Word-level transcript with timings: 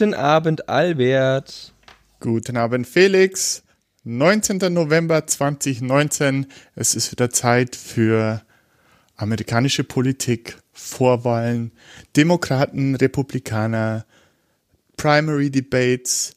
Guten 0.00 0.14
Abend, 0.14 0.66
Albert. 0.66 1.74
Guten 2.20 2.56
Abend, 2.56 2.86
Felix. 2.86 3.62
19. 4.04 4.72
November 4.72 5.26
2019. 5.26 6.46
Es 6.74 6.94
ist 6.94 7.12
wieder 7.12 7.28
Zeit 7.28 7.76
für 7.76 8.40
amerikanische 9.16 9.84
Politik, 9.84 10.56
Vorwahlen, 10.72 11.72
Demokraten, 12.16 12.94
Republikaner, 12.94 14.06
Primary 14.96 15.50
Debates, 15.50 16.34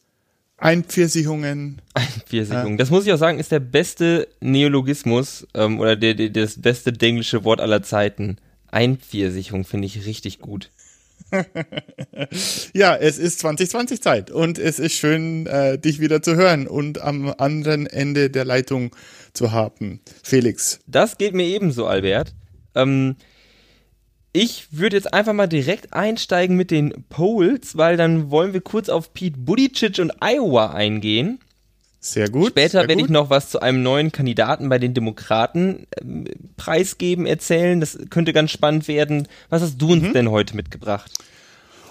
Einpfirsichungen. 0.58 1.80
Einpfirsichungen. 1.94 2.74
Äh, 2.74 2.76
das 2.76 2.90
muss 2.90 3.06
ich 3.06 3.14
auch 3.14 3.18
sagen, 3.18 3.38
ist 3.38 3.50
der 3.50 3.60
beste 3.60 4.28
Neologismus 4.40 5.46
ähm, 5.54 5.80
oder 5.80 5.96
der, 5.96 6.12
der, 6.12 6.28
das 6.28 6.60
beste 6.60 6.92
englische 7.00 7.44
Wort 7.44 7.62
aller 7.62 7.82
Zeiten. 7.82 8.36
Einpfirsichung 8.70 9.64
finde 9.64 9.86
ich 9.86 10.04
richtig 10.04 10.40
gut. 10.40 10.70
ja, 12.72 12.96
es 12.96 13.18
ist 13.18 13.40
2020 13.40 14.02
Zeit 14.02 14.30
und 14.30 14.58
es 14.58 14.78
ist 14.78 14.94
schön, 14.94 15.46
äh, 15.46 15.78
dich 15.78 16.00
wieder 16.00 16.22
zu 16.22 16.36
hören 16.36 16.66
und 16.66 17.00
am 17.00 17.32
anderen 17.38 17.86
Ende 17.86 18.30
der 18.30 18.44
Leitung 18.44 18.94
zu 19.32 19.52
haben. 19.52 20.00
Felix. 20.22 20.80
Das 20.86 21.18
geht 21.18 21.34
mir 21.34 21.46
ebenso, 21.46 21.86
Albert. 21.86 22.34
Ähm, 22.74 23.16
ich 24.32 24.66
würde 24.72 24.96
jetzt 24.96 25.14
einfach 25.14 25.32
mal 25.32 25.46
direkt 25.46 25.92
einsteigen 25.92 26.56
mit 26.56 26.70
den 26.70 27.04
Polls, 27.08 27.76
weil 27.76 27.96
dann 27.96 28.30
wollen 28.30 28.52
wir 28.52 28.60
kurz 28.60 28.88
auf 28.88 29.14
Pete 29.14 29.38
Buttigieg 29.38 29.98
und 30.00 30.12
Iowa 30.20 30.72
eingehen. 30.72 31.38
Sehr 32.04 32.28
gut. 32.28 32.50
Später 32.50 32.80
sehr 32.80 32.88
werde 32.88 33.00
ich 33.00 33.08
noch 33.08 33.30
was 33.30 33.48
zu 33.48 33.60
einem 33.60 33.82
neuen 33.82 34.12
Kandidaten 34.12 34.68
bei 34.68 34.78
den 34.78 34.92
Demokraten 34.92 35.86
äh, 35.92 36.34
preisgeben, 36.58 37.24
erzählen. 37.24 37.80
Das 37.80 37.98
könnte 38.10 38.34
ganz 38.34 38.50
spannend 38.50 38.88
werden. 38.88 39.26
Was 39.48 39.62
hast 39.62 39.78
du 39.78 39.92
uns 39.92 40.02
mhm. 40.02 40.12
denn 40.12 40.30
heute 40.30 40.54
mitgebracht? 40.54 41.10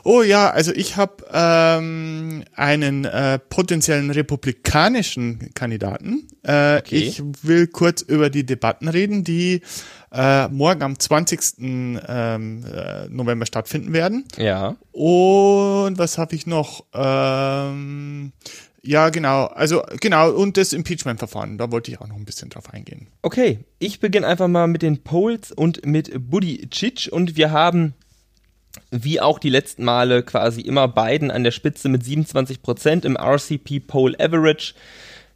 Oh 0.03 0.21
ja, 0.21 0.51
also 0.51 0.71
ich 0.71 0.97
habe 0.97 1.25
ähm, 1.33 2.43
einen 2.53 3.05
äh, 3.05 3.39
potenziellen 3.39 4.11
republikanischen 4.11 5.49
Kandidaten. 5.55 6.27
Äh, 6.43 6.77
okay. 6.77 6.95
Ich 6.95 7.23
will 7.41 7.65
kurz 7.65 8.03
über 8.03 8.29
die 8.29 8.45
Debatten 8.45 8.89
reden, 8.89 9.23
die 9.23 9.61
äh, 10.11 10.47
morgen 10.49 10.83
am 10.83 10.99
20. 10.99 11.39
Ähm, 11.57 12.63
äh, 12.71 13.07
November 13.09 13.47
stattfinden 13.47 13.93
werden. 13.93 14.25
Ja. 14.37 14.75
Und 14.91 15.97
was 15.97 16.19
habe 16.19 16.35
ich 16.35 16.45
noch? 16.45 16.83
Ähm, 16.93 18.33
ja, 18.85 19.09
genau. 19.09 19.45
Also 19.45 19.81
genau, 20.01 20.31
und 20.31 20.57
das 20.57 20.73
Impeachment-Verfahren, 20.73 21.57
da 21.57 21.71
wollte 21.71 21.89
ich 21.89 22.01
auch 22.01 22.07
noch 22.07 22.17
ein 22.17 22.25
bisschen 22.25 22.49
drauf 22.49 22.73
eingehen. 22.73 23.07
Okay, 23.21 23.59
ich 23.79 24.01
beginne 24.01 24.27
einfach 24.27 24.49
mal 24.49 24.67
mit 24.67 24.81
den 24.81 25.03
Polls 25.03 25.51
und 25.53 25.85
mit 25.85 26.11
Buddy 26.29 26.69
Chich 26.69 27.11
und 27.11 27.37
wir 27.37 27.51
haben 27.51 27.93
wie 28.91 29.21
auch 29.21 29.39
die 29.39 29.49
letzten 29.49 29.85
Male 29.85 30.23
quasi 30.23 30.61
immer 30.61 30.87
Biden 30.87 31.31
an 31.31 31.43
der 31.43 31.51
Spitze 31.51 31.87
mit 31.87 32.03
27 32.03 32.61
Prozent 32.61 33.05
im 33.05 33.15
RCP 33.15 33.79
Poll 33.79 34.15
Average. 34.19 34.73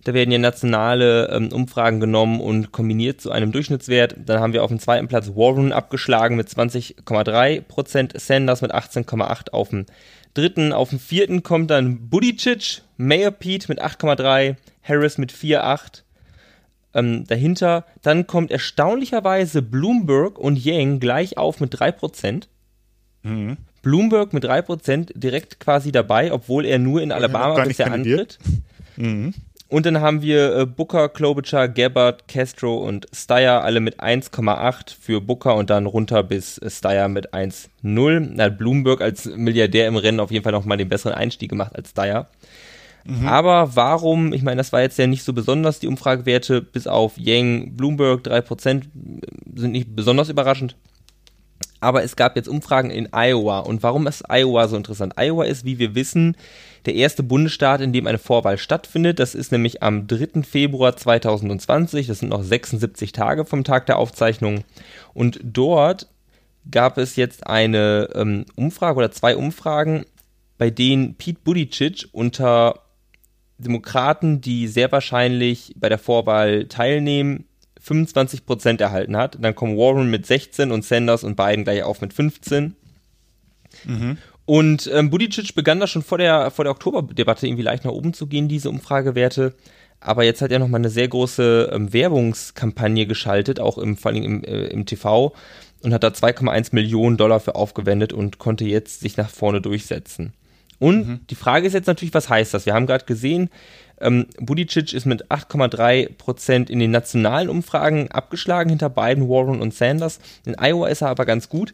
Da 0.04 0.14
werden 0.14 0.32
ja 0.32 0.38
nationale 0.38 1.30
ähm, 1.30 1.52
Umfragen 1.52 2.00
genommen 2.00 2.40
und 2.40 2.72
kombiniert 2.72 3.22
zu 3.22 3.32
einem 3.32 3.52
Durchschnittswert. 3.52 4.16
Dann 4.26 4.40
haben 4.40 4.54
wir 4.54 4.64
auf 4.64 4.70
dem 4.70 4.80
zweiten 4.80 5.08
Platz 5.08 5.30
Warren 5.36 5.72
abgeschlagen 5.72 6.36
mit 6.36 6.48
20,3 6.48 7.62
Prozent, 7.62 8.20
Sanders 8.20 8.62
mit 8.62 8.74
18,8 8.74 9.52
auf 9.52 9.70
dem 9.70 9.86
dritten. 10.34 10.74
Auf 10.74 10.90
dem 10.90 11.00
vierten 11.00 11.44
kommt 11.44 11.72
dann 11.72 12.10
Buttigieg, 12.10 12.82
Mayor 12.98 13.32
Pete 13.32 13.68
mit 13.70 13.82
8,3, 13.82 14.56
Harris 14.84 15.18
mit 15.18 15.32
4,8. 15.32 16.04
Ähm, 16.94 17.26
dahinter. 17.28 17.86
Dann 18.02 18.28
kommt 18.28 18.52
erstaunlicherweise 18.52 19.62
Bloomberg 19.62 20.40
und 20.40 20.64
Yang 20.64 21.00
gleich 21.00 21.38
auf 21.38 21.60
mit 21.60 21.80
3 21.80 21.92
Prozent. 21.92 22.48
Mhm. 23.24 23.58
Bloomberg 23.82 24.34
mit 24.34 24.44
3% 24.44 25.12
direkt 25.14 25.60
quasi 25.60 25.92
dabei, 25.92 26.34
obwohl 26.34 26.66
er 26.66 26.80
nur 26.80 27.02
in 27.02 27.12
Alabama 27.12 27.64
bisher 27.64 27.92
antritt. 27.92 28.40
Mhm. 28.96 29.34
Und 29.70 29.86
dann 29.86 30.00
haben 30.00 30.22
wir 30.22 30.56
äh, 30.56 30.66
Booker, 30.66 31.10
Klobuchar, 31.10 31.68
Gabbard, 31.68 32.28
Castro 32.28 32.78
und 32.78 33.06
Steyer 33.14 33.64
alle 33.64 33.82
mit 33.82 34.00
1,8 34.00 34.96
für 34.98 35.20
Booker 35.20 35.56
und 35.56 35.70
dann 35.70 35.86
runter 35.86 36.24
bis 36.24 36.58
äh, 36.60 36.70
Steyer 36.70 37.10
mit 37.10 37.34
1,0. 37.34 38.36
Da 38.38 38.46
hat 38.46 38.58
Bloomberg 38.58 39.02
als 39.02 39.26
Milliardär 39.26 39.88
im 39.88 39.98
Rennen 39.98 40.22
auf 40.22 40.32
jeden 40.32 40.44
Fall 40.44 40.54
nochmal 40.54 40.78
den 40.78 40.88
besseren 40.88 41.16
Einstieg 41.16 41.50
gemacht 41.50 41.76
als 41.76 41.90
Steyer. 41.90 42.28
Mhm. 43.04 43.28
Aber 43.28 43.76
warum, 43.76 44.32
ich 44.32 44.42
meine, 44.42 44.58
das 44.58 44.72
war 44.72 44.82
jetzt 44.82 44.98
ja 45.00 45.08
nicht 45.08 45.24
so 45.24 45.34
besonders, 45.34 45.80
die 45.80 45.88
Umfragewerte, 45.88 46.62
bis 46.62 46.88
auf 46.88 47.18
Yang, 47.18 47.76
Bloomberg 47.76 48.26
3% 48.26 48.84
sind 49.56 49.72
nicht 49.72 49.96
besonders 49.96 50.30
überraschend 50.30 50.78
aber 51.80 52.04
es 52.04 52.16
gab 52.16 52.36
jetzt 52.36 52.48
Umfragen 52.48 52.90
in 52.90 53.10
Iowa. 53.14 53.60
Und 53.60 53.84
warum 53.84 54.08
ist 54.08 54.24
Iowa 54.30 54.68
so 54.68 54.76
interessant? 54.76 55.14
Iowa 55.18 55.46
ist, 55.46 55.66
wie 55.66 55.80
wir 55.80 55.96
wissen, 55.96 56.36
der 56.86 56.96
erste 56.96 57.24
Bundesstaat, 57.24 57.82
in 57.82 57.94
dem 57.94 58.08
eine 58.08 58.18
Vorwahl 58.18 58.58
stattfindet. 58.58 59.20
Das 59.20 59.36
ist 59.36 59.52
nämlich 59.52 59.84
am 59.84 60.08
3. 60.08 60.44
Februar 60.44 60.96
2020. 60.96 62.08
Das 62.08 62.20
sind 62.20 62.30
noch 62.30 62.44
76 62.44 63.12
Tage 63.12 63.46
vom 63.46 63.64
Tag 63.64 63.86
der 63.86 63.98
Aufzeichnung. 63.98 64.64
Und 65.14 65.40
dort 65.44 66.08
gab 66.72 66.98
es 66.98 67.16
jetzt 67.16 67.48
eine 67.48 68.10
ähm, 68.16 68.46
Umfrage 68.56 68.98
oder 68.98 69.12
zwei 69.12 69.36
Umfragen, 69.36 70.06
bei 70.58 70.70
denen 70.70 71.16
Pete 71.16 71.40
Buttigieg 71.44 72.08
unter 72.12 72.82
Demokraten, 73.58 74.42
die 74.42 74.68
sehr 74.68 74.92
wahrscheinlich 74.92 75.74
bei 75.78 75.90
der 75.90 75.98
Vorwahl 75.98 76.66
teilnehmen, 76.66 77.47
25 77.82 78.46
Prozent 78.46 78.82
erhalten 78.82 79.18
hat. 79.18 79.38
Dann 79.42 79.56
kommen 79.56 79.78
Warren 79.78 80.10
mit 80.10 80.26
16 80.26 80.72
und 80.72 80.86
Sanders 80.86 81.24
und 81.24 81.36
Biden 81.36 81.64
gleich 81.64 81.84
auf 81.84 82.02
mit 82.02 82.14
15. 82.14 82.76
Mhm. 83.86 84.18
Und 84.46 84.90
ähm, 84.94 85.10
Buttigieg 85.10 85.56
begann 85.56 85.80
da 85.80 85.88
schon 85.88 86.04
vor 86.04 86.18
der, 86.18 86.52
vor 86.52 86.64
der 86.64 86.72
Oktoberdebatte 86.72 87.46
irgendwie 87.46 87.64
leicht 87.64 87.84
nach 87.84 87.92
oben 87.92 88.14
zu 88.14 88.28
gehen, 88.28 88.48
diese 88.48 88.70
Umfragewerte. 88.70 89.54
Aber 90.00 90.24
jetzt 90.24 90.42
hat 90.42 90.52
er 90.52 90.60
nochmal 90.60 90.80
eine 90.80 90.90
sehr 90.90 91.08
große 91.08 91.72
ähm, 91.74 91.92
Werbungskampagne 91.92 93.08
geschaltet, 93.08 93.60
auch 93.60 93.78
im, 93.78 93.98
vor 93.98 94.12
allem 94.12 94.24
im, 94.24 94.44
äh, 94.44 94.68
im 94.68 94.86
TV, 94.86 95.34
und 95.82 95.94
hat 95.94 96.04
da 96.04 96.10
2,1 96.10 96.70
Millionen 96.72 97.18
Dollar 97.18 97.40
für 97.40 97.56
aufgewendet 97.56 98.14
und 98.14 98.38
konnte 98.38 98.66
jetzt 98.66 99.02
sich 99.02 99.18
nach 99.18 99.30
vorne 99.30 99.60
durchsetzen. 99.60 100.34
Und 100.80 101.08
mhm. 101.08 101.20
die 101.30 101.36
Frage 101.36 101.68
ist 101.68 101.74
jetzt 101.74 101.88
natürlich, 101.88 102.14
was 102.14 102.30
heißt 102.30 102.54
das? 102.54 102.66
Wir 102.66 102.74
haben 102.74 102.88
gerade 102.88 103.06
gesehen, 103.06 103.50
ähm, 104.00 104.28
Buttigieg 104.40 104.94
ist 104.94 105.06
mit 105.06 105.32
8,3 105.32 106.10
Prozent 106.18 106.70
in 106.70 106.80
den 106.80 106.92
nationalen 106.92 107.50
Umfragen 107.50 108.12
abgeschlagen 108.12 108.70
hinter 108.70 108.90
Biden, 108.90 109.28
Warren 109.28 109.62
und 109.62 109.74
Sanders. 109.74 110.20
In 110.46 110.56
Iowa 110.60 110.88
ist 110.88 111.02
er 111.02 111.10
aber 111.10 111.26
ganz 111.26 111.50
gut. 111.50 111.74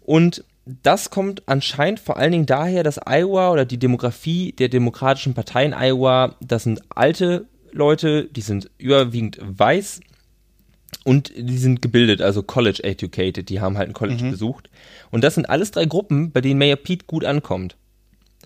Und 0.00 0.44
das 0.64 1.10
kommt 1.10 1.42
anscheinend 1.46 2.00
vor 2.00 2.16
allen 2.16 2.32
Dingen 2.32 2.46
daher, 2.46 2.82
dass 2.82 3.00
Iowa 3.04 3.50
oder 3.50 3.64
die 3.64 3.78
Demografie 3.78 4.52
der 4.52 4.68
demokratischen 4.68 5.34
Partei 5.34 5.64
in 5.64 5.74
Iowa, 5.74 6.36
das 6.40 6.62
sind 6.62 6.82
alte 6.90 7.46
Leute, 7.72 8.24
die 8.24 8.42
sind 8.42 8.70
überwiegend 8.78 9.38
weiß 9.42 10.00
und 11.04 11.32
die 11.36 11.58
sind 11.58 11.82
gebildet, 11.82 12.22
also 12.22 12.42
college 12.42 12.84
educated, 12.84 13.48
die 13.48 13.60
haben 13.60 13.76
halt 13.76 13.88
ein 13.88 13.94
College 13.94 14.24
mhm. 14.24 14.30
besucht. 14.30 14.70
Und 15.10 15.24
das 15.24 15.34
sind 15.34 15.50
alles 15.50 15.72
drei 15.72 15.84
Gruppen, 15.86 16.30
bei 16.30 16.40
denen 16.40 16.58
Mayor 16.58 16.76
Pete 16.76 17.06
gut 17.06 17.24
ankommt. 17.24 17.76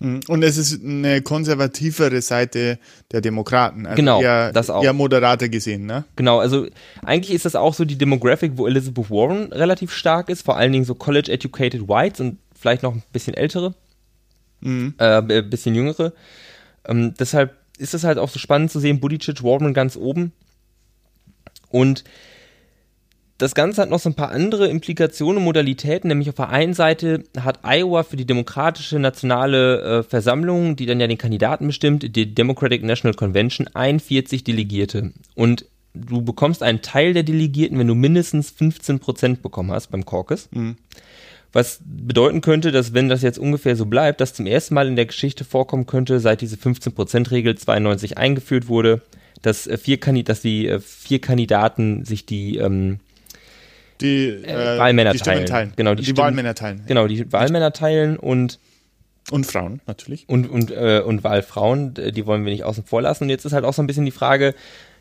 Mhm. 0.00 0.20
Und 0.28 0.42
es 0.42 0.56
ist 0.56 0.84
eine 0.84 1.22
konservativere 1.22 2.20
Seite 2.20 2.78
der 3.12 3.20
Demokraten. 3.20 3.86
Also 3.86 3.96
genau, 3.96 4.20
eher, 4.20 4.52
das 4.52 4.70
auch. 4.70 4.84
Eher 4.84 4.92
moderater 4.92 5.48
gesehen, 5.48 5.86
ne? 5.86 6.04
Genau, 6.16 6.38
also 6.38 6.66
eigentlich 7.02 7.34
ist 7.34 7.44
das 7.44 7.56
auch 7.56 7.74
so 7.74 7.84
die 7.84 7.96
Demographic, 7.96 8.52
wo 8.56 8.66
Elizabeth 8.66 9.10
Warren 9.10 9.52
relativ 9.52 9.92
stark 9.92 10.28
ist, 10.28 10.42
vor 10.42 10.56
allen 10.56 10.72
Dingen 10.72 10.84
so 10.84 10.94
College-Educated 10.94 11.88
Whites 11.88 12.20
und 12.20 12.38
vielleicht 12.54 12.82
noch 12.82 12.94
ein 12.94 13.02
bisschen 13.12 13.34
ältere, 13.34 13.74
mhm. 14.60 14.94
äh, 14.98 15.22
ein 15.22 15.50
bisschen 15.50 15.74
jüngere. 15.74 16.12
Ähm, 16.86 17.14
deshalb 17.18 17.56
ist 17.78 17.94
es 17.94 18.04
halt 18.04 18.18
auch 18.18 18.28
so 18.28 18.38
spannend 18.38 18.70
zu 18.70 18.80
sehen, 18.80 19.00
Buttigieg, 19.00 19.42
Warren 19.42 19.74
ganz 19.74 19.96
oben. 19.96 20.32
Und 21.68 22.04
das 23.38 23.54
Ganze 23.54 23.82
hat 23.82 23.90
noch 23.90 23.98
so 23.98 24.08
ein 24.08 24.14
paar 24.14 24.30
andere 24.30 24.68
Implikationen 24.68 25.38
und 25.38 25.44
Modalitäten, 25.44 26.08
nämlich 26.08 26.28
auf 26.30 26.36
der 26.36 26.48
einen 26.48 26.72
Seite 26.72 27.24
hat 27.38 27.60
Iowa 27.64 28.02
für 28.02 28.16
die 28.16 28.24
Demokratische 28.24 28.98
Nationale 28.98 29.80
äh, 29.80 30.02
Versammlung, 30.02 30.76
die 30.76 30.86
dann 30.86 31.00
ja 31.00 31.06
den 31.06 31.18
Kandidaten 31.18 31.66
bestimmt, 31.66 32.16
die 32.16 32.34
Democratic 32.34 32.82
National 32.82 33.14
Convention, 33.14 33.68
41 33.74 34.42
Delegierte. 34.42 35.12
Und 35.34 35.66
du 35.92 36.22
bekommst 36.22 36.62
einen 36.62 36.80
Teil 36.80 37.12
der 37.12 37.24
Delegierten, 37.24 37.78
wenn 37.78 37.86
du 37.86 37.94
mindestens 37.94 38.50
15 38.50 39.00
Prozent 39.00 39.42
bekommen 39.42 39.70
hast 39.70 39.88
beim 39.88 40.06
Caucus. 40.06 40.48
Mhm. 40.52 40.76
Was 41.52 41.80
bedeuten 41.84 42.40
könnte, 42.40 42.72
dass 42.72 42.92
wenn 42.92 43.08
das 43.08 43.22
jetzt 43.22 43.38
ungefähr 43.38 43.76
so 43.76 43.86
bleibt, 43.86 44.20
dass 44.20 44.34
zum 44.34 44.46
ersten 44.46 44.74
Mal 44.74 44.88
in 44.88 44.96
der 44.96 45.06
Geschichte 45.06 45.44
vorkommen 45.44 45.86
könnte, 45.86 46.20
seit 46.20 46.40
diese 46.40 46.56
15%-Regel 46.56 47.56
92 47.56 48.18
eingeführt 48.18 48.68
wurde, 48.68 49.02
dass, 49.42 49.66
äh, 49.66 49.76
vier 49.76 49.98
dass 50.24 50.40
die 50.40 50.68
äh, 50.68 50.80
vier 50.80 51.20
Kandidaten 51.20 52.04
sich 52.04 52.26
die 52.26 52.56
ähm, 52.56 52.98
die, 54.00 54.28
äh, 54.28 54.78
Wahlmänner 54.78 55.12
die 55.12 55.18
teilen. 55.18 55.46
teilen. 55.46 55.72
Genau, 55.76 55.94
die, 55.94 56.02
die 56.02 56.10
Stimmen, 56.10 56.18
Wahlmänner 56.18 56.54
teilen. 56.54 56.82
Genau, 56.86 57.06
die 57.06 57.32
Wahlmänner 57.32 57.72
teilen 57.72 58.16
und 58.16 58.58
und 59.30 59.44
Frauen 59.44 59.80
natürlich. 59.86 60.28
Und 60.28 60.48
und 60.48 60.70
äh, 60.70 61.02
und 61.04 61.24
Wahlfrauen, 61.24 61.94
die 61.94 62.26
wollen 62.26 62.44
wir 62.44 62.52
nicht 62.52 62.64
außen 62.64 62.84
vor 62.84 63.02
lassen. 63.02 63.24
Und 63.24 63.30
jetzt 63.30 63.44
ist 63.44 63.52
halt 63.52 63.64
auch 63.64 63.72
so 63.72 63.82
ein 63.82 63.86
bisschen 63.86 64.04
die 64.04 64.12
Frage, 64.12 64.54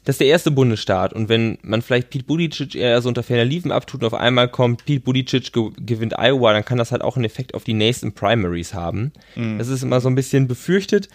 das 0.06 0.15
ist 0.15 0.21
der 0.21 0.27
erste 0.27 0.51
Bundesstaat. 0.51 1.13
Und 1.13 1.30
wenn 1.30 1.57
man 1.63 1.81
vielleicht 1.81 2.12
Pete 2.12 2.25
Buttigieg 2.25 2.75
eher 2.75 3.01
so 3.01 3.09
unter 3.09 3.24
ferner 3.24 3.44
Liefen 3.44 3.71
abtut 3.71 4.01
und 4.01 4.07
auf 4.07 4.13
einmal 4.13 4.47
kommt 4.47 4.86
Pete 4.86 5.01
Buttigieg 5.01 5.51
ge 5.51 5.71
gewinnt 5.77 6.18
Iowa, 6.18 6.53
dann 6.53 6.63
kann 6.63 6.77
das 6.77 6.91
halt 6.91 7.01
auch 7.01 7.15
einen 7.15 7.25
Effekt 7.25 7.53
auf 7.53 7.63
die 7.63 7.74
nächsten 7.74 8.13
Primaries 8.13 8.74
haben. 8.74 9.12
Mhm. 9.36 9.57
Das 9.57 9.68
ist 9.68 9.83
immer 9.83 10.00
so 10.00 10.07
ein 10.07 10.15
bisschen 10.15 10.48
befürchtet. 10.48 11.09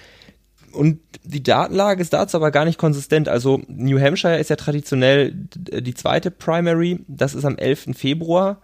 Und 0.73 1.01
die 1.25 1.43
Datenlage 1.43 2.01
ist 2.01 2.13
dazu 2.13 2.37
aber 2.37 2.51
gar 2.51 2.65
nicht 2.65 2.79
konsistent. 2.79 3.29
Also 3.29 3.61
New 3.69 4.01
Hampshire 4.01 4.39
ist 4.39 4.51
ja 4.51 4.57
traditionell 4.57 5.33
die 5.35 5.95
zweite 5.95 6.31
Primary. 6.31 7.01
Das 7.09 7.35
ist 7.35 7.45
am 7.45 7.57
11. 7.57 7.97
Februar. 7.97 8.61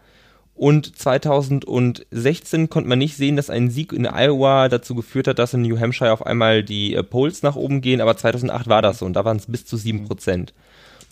Und 0.55 0.99
2016 0.99 2.71
konnte 2.71 2.89
man 2.89 2.99
nicht 2.99 3.17
sehen, 3.17 3.37
dass 3.37 3.51
ein 3.51 3.69
Sieg 3.69 3.93
in 3.93 4.07
Iowa 4.07 4.71
dazu 4.71 4.95
geführt 4.95 5.29
hat, 5.29 5.39
dass 5.39 5.53
in 5.53 5.63
New 5.63 5.79
Hampshire 5.79 6.13
auf 6.13 6.25
einmal 6.25 6.63
die 6.63 6.95
äh, 6.95 7.03
Polls 7.03 7.43
nach 7.43 7.57
oben 7.57 7.83
gehen. 7.83 8.01
Aber 8.01 8.17
2008 8.17 8.67
war 8.67 8.81
das 8.81 9.01
so 9.01 9.07
und 9.07 9.13
da 9.13 9.25
waren 9.27 9.37
es 9.37 9.47
bis 9.47 9.67
zu 9.67 9.77
7 9.77 10.07
Prozent. 10.07 10.55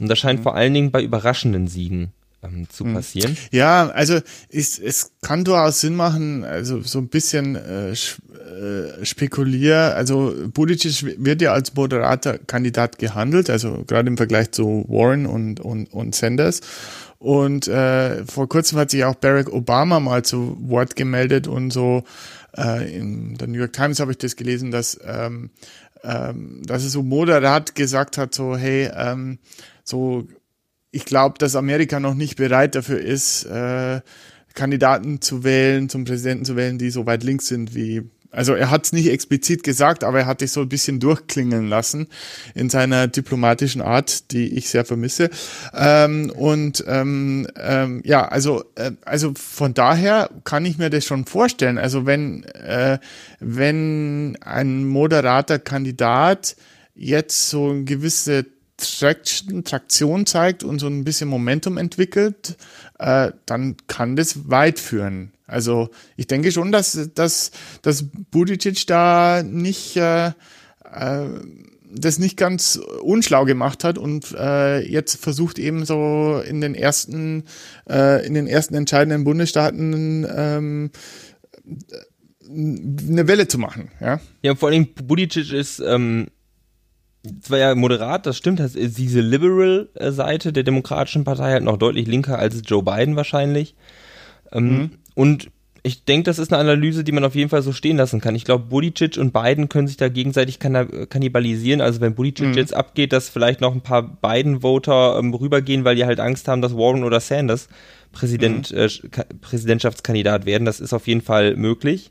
Und 0.00 0.08
das 0.08 0.18
scheint 0.18 0.40
mhm. 0.40 0.44
vor 0.44 0.54
allen 0.54 0.72
Dingen 0.72 0.90
bei 0.90 1.02
überraschenden 1.02 1.68
Siegen 1.68 2.12
ähm, 2.42 2.68
zu 2.70 2.84
mhm. 2.84 2.94
passieren. 2.94 3.36
Ja, 3.50 3.88
also 3.90 4.20
ist, 4.48 4.78
es 4.78 5.12
kann 5.20 5.44
durchaus 5.44 5.80
Sinn 5.80 5.94
machen, 5.94 6.44
also 6.44 6.80
so 6.80 6.98
ein 6.98 7.08
bisschen 7.08 7.56
äh, 7.56 7.94
äh, 8.44 9.04
spekulier, 9.04 9.94
also 9.96 10.34
Buttigieg 10.52 11.24
wird 11.24 11.40
ja 11.40 11.52
als 11.52 11.74
moderater 11.74 12.38
Kandidat 12.38 12.98
gehandelt, 12.98 13.48
also 13.48 13.84
gerade 13.86 14.08
im 14.08 14.16
Vergleich 14.16 14.50
zu 14.50 14.84
Warren 14.88 15.26
und, 15.26 15.60
und, 15.60 15.86
und 15.92 16.14
Sanders. 16.14 16.60
Und 17.18 17.68
äh, 17.68 18.24
vor 18.26 18.48
kurzem 18.48 18.78
hat 18.78 18.90
sich 18.90 19.04
auch 19.04 19.14
Barack 19.14 19.50
Obama 19.50 19.98
mal 19.98 20.24
zu 20.24 20.58
Wort 20.60 20.94
gemeldet 20.94 21.48
und 21.48 21.72
so 21.72 22.04
äh, 22.56 22.94
in 22.94 23.36
der 23.36 23.48
New 23.48 23.58
York 23.58 23.72
Times 23.72 23.98
habe 23.98 24.10
ich 24.10 24.18
das 24.18 24.36
gelesen, 24.36 24.70
dass 24.70 25.00
ähm, 25.04 25.50
ähm, 26.02 26.60
dass 26.66 26.84
er 26.84 26.90
so 26.90 27.02
moderat 27.02 27.74
gesagt 27.74 28.18
hat, 28.18 28.34
so 28.34 28.56
hey, 28.56 28.90
ähm, 28.94 29.38
so 29.84 30.28
ich 30.90 31.06
glaube, 31.06 31.38
dass 31.38 31.56
Amerika 31.56 31.98
noch 31.98 32.14
nicht 32.14 32.36
bereit 32.36 32.74
dafür 32.74 33.00
ist, 33.00 33.44
äh, 33.46 34.00
Kandidaten 34.54 35.20
zu 35.20 35.42
wählen, 35.42 35.88
zum 35.88 36.04
Präsidenten 36.04 36.44
zu 36.44 36.56
wählen, 36.56 36.78
die 36.78 36.90
so 36.90 37.06
weit 37.06 37.24
links 37.24 37.48
sind 37.48 37.74
wie 37.74 38.02
also 38.34 38.54
er 38.54 38.70
hat 38.70 38.84
es 38.84 38.92
nicht 38.92 39.08
explizit 39.08 39.62
gesagt, 39.62 40.04
aber 40.04 40.20
er 40.20 40.26
hat 40.26 40.42
es 40.42 40.52
so 40.52 40.62
ein 40.62 40.68
bisschen 40.68 41.00
durchklingeln 41.00 41.68
lassen 41.68 42.08
in 42.54 42.68
seiner 42.70 43.06
diplomatischen 43.06 43.80
Art, 43.80 44.30
die 44.32 44.54
ich 44.56 44.68
sehr 44.68 44.84
vermisse. 44.84 45.30
Ähm, 45.72 46.30
und 46.30 46.84
ähm, 46.86 47.46
ähm, 47.56 48.02
ja, 48.04 48.26
also 48.26 48.64
äh, 48.74 48.92
also 49.04 49.32
von 49.34 49.74
daher 49.74 50.30
kann 50.44 50.66
ich 50.66 50.78
mir 50.78 50.90
das 50.90 51.04
schon 51.04 51.24
vorstellen. 51.24 51.78
Also 51.78 52.06
wenn 52.06 52.44
äh, 52.44 52.98
wenn 53.40 54.36
ein 54.40 54.84
moderater 54.84 55.58
Kandidat 55.58 56.56
jetzt 56.94 57.50
so 57.50 57.70
eine 57.70 57.84
gewisse 57.84 58.46
Traction, 58.76 59.64
Traktion 59.64 60.26
zeigt 60.26 60.64
und 60.64 60.78
so 60.78 60.88
ein 60.88 61.04
bisschen 61.04 61.28
Momentum 61.28 61.78
entwickelt, 61.78 62.56
äh, 62.98 63.30
dann 63.46 63.76
kann 63.86 64.16
das 64.16 64.50
weit 64.50 64.78
führen. 64.78 65.33
Also 65.46 65.90
ich 66.16 66.26
denke 66.26 66.52
schon, 66.52 66.72
dass, 66.72 67.10
dass, 67.14 67.50
dass 67.82 68.04
Buttigieg 68.30 68.86
da 68.86 69.42
nicht 69.42 69.96
äh, 69.96 70.28
äh, 70.28 71.28
das 71.96 72.18
nicht 72.18 72.36
ganz 72.36 72.80
unschlau 73.02 73.44
gemacht 73.44 73.84
hat 73.84 73.98
und 73.98 74.32
äh, 74.32 74.80
jetzt 74.80 75.16
versucht 75.16 75.58
eben 75.58 75.84
so 75.84 76.42
in 76.44 76.60
den 76.60 76.74
ersten 76.74 77.44
äh, 77.88 78.26
in 78.26 78.34
den 78.34 78.46
ersten 78.46 78.74
entscheidenden 78.74 79.24
Bundesstaaten 79.24 80.26
ähm, 80.28 80.90
eine 82.48 83.28
Welle 83.28 83.48
zu 83.48 83.58
machen. 83.58 83.90
Ja, 84.00 84.20
ja 84.42 84.54
vor 84.54 84.70
allem 84.70 84.88
Buttigieg 84.94 85.52
ist 85.52 85.78
ähm, 85.80 86.26
zwar 87.40 87.58
ja 87.58 87.74
moderat, 87.74 88.26
das 88.26 88.36
stimmt, 88.36 88.60
das 88.60 88.74
ist 88.74 88.98
diese 88.98 89.20
Liberal-Seite 89.20 90.52
der 90.52 90.62
Demokratischen 90.62 91.24
Partei 91.24 91.52
halt 91.52 91.64
noch 91.64 91.78
deutlich 91.78 92.06
linker 92.06 92.38
als 92.38 92.60
Joe 92.64 92.82
Biden 92.82 93.16
wahrscheinlich. 93.16 93.76
Ähm, 94.52 94.68
mhm. 94.68 94.90
Und 95.14 95.50
ich 95.86 96.04
denke, 96.04 96.24
das 96.24 96.38
ist 96.38 96.50
eine 96.50 96.60
Analyse, 96.60 97.04
die 97.04 97.12
man 97.12 97.24
auf 97.24 97.34
jeden 97.34 97.50
Fall 97.50 97.60
so 97.60 97.72
stehen 97.72 97.98
lassen 97.98 98.20
kann. 98.20 98.34
Ich 98.34 98.46
glaube, 98.46 98.64
Buttigieg 98.64 99.18
und 99.18 99.34
Biden 99.34 99.68
können 99.68 99.86
sich 99.86 99.98
da 99.98 100.08
gegenseitig 100.08 100.58
kannibalisieren. 100.58 101.82
Also 101.82 102.00
wenn 102.00 102.14
Buttigieg 102.14 102.52
mhm. 102.52 102.54
jetzt 102.54 102.72
abgeht, 102.72 103.12
dass 103.12 103.28
vielleicht 103.28 103.60
noch 103.60 103.74
ein 103.74 103.82
paar 103.82 104.02
Biden-Voter 104.02 105.18
ähm, 105.18 105.34
rübergehen, 105.34 105.84
weil 105.84 105.96
die 105.96 106.06
halt 106.06 106.20
Angst 106.20 106.48
haben, 106.48 106.62
dass 106.62 106.74
Warren 106.74 107.04
oder 107.04 107.20
Sanders 107.20 107.68
Präsident, 108.12 108.70
mhm. 108.72 108.78
äh, 108.78 108.88
Präsidentschaftskandidat 109.42 110.46
werden. 110.46 110.64
Das 110.64 110.80
ist 110.80 110.94
auf 110.94 111.06
jeden 111.06 111.20
Fall 111.20 111.54
möglich. 111.56 112.10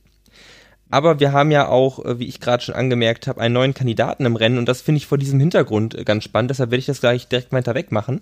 Aber 0.92 1.20
wir 1.20 1.32
haben 1.32 1.50
ja 1.50 1.68
auch, 1.68 2.06
äh, 2.06 2.20
wie 2.20 2.28
ich 2.28 2.40
gerade 2.40 2.64
schon 2.64 2.76
angemerkt 2.76 3.26
habe, 3.26 3.42
einen 3.42 3.56
neuen 3.56 3.74
Kandidaten 3.74 4.28
im 4.28 4.36
Rennen 4.36 4.60
und 4.60 4.70
das 4.70 4.82
finde 4.82 4.98
ich 4.98 5.08
vor 5.08 5.18
diesem 5.18 5.40
Hintergrund 5.40 5.96
äh, 5.96 6.04
ganz 6.04 6.26
spannend. 6.26 6.52
Deshalb 6.52 6.70
werde 6.70 6.82
ich 6.82 6.86
das 6.86 7.00
gleich 7.00 7.28
direkt 7.28 7.52
weiter 7.52 7.74
wegmachen. 7.74 8.22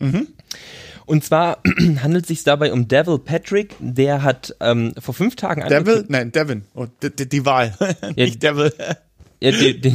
Mhm. 0.00 0.26
Und 1.08 1.24
zwar 1.24 1.58
handelt 2.02 2.24
es 2.24 2.28
sich 2.28 2.44
dabei 2.44 2.70
um 2.72 2.86
Devil 2.86 3.18
Patrick, 3.18 3.74
der 3.80 4.22
hat 4.22 4.54
ähm, 4.60 4.92
vor 5.00 5.14
fünf 5.14 5.36
Tagen 5.36 5.66
Devil? 5.66 6.04
Nein, 6.08 6.32
Devin. 6.32 6.64
Oh, 6.74 6.86
die, 7.02 7.10
die, 7.10 7.28
die 7.28 7.46
Wahl. 7.46 7.74
Ja, 8.16 8.24
Nicht 8.24 8.42
Devil. 8.42 8.72
Ja, 9.40 9.52
die, 9.52 9.80
die, 9.80 9.94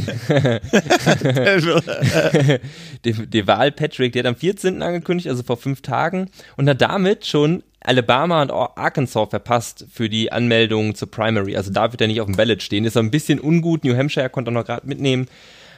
die, 3.04 3.26
die 3.26 3.46
Wahl 3.46 3.72
Patrick, 3.72 4.14
der 4.14 4.20
hat 4.20 4.26
am 4.26 4.36
14. 4.36 4.80
angekündigt, 4.80 5.28
also 5.28 5.42
vor 5.42 5.58
fünf 5.58 5.82
Tagen, 5.82 6.30
und 6.56 6.66
hat 6.66 6.80
damit 6.80 7.26
schon 7.26 7.62
Alabama 7.78 8.40
und 8.40 8.50
Arkansas 8.50 9.28
verpasst 9.28 9.84
für 9.92 10.08
die 10.08 10.32
Anmeldung 10.32 10.94
zur 10.94 11.10
Primary. 11.10 11.58
Also 11.58 11.70
da 11.70 11.92
wird 11.92 12.00
er 12.00 12.06
nicht 12.06 12.22
auf 12.22 12.26
dem 12.26 12.36
Ballot 12.36 12.62
stehen. 12.62 12.86
Ist 12.86 12.96
ein 12.96 13.10
bisschen 13.10 13.38
ungut. 13.38 13.84
New 13.84 13.94
Hampshire 13.94 14.30
konnte 14.30 14.50
er 14.50 14.54
noch 14.54 14.64
gerade 14.64 14.86
mitnehmen. 14.86 15.26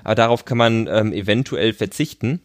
Aber 0.04 0.14
darauf 0.14 0.44
kann 0.44 0.58
man 0.58 0.86
ähm, 0.86 1.12
eventuell 1.12 1.72
verzichten. 1.72 2.40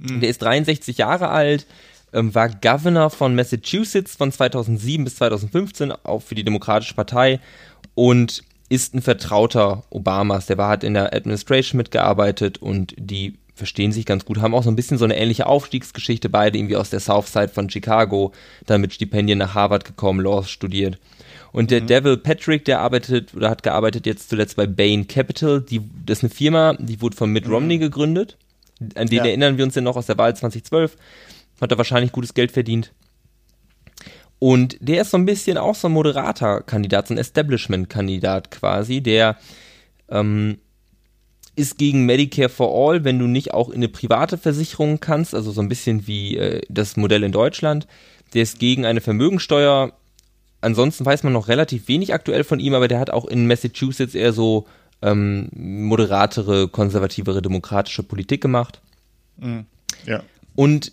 Mhm. 0.00 0.20
Der 0.20 0.30
ist 0.30 0.40
63 0.42 0.96
Jahre 0.96 1.28
alt, 1.28 1.66
ähm, 2.12 2.34
war 2.34 2.48
Governor 2.48 3.10
von 3.10 3.34
Massachusetts 3.34 4.16
von 4.16 4.32
2007 4.32 5.04
bis 5.04 5.16
2015, 5.16 5.92
auch 5.92 6.22
für 6.22 6.34
die 6.34 6.44
Demokratische 6.44 6.94
Partei 6.94 7.40
und 7.94 8.44
ist 8.68 8.94
ein 8.94 9.02
Vertrauter 9.02 9.84
Obamas. 9.90 10.46
Der 10.46 10.58
war 10.58 10.70
hat 10.70 10.84
in 10.84 10.94
der 10.94 11.14
Administration 11.14 11.78
mitgearbeitet 11.78 12.58
und 12.58 12.94
die 12.96 13.34
verstehen 13.54 13.92
sich 13.92 14.06
ganz 14.06 14.24
gut, 14.24 14.40
haben 14.40 14.54
auch 14.54 14.62
so 14.62 14.70
ein 14.70 14.76
bisschen 14.76 14.96
so 14.96 15.04
eine 15.04 15.16
ähnliche 15.16 15.46
Aufstiegsgeschichte, 15.46 16.30
beide 16.30 16.56
irgendwie 16.56 16.76
aus 16.76 16.88
der 16.88 17.00
Southside 17.00 17.48
von 17.48 17.68
Chicago, 17.68 18.32
dann 18.64 18.80
mit 18.80 18.94
Stipendien 18.94 19.38
nach 19.38 19.54
Harvard 19.54 19.84
gekommen, 19.84 20.20
Law 20.20 20.44
studiert. 20.44 20.98
Und 21.52 21.70
der 21.70 21.82
mhm. 21.82 21.86
Devil 21.88 22.16
Patrick, 22.16 22.64
der 22.64 22.80
arbeitet 22.80 23.34
oder 23.34 23.50
hat 23.50 23.62
gearbeitet 23.62 24.06
jetzt 24.06 24.30
zuletzt 24.30 24.56
bei 24.56 24.66
Bain 24.66 25.08
Capital, 25.08 25.60
die, 25.60 25.82
das 26.06 26.18
ist 26.18 26.24
eine 26.24 26.30
Firma, 26.30 26.74
die 26.78 27.00
wurde 27.02 27.16
von 27.16 27.30
Mitt 27.30 27.46
mhm. 27.46 27.52
Romney 27.52 27.78
gegründet. 27.78 28.36
An 28.94 29.08
den 29.08 29.18
ja. 29.18 29.26
erinnern 29.26 29.58
wir 29.58 29.64
uns 29.64 29.74
ja 29.74 29.82
noch 29.82 29.96
aus 29.96 30.06
der 30.06 30.16
Wahl 30.16 30.34
2012. 30.34 30.96
Hat 31.60 31.70
er 31.70 31.78
wahrscheinlich 31.78 32.12
gutes 32.12 32.34
Geld 32.34 32.52
verdient. 32.52 32.92
Und 34.38 34.78
der 34.80 35.02
ist 35.02 35.10
so 35.10 35.18
ein 35.18 35.26
bisschen 35.26 35.58
auch 35.58 35.74
so 35.74 35.88
ein 35.88 35.92
moderater 35.92 36.62
Kandidat, 36.62 37.08
so 37.08 37.14
ein 37.14 37.18
Establishment-Kandidat 37.18 38.50
quasi, 38.50 39.02
der 39.02 39.36
ähm, 40.08 40.58
ist 41.56 41.76
gegen 41.76 42.06
Medicare 42.06 42.48
for 42.48 42.72
All, 42.72 43.04
wenn 43.04 43.18
du 43.18 43.26
nicht 43.26 43.52
auch 43.52 43.68
in 43.68 43.76
eine 43.76 43.88
private 43.88 44.38
Versicherung 44.38 44.98
kannst, 44.98 45.34
also 45.34 45.50
so 45.52 45.60
ein 45.60 45.68
bisschen 45.68 46.06
wie 46.06 46.38
äh, 46.38 46.62
das 46.70 46.96
Modell 46.96 47.22
in 47.22 47.32
Deutschland. 47.32 47.86
Der 48.32 48.42
ist 48.42 48.58
gegen 48.58 48.86
eine 48.86 49.02
Vermögensteuer. 49.02 49.92
Ansonsten 50.62 51.04
weiß 51.04 51.22
man 51.22 51.34
noch 51.34 51.48
relativ 51.48 51.88
wenig 51.88 52.14
aktuell 52.14 52.44
von 52.44 52.60
ihm, 52.60 52.72
aber 52.72 52.88
der 52.88 52.98
hat 52.98 53.10
auch 53.10 53.26
in 53.26 53.46
Massachusetts 53.46 54.14
eher 54.14 54.32
so 54.32 54.66
ähm, 55.02 55.48
moderatere, 55.52 56.68
konservativere, 56.68 57.42
demokratische 57.42 58.02
Politik 58.02 58.40
gemacht. 58.40 58.80
Mhm. 59.36 59.66
Ja. 60.06 60.22
Und 60.54 60.92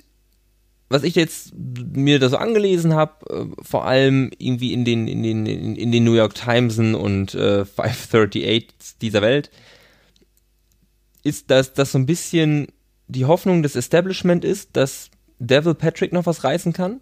was 0.90 1.04
ich 1.04 1.16
jetzt 1.16 1.54
mir 1.56 2.20
da 2.20 2.30
so 2.30 2.38
angelesen 2.38 2.94
habe, 2.94 3.14
äh, 3.30 3.64
vor 3.64 3.86
allem 3.86 4.32
irgendwie 4.38 4.74
in 4.74 4.86
den, 4.86 5.08
in 5.08 5.24
den, 5.24 5.46
in, 5.46 5.92
den 5.92 6.04
New 6.04 6.14
York 6.14 6.36
Timesen 6.36 6.96
und 6.96 7.34
äh, 7.36 7.66
538 7.66 8.68
dieser 9.02 9.22
Welt, 9.22 9.50
ist, 11.24 11.52
dass 11.52 11.74
das 11.74 11.92
so 11.92 11.98
ein 11.98 12.06
bisschen 12.06 12.68
die 13.08 13.26
Hoffnung 13.26 13.64
des 13.64 13.76
Establishment 13.76 14.46
ist, 14.46 14.76
dass 14.78 15.10
Devil 15.40 15.74
Patrick 15.74 16.14
noch 16.14 16.26
was 16.26 16.44
reißen 16.44 16.74
kann. 16.74 17.02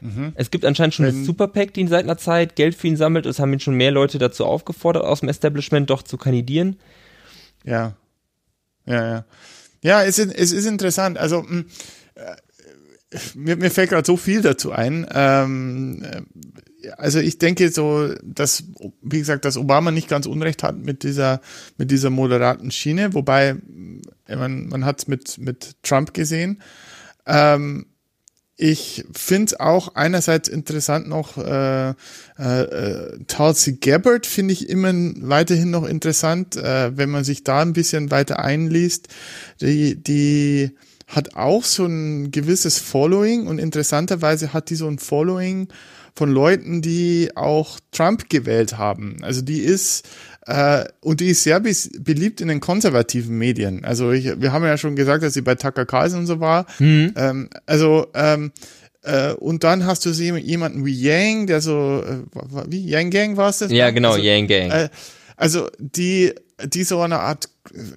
Mhm. 0.00 0.32
Es 0.34 0.50
gibt 0.50 0.64
anscheinend 0.64 0.94
schon 0.94 1.06
Wenn, 1.06 1.16
eine 1.16 1.24
Super 1.24 1.48
PAC, 1.48 1.74
die 1.74 1.86
seit 1.86 2.04
einer 2.04 2.16
Zeit 2.16 2.56
Geld 2.56 2.74
für 2.74 2.86
ihn 2.86 2.96
sammelt. 2.96 3.26
Es 3.26 3.38
haben 3.38 3.52
ihn 3.52 3.60
schon 3.60 3.74
mehr 3.74 3.90
Leute 3.90 4.18
dazu 4.18 4.46
aufgefordert, 4.46 5.04
aus 5.04 5.20
dem 5.20 5.28
Establishment 5.28 5.90
doch 5.90 6.02
zu 6.02 6.16
kandidieren. 6.16 6.76
Ja. 7.64 7.96
Ja, 8.86 9.06
ja. 9.06 9.24
Ja, 9.82 10.04
es 10.04 10.18
ist, 10.18 10.34
es 10.34 10.52
ist 10.52 10.66
interessant. 10.66 11.18
Also, 11.18 11.42
mh, 11.42 11.64
äh, 12.14 12.36
mir, 13.34 13.56
mir 13.56 13.70
fällt 13.70 13.90
gerade 13.90 14.06
so 14.06 14.16
viel 14.16 14.42
dazu 14.42 14.72
ein. 14.72 15.06
Ähm, 15.12 16.02
also 16.96 17.18
ich 17.18 17.38
denke 17.38 17.70
so, 17.70 18.14
dass, 18.22 18.64
wie 19.02 19.18
gesagt, 19.18 19.44
dass 19.44 19.56
Obama 19.56 19.90
nicht 19.90 20.08
ganz 20.08 20.26
Unrecht 20.26 20.62
hat 20.62 20.78
mit 20.78 21.02
dieser, 21.02 21.40
mit 21.76 21.90
dieser 21.90 22.10
moderaten 22.10 22.70
Schiene, 22.70 23.14
wobei 23.14 23.56
man, 24.28 24.68
man 24.68 24.84
hat 24.84 25.00
es 25.00 25.08
mit, 25.08 25.38
mit 25.38 25.76
Trump 25.82 26.14
gesehen. 26.14 26.62
Ähm, 27.26 27.86
ich 28.62 29.06
finde 29.12 29.58
auch 29.60 29.94
einerseits 29.94 30.46
interessant 30.46 31.08
noch, 31.08 31.38
äh, 31.38 31.94
äh, 32.36 33.18
Tulsi 33.26 33.78
Gabbard 33.78 34.26
finde 34.26 34.52
ich 34.52 34.68
immer 34.68 34.92
weiterhin 34.92 35.70
noch 35.70 35.86
interessant, 35.86 36.56
äh, 36.56 36.94
wenn 36.94 37.08
man 37.08 37.24
sich 37.24 37.42
da 37.42 37.62
ein 37.62 37.72
bisschen 37.72 38.10
weiter 38.10 38.38
einliest. 38.38 39.08
Die, 39.62 40.02
die 40.02 40.72
hat 41.10 41.34
auch 41.34 41.64
so 41.64 41.84
ein 41.86 42.30
gewisses 42.30 42.78
Following 42.78 43.46
und 43.46 43.58
interessanterweise 43.58 44.52
hat 44.52 44.70
die 44.70 44.76
so 44.76 44.86
ein 44.86 44.98
Following 44.98 45.68
von 46.14 46.30
Leuten, 46.30 46.82
die 46.82 47.30
auch 47.34 47.78
Trump 47.92 48.28
gewählt 48.28 48.78
haben. 48.78 49.16
Also 49.22 49.42
die 49.42 49.58
ist 49.58 50.08
äh, 50.46 50.84
und 51.00 51.20
die 51.20 51.28
ist 51.28 51.42
sehr 51.42 51.60
beliebt 51.60 52.40
in 52.40 52.48
den 52.48 52.60
konservativen 52.60 53.36
Medien. 53.36 53.84
Also 53.84 54.12
ich, 54.12 54.40
wir 54.40 54.52
haben 54.52 54.64
ja 54.64 54.78
schon 54.78 54.96
gesagt, 54.96 55.22
dass 55.22 55.34
sie 55.34 55.42
bei 55.42 55.56
Tucker 55.56 55.84
Carlson 55.84 56.20
und 56.20 56.26
so 56.26 56.40
war. 56.40 56.66
Mhm. 56.78 57.12
Ähm, 57.16 57.50
also 57.66 58.06
ähm, 58.14 58.52
äh, 59.02 59.32
und 59.32 59.64
dann 59.64 59.86
hast 59.86 60.06
du 60.06 60.10
jemanden 60.10 60.84
wie 60.84 60.94
Yang, 60.94 61.46
der 61.48 61.60
so 61.60 62.04
äh, 62.06 62.18
wie 62.68 62.88
Yang 62.88 63.10
Gang 63.10 63.36
war 63.36 63.50
es 63.50 63.58
das? 63.58 63.72
Ja, 63.72 63.90
genau, 63.90 64.12
also, 64.12 64.22
Yang 64.22 64.46
Gang. 64.46 64.70
Äh, 64.70 64.88
also 65.36 65.68
die 65.78 66.34
die 66.66 66.84
so 66.84 67.00
eine 67.00 67.20
Art, 67.20 67.48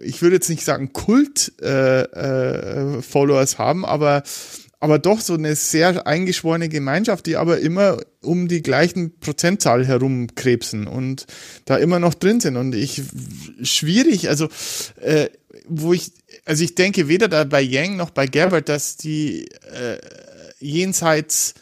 ich 0.01 0.21
würde 0.21 0.35
jetzt 0.35 0.49
nicht 0.49 0.65
sagen 0.65 0.93
Kult 0.93 1.53
äh, 1.61 2.01
äh, 2.01 3.01
haben, 3.57 3.85
aber 3.85 4.23
aber 4.83 4.99
doch 4.99 5.21
so 5.21 5.35
eine 5.35 5.55
sehr 5.55 6.07
eingeschworene 6.07 6.67
Gemeinschaft, 6.67 7.25
die 7.25 7.37
aber 7.37 7.59
immer 7.59 8.01
um 8.21 8.49
die 8.49 8.61
gleichen 8.61 9.17
Prozentzahl 9.17 9.87
herumkrebsen 9.87 10.87
und 10.87 11.25
da 11.63 11.77
immer 11.77 11.99
noch 11.99 12.13
drin 12.13 12.41
sind. 12.41 12.57
Und 12.57 12.75
ich 12.75 13.01
schwierig, 13.61 14.27
also 14.27 14.49
äh, 14.99 15.29
wo 15.69 15.93
ich, 15.93 16.11
also 16.43 16.65
ich 16.65 16.75
denke 16.75 17.07
weder 17.07 17.29
da 17.29 17.45
bei 17.45 17.61
Yang 17.61 17.95
noch 17.95 18.09
bei 18.09 18.27
Gerbert, 18.27 18.67
dass 18.67 18.97
die 18.97 19.45
äh, 19.71 19.99
jenseits 20.59 21.53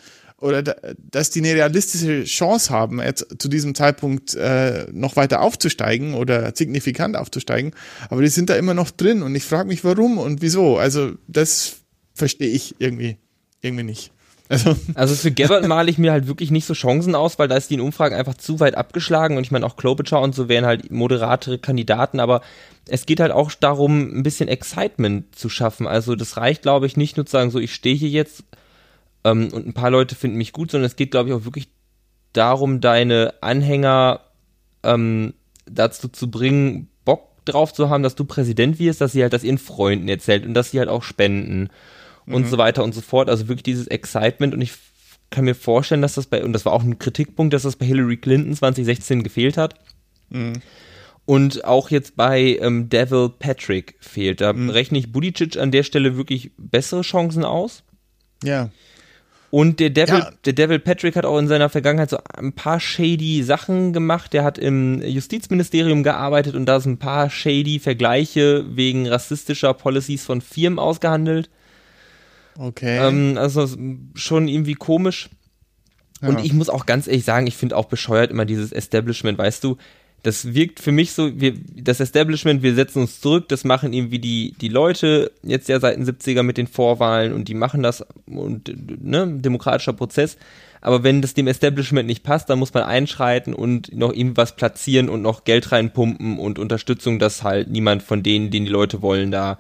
oder 0.42 0.64
da, 0.64 0.76
dass 0.98 1.30
die 1.30 1.40
eine 1.40 1.54
realistische 1.54 2.24
Chance 2.26 2.72
haben, 2.72 3.02
jetzt 3.02 3.28
zu 3.40 3.48
diesem 3.48 3.76
Zeitpunkt 3.76 4.34
äh, 4.36 4.88
noch 4.92 5.16
weiter 5.16 5.42
aufzusteigen 5.42 6.16
oder 6.16 6.54
signifikant 6.56 7.16
aufzusteigen. 7.16 7.74
Aber 8.10 8.22
die 8.22 8.28
sind 8.28 8.50
da 8.50 8.56
immer 8.56 8.74
noch 8.74 8.92
drin 8.92 9.22
und 9.22 9.36
ich 9.36 9.44
frage 9.44 9.68
mich, 9.68 9.84
warum 9.84 10.18
und 10.18 10.42
wieso. 10.42 10.78
Also 10.78 11.14
das 11.28 11.78
verstehe 12.14 12.50
ich 12.50 12.76
irgendwie, 12.80 13.18
irgendwie 13.62 13.84
nicht. 13.84 14.12
Also, 14.50 14.76
also 14.96 15.16
für 15.16 15.32
Gabbard 15.32 15.68
male 15.68 15.90
ich 15.90 15.98
mir 15.98 16.12
halt 16.12 16.28
wirklich 16.28 16.52
nicht 16.52 16.66
so 16.66 16.74
Chancen 16.74 17.16
aus, 17.16 17.40
weil 17.40 17.48
da 17.48 17.56
ist 17.56 17.70
die 17.70 17.76
in 17.76 17.82
Umfragen 17.82 18.16
einfach 18.16 18.34
zu 18.34 18.60
weit 18.60 18.76
abgeschlagen 18.76 19.38
und 19.38 19.44
ich 19.44 19.52
meine 19.52 19.66
auch 19.66 19.78
Klobuchar 19.78 20.22
und 20.22 20.36
so 20.36 20.50
wären 20.50 20.66
halt 20.66 20.92
moderatere 20.92 21.58
Kandidaten, 21.58 22.20
aber 22.20 22.42
es 22.90 23.06
geht 23.06 23.20
halt 23.20 23.32
auch 23.32 23.52
darum, 23.54 24.12
ein 24.12 24.24
bisschen 24.24 24.50
Excitement 24.50 25.36
zu 25.36 25.50
schaffen. 25.50 25.88
Also 25.88 26.16
das 26.16 26.36
reicht, 26.36 26.64
glaube 26.64 26.88
ich, 26.88 26.98
nicht 26.98 27.16
nur 27.16 27.26
zu 27.26 27.32
sagen, 27.32 27.52
so 27.52 27.60
ich 27.60 27.74
stehe 27.74 27.96
hier 27.96 28.10
jetzt 28.10 28.44
ähm, 29.24 29.50
und 29.52 29.68
ein 29.68 29.74
paar 29.74 29.92
Leute 29.92 30.16
finden 30.16 30.38
mich 30.38 30.54
gut, 30.54 30.72
sondern 30.72 30.88
es 30.88 30.96
geht, 30.96 31.12
glaube 31.12 31.30
ich, 31.30 31.36
auch 31.36 31.46
wirklich 31.46 31.70
darum, 32.34 32.82
deine 32.82 33.34
Anhänger 33.42 34.22
ähm, 34.84 35.34
dazu 35.66 36.08
zu 36.08 36.32
bringen, 36.32 36.90
Bock 37.06 37.46
drauf 37.46 37.74
zu 37.74 37.90
haben, 37.90 38.04
dass 38.04 38.16
du 38.16 38.26
Präsident 38.26 38.80
wirst, 38.80 39.02
dass 39.02 39.12
sie 39.12 39.22
halt 39.22 39.34
das 39.34 39.44
ihren 39.44 39.58
Freunden 39.58 40.08
erzählt 40.08 40.46
und 40.46 40.54
dass 40.54 40.72
sie 40.72 40.80
halt 40.80 40.90
auch 40.90 41.04
spenden 41.04 41.70
und 42.26 42.46
mhm. 42.46 42.50
so 42.50 42.58
weiter 42.58 42.84
und 42.84 42.94
so 42.94 43.02
fort. 43.02 43.30
Also 43.30 43.48
wirklich 43.48 43.64
dieses 43.64 43.88
Excitement 43.88 44.54
und 44.54 44.62
ich 44.62 44.74
kann 45.30 45.46
mir 45.46 45.56
vorstellen, 45.56 46.02
dass 46.02 46.16
das 46.16 46.28
bei, 46.28 46.44
und 46.44 46.54
das 46.54 46.66
war 46.66 46.74
auch 46.74 46.84
ein 46.84 47.00
Kritikpunkt, 47.00 47.54
dass 47.54 47.64
das 47.64 47.78
bei 47.78 47.86
Hillary 47.86 48.18
Clinton 48.18 48.54
2016 48.54 49.24
gefehlt 49.24 49.58
hat. 49.58 49.76
Mhm. 50.30 50.62
Und 51.26 51.64
auch 51.66 51.90
jetzt 51.90 52.18
bei 52.18 52.58
ähm, 52.60 52.90
Devil 52.90 53.30
Patrick 53.40 53.96
fehlt. 54.00 54.42
Da 54.42 54.52
mhm. 54.52 54.70
rechne 54.70 54.98
ich 54.98 55.12
Budicic 55.12 55.58
an 55.58 55.72
der 55.72 55.84
Stelle 55.84 56.18
wirklich 56.18 56.52
bessere 56.58 57.02
Chancen 57.02 57.46
aus. 57.46 57.84
Ja. 58.44 58.70
Und 59.52 59.82
der 59.82 59.90
Devil, 59.90 60.20
ja. 60.20 60.32
der 60.46 60.54
Devil 60.54 60.80
Patrick 60.80 61.18
hat 61.18 61.26
auch 61.26 61.38
in 61.38 61.50
seiner 61.50 61.68
Vergangenheit 61.68 62.10
so 62.10 62.18
ein 62.34 62.54
paar 62.54 62.80
shady 62.80 63.44
Sachen 63.44 63.92
gemacht. 63.92 64.32
Der 64.32 64.46
hat 64.46 64.58
im 64.58 65.02
Justizministerium 65.02 66.04
gearbeitet 66.04 66.56
und 66.56 66.66
da 66.66 66.80
sind 66.80 66.94
ein 66.94 67.00
paar 67.00 67.30
shady 67.30 67.80
Vergleiche 67.80 68.66
wegen 68.70 69.10
rassistischer 69.10 69.74
Policies 69.74 70.24
von 70.24 70.40
Firmen 70.40 70.80
ausgehandelt. 70.80 71.50
Okay. 72.58 73.06
Ähm, 73.06 73.38
also 73.38 73.68
schon 74.16 74.48
irgendwie 74.48 74.76
komisch. 74.76 75.30
Ja. 76.22 76.30
Und 76.30 76.46
ich 76.46 76.54
muss 76.54 76.70
auch 76.70 76.86
ganz 76.86 77.08
ehrlich 77.08 77.26
sagen, 77.26 77.46
ich 77.46 77.58
finde 77.58 77.76
auch 77.76 77.86
bescheuert 77.86 78.32
immer 78.32 78.46
dieses 78.46 78.72
Establishment, 78.72 79.38
weißt 79.38 79.64
du, 79.66 79.76
das 80.24 80.54
wirkt 80.54 80.80
für 80.80 80.92
mich 80.92 81.14
so, 81.14 81.40
wir, 81.40 81.54
das 81.76 82.00
Establishment, 82.00 82.62
wir 82.62 82.76
setzen 82.76 83.02
uns 83.02 83.22
zurück, 83.22 83.48
das 83.50 83.64
machen 83.64 83.92
irgendwie 83.92 84.20
die, 84.20 84.54
die 84.62 84.68
Leute 84.68 85.32
jetzt 85.42 85.68
ja 85.68 85.80
seit 85.80 85.98
den 85.98 86.06
70er 86.06 86.44
mit 86.44 86.58
den 86.58 86.68
Vorwahlen 86.68 87.34
und 87.34 87.48
die 87.48 87.56
machen 87.56 87.82
das 87.82 88.06
und, 88.28 88.72
ne, 89.04 89.28
demokratischer 89.28 89.94
Prozess. 89.94 90.38
Aber 90.80 91.04
wenn 91.04 91.22
das 91.22 91.34
dem 91.34 91.48
Establishment 91.48 92.08
nicht 92.08 92.24
passt, 92.24 92.50
dann 92.50 92.60
muss 92.60 92.74
man 92.74 92.84
einschreiten 92.84 93.54
und 93.54 93.96
noch 93.96 94.14
irgendwas 94.14 94.56
platzieren 94.56 95.10
und 95.10 95.22
noch 95.22 95.44
Geld 95.44 95.72
reinpumpen 95.72 96.40
und 96.40 96.60
Unterstützung, 96.60 97.20
dass 97.20 97.44
halt 97.44 97.70
niemand 97.70 98.04
von 98.04 98.24
denen, 98.24 98.52
den 98.52 98.66
die 98.66 98.72
Leute 98.72 99.02
wollen, 99.02 99.32
da 99.32 99.58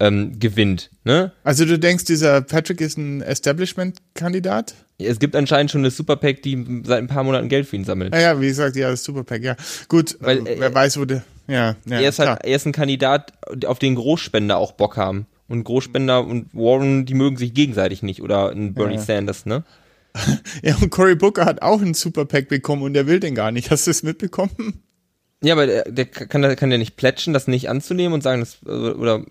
ähm, 0.00 0.38
gewinnt. 0.38 0.90
Ne? 1.04 1.32
Also 1.42 1.64
du 1.64 1.78
denkst, 1.78 2.04
dieser 2.04 2.42
Patrick 2.42 2.80
ist 2.80 2.98
ein 2.98 3.22
Establishment-Kandidat? 3.22 4.74
Es 4.98 5.18
gibt 5.18 5.36
anscheinend 5.36 5.70
schon 5.70 5.82
eine 5.82 5.90
Superpack, 5.90 6.42
die 6.42 6.82
seit 6.84 6.98
ein 6.98 7.06
paar 7.06 7.24
Monaten 7.24 7.48
Geld 7.48 7.66
für 7.66 7.76
ihn 7.76 7.84
sammelt. 7.84 8.14
Ja, 8.14 8.20
ja 8.20 8.40
wie 8.40 8.46
gesagt, 8.46 8.76
ja, 8.76 8.90
das 8.90 9.04
Superpack, 9.04 9.42
ja. 9.42 9.56
Gut, 9.88 10.16
Weil, 10.20 10.46
äh, 10.46 10.56
wer 10.58 10.74
weiß, 10.74 10.98
wo 10.98 11.04
der. 11.04 11.22
Ja, 11.48 11.76
ja, 11.84 12.00
er, 12.00 12.08
ist 12.08 12.18
halt, 12.18 12.40
er 12.42 12.56
ist 12.56 12.66
ein 12.66 12.72
Kandidat, 12.72 13.32
auf 13.66 13.78
den 13.78 13.94
Großspender 13.94 14.56
auch 14.56 14.72
Bock 14.72 14.96
haben. 14.96 15.26
Und 15.48 15.62
Großspender 15.62 16.24
und 16.24 16.52
Warren, 16.54 17.06
die 17.06 17.14
mögen 17.14 17.36
sich 17.36 17.54
gegenseitig 17.54 18.02
nicht. 18.02 18.20
Oder 18.20 18.50
ein 18.50 18.74
Bernie 18.74 18.96
ja. 18.96 19.00
Sanders, 19.00 19.46
ne? 19.46 19.62
ja, 20.62 20.74
und 20.76 20.90
Cory 20.90 21.14
Booker 21.14 21.44
hat 21.44 21.62
auch 21.62 21.80
einen 21.80 21.94
Superpack 21.94 22.48
bekommen 22.48 22.82
und 22.82 22.94
der 22.94 23.06
will 23.06 23.20
den 23.20 23.34
gar 23.34 23.52
nicht. 23.52 23.70
Hast 23.70 23.86
du 23.86 23.92
es 23.92 24.02
mitbekommen? 24.02 24.82
Ja, 25.42 25.54
aber 25.54 25.66
der, 25.66 25.84
der 25.84 26.06
kann, 26.06 26.42
der 26.42 26.56
kann 26.56 26.72
ja 26.72 26.78
nicht 26.78 26.96
plätschen, 26.96 27.32
das 27.32 27.46
nicht 27.46 27.68
anzunehmen 27.68 28.14
und 28.14 28.22
sagen, 28.22 28.40
das, 28.40 28.62
oder 28.64 29.24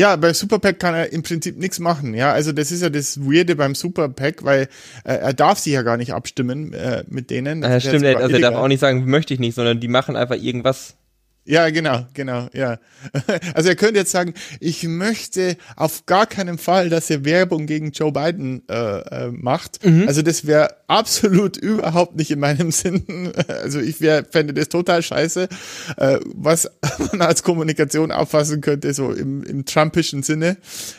ja, 0.00 0.16
bei 0.16 0.32
Superpack 0.32 0.78
kann 0.78 0.94
er 0.94 1.12
im 1.12 1.22
Prinzip 1.22 1.58
nichts 1.58 1.78
machen. 1.78 2.14
Ja, 2.14 2.32
also 2.32 2.52
das 2.52 2.72
ist 2.72 2.80
ja 2.80 2.88
das 2.88 3.20
Weirde 3.20 3.54
beim 3.54 3.74
Superpack, 3.74 4.42
weil 4.44 4.62
äh, 5.04 5.12
er 5.12 5.34
darf 5.34 5.58
sich 5.58 5.74
ja 5.74 5.82
gar 5.82 5.98
nicht 5.98 6.14
abstimmen 6.14 6.72
äh, 6.72 7.04
mit 7.06 7.28
denen. 7.28 7.60
Das 7.60 7.84
ja, 7.84 7.90
stimmt, 7.90 8.06
also 8.06 8.34
er 8.34 8.40
darf 8.40 8.54
auch 8.54 8.68
nicht 8.68 8.80
sagen, 8.80 9.04
möchte 9.04 9.34
ich 9.34 9.40
nicht, 9.40 9.54
sondern 9.54 9.78
die 9.78 9.88
machen 9.88 10.16
einfach 10.16 10.36
irgendwas 10.36 10.96
ja, 11.44 11.70
genau, 11.70 12.06
genau, 12.12 12.48
ja. 12.52 12.78
Also 13.54 13.70
er 13.70 13.76
könnte 13.76 13.98
jetzt 13.98 14.12
sagen, 14.12 14.34
ich 14.60 14.84
möchte 14.84 15.56
auf 15.74 16.04
gar 16.04 16.26
keinen 16.26 16.58
Fall, 16.58 16.90
dass 16.90 17.08
er 17.08 17.24
Werbung 17.24 17.66
gegen 17.66 17.92
Joe 17.92 18.12
Biden 18.12 18.62
äh, 18.68 18.74
äh, 18.98 19.30
macht. 19.32 19.84
Mhm. 19.84 20.06
Also 20.06 20.22
das 20.22 20.46
wäre 20.46 20.76
absolut 20.86 21.56
überhaupt 21.56 22.16
nicht 22.16 22.30
in 22.30 22.40
meinem 22.40 22.70
Sinn. 22.70 23.32
Also 23.48 23.80
ich 23.80 24.00
wär, 24.00 24.24
fände 24.24 24.54
das 24.54 24.68
total 24.68 25.02
scheiße, 25.02 25.48
äh, 25.96 26.20
was 26.34 26.70
man 27.10 27.22
als 27.22 27.42
Kommunikation 27.42 28.12
auffassen 28.12 28.60
könnte, 28.60 28.92
so 28.94 29.12
im, 29.12 29.42
im 29.42 29.64
Trumpischen 29.64 30.22
Sinne. 30.22 30.56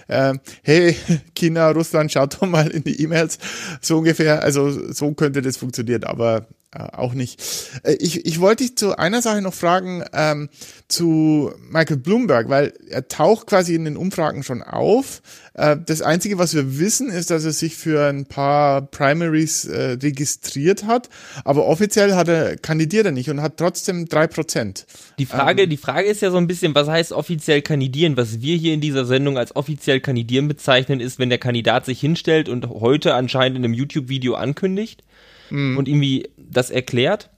Äh, 0.08 0.34
hey, 0.64 0.96
China, 1.34 1.72
Russland, 1.72 2.12
schaut 2.12 2.36
doch 2.36 2.48
mal 2.48 2.68
in 2.68 2.84
die 2.84 3.02
E-Mails. 3.02 3.38
So 3.82 4.00
ungefähr, 4.00 4.44
also 4.44 4.92
so 4.92 5.14
könnte 5.14 5.42
das 5.42 5.58
funktionieren, 5.58 6.04
aber 6.04 6.48
auch 6.74 7.14
nicht. 7.14 7.42
Äh, 7.84 7.94
ich, 8.00 8.26
ich 8.26 8.40
wollte 8.40 8.64
dich 8.64 8.78
zu 8.78 8.98
einer 8.98 9.22
Sache 9.22 9.42
noch 9.42 9.54
fragen, 9.54 10.04
ähm, 10.14 10.50
zu 10.88 11.52
Michael 11.70 11.98
Bloomberg, 11.98 12.50
weil 12.50 12.74
er 12.90 13.08
taucht 13.08 13.48
quasi 13.48 13.76
in 13.76 13.86
den 13.86 13.98
Umfragen 13.98 14.44
schon 14.44 14.62
auf. 14.62 15.22
Äh, 15.54 15.78
das 15.86 16.02
Einzige, 16.02 16.38
was 16.38 16.54
wir 16.54 16.80
wissen, 16.80 17.10
ist, 17.10 17.30
dass 17.30 17.44
er 17.44 17.52
sich 17.52 17.76
für 17.76 18.08
ein 18.08 18.26
paar 18.26 18.82
Primaries 18.84 19.66
äh, 19.66 19.98
registriert 20.02 20.86
hat, 20.86 21.10
aber 21.44 21.66
offiziell 21.66 22.16
hat 22.16 22.30
er, 22.30 22.56
kandidiert 22.58 23.06
er 23.06 23.12
nicht 23.12 23.30
und 23.30 23.42
hat 23.42 23.58
trotzdem 23.58 24.08
drei 24.08 24.28
Prozent. 24.28 24.86
Die 25.20 25.26
Frage, 25.26 25.64
ähm, 25.64 25.70
die 25.70 25.78
Frage 25.78 26.08
ist 26.08 26.22
ja 26.22 26.32
so 26.32 26.38
ein 26.38 26.48
bisschen, 26.48 26.74
was 26.74 26.88
heißt 26.88 27.12
offiziell 27.12 27.62
kandidieren? 27.62 28.16
Was 28.16 28.42
wir 28.42 28.56
hier 28.56 28.74
in 28.74 28.82
dieser 28.82 29.06
Sendung 29.06 29.38
als 29.38 29.56
offiziell 29.56 30.00
kandidieren 30.00 30.48
bezeichnen, 30.48 31.02
ist, 31.02 31.20
wenn 31.20 31.30
der 31.30 31.38
Kandidat 31.38 31.86
sich 31.86 32.00
hinstellt 32.00 32.48
und 32.48 32.68
heute 32.70 33.14
anscheinend 33.14 33.58
in 33.58 33.66
einem 33.66 33.74
YouTube-Video 33.74 34.36
ankündigt, 34.36 35.04
mhm. 35.52 35.78
und 35.78 35.88
irgendwie 35.88 36.30
das 36.38 36.70
erklärt. 36.70 37.30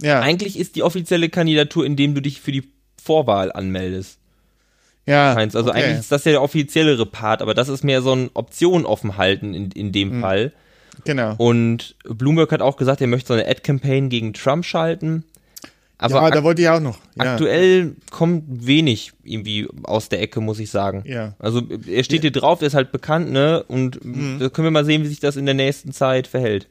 Ja. 0.00 0.20
Eigentlich 0.20 0.58
ist 0.58 0.76
die 0.76 0.82
offizielle 0.82 1.28
Kandidatur, 1.28 1.84
indem 1.84 2.14
du 2.14 2.22
dich 2.22 2.40
für 2.40 2.52
die 2.52 2.64
Vorwahl 3.02 3.52
anmeldest. 3.52 4.18
Ja. 5.06 5.34
Also 5.34 5.60
okay. 5.60 5.70
eigentlich 5.70 6.00
ist 6.00 6.12
das 6.12 6.24
ja 6.24 6.32
der 6.32 6.42
offiziellere 6.42 7.06
Part, 7.06 7.42
aber 7.42 7.54
das 7.54 7.68
ist 7.68 7.84
mehr 7.84 8.02
so 8.02 8.12
ein 8.12 8.30
Option 8.34 8.86
offen 8.86 9.16
halten 9.16 9.54
in, 9.54 9.70
in 9.72 9.92
dem 9.92 10.16
mhm. 10.16 10.20
Fall. 10.20 10.52
Genau. 11.04 11.34
Und 11.38 11.96
Bloomberg 12.04 12.52
hat 12.52 12.62
auch 12.62 12.76
gesagt, 12.76 13.00
er 13.00 13.06
möchte 13.06 13.28
so 13.28 13.34
eine 13.34 13.48
Ad-Campaign 13.48 14.08
gegen 14.08 14.32
Trump 14.34 14.64
schalten. 14.64 15.24
Aber 15.98 16.14
ja, 16.14 16.30
da 16.30 16.42
wollte 16.42 16.62
ich 16.62 16.68
auch 16.68 16.80
noch. 16.80 16.98
Ja. 17.16 17.32
Aktuell 17.32 17.94
kommt 18.10 18.66
wenig 18.66 19.12
irgendwie 19.22 19.68
aus 19.82 20.08
der 20.08 20.22
Ecke, 20.22 20.40
muss 20.40 20.58
ich 20.58 20.70
sagen. 20.70 21.02
Ja. 21.06 21.34
Also 21.38 21.62
er 21.86 22.04
steht 22.04 22.20
ja. 22.20 22.30
hier 22.30 22.32
drauf, 22.32 22.62
er 22.62 22.68
ist 22.68 22.74
halt 22.74 22.90
bekannt, 22.90 23.30
ne? 23.30 23.62
Und 23.64 24.02
mhm. 24.02 24.38
da 24.38 24.48
können 24.48 24.64
wir 24.64 24.70
mal 24.70 24.86
sehen, 24.86 25.02
wie 25.02 25.08
sich 25.08 25.20
das 25.20 25.36
in 25.36 25.44
der 25.44 25.54
nächsten 25.54 25.92
Zeit 25.92 26.26
verhält. 26.26 26.68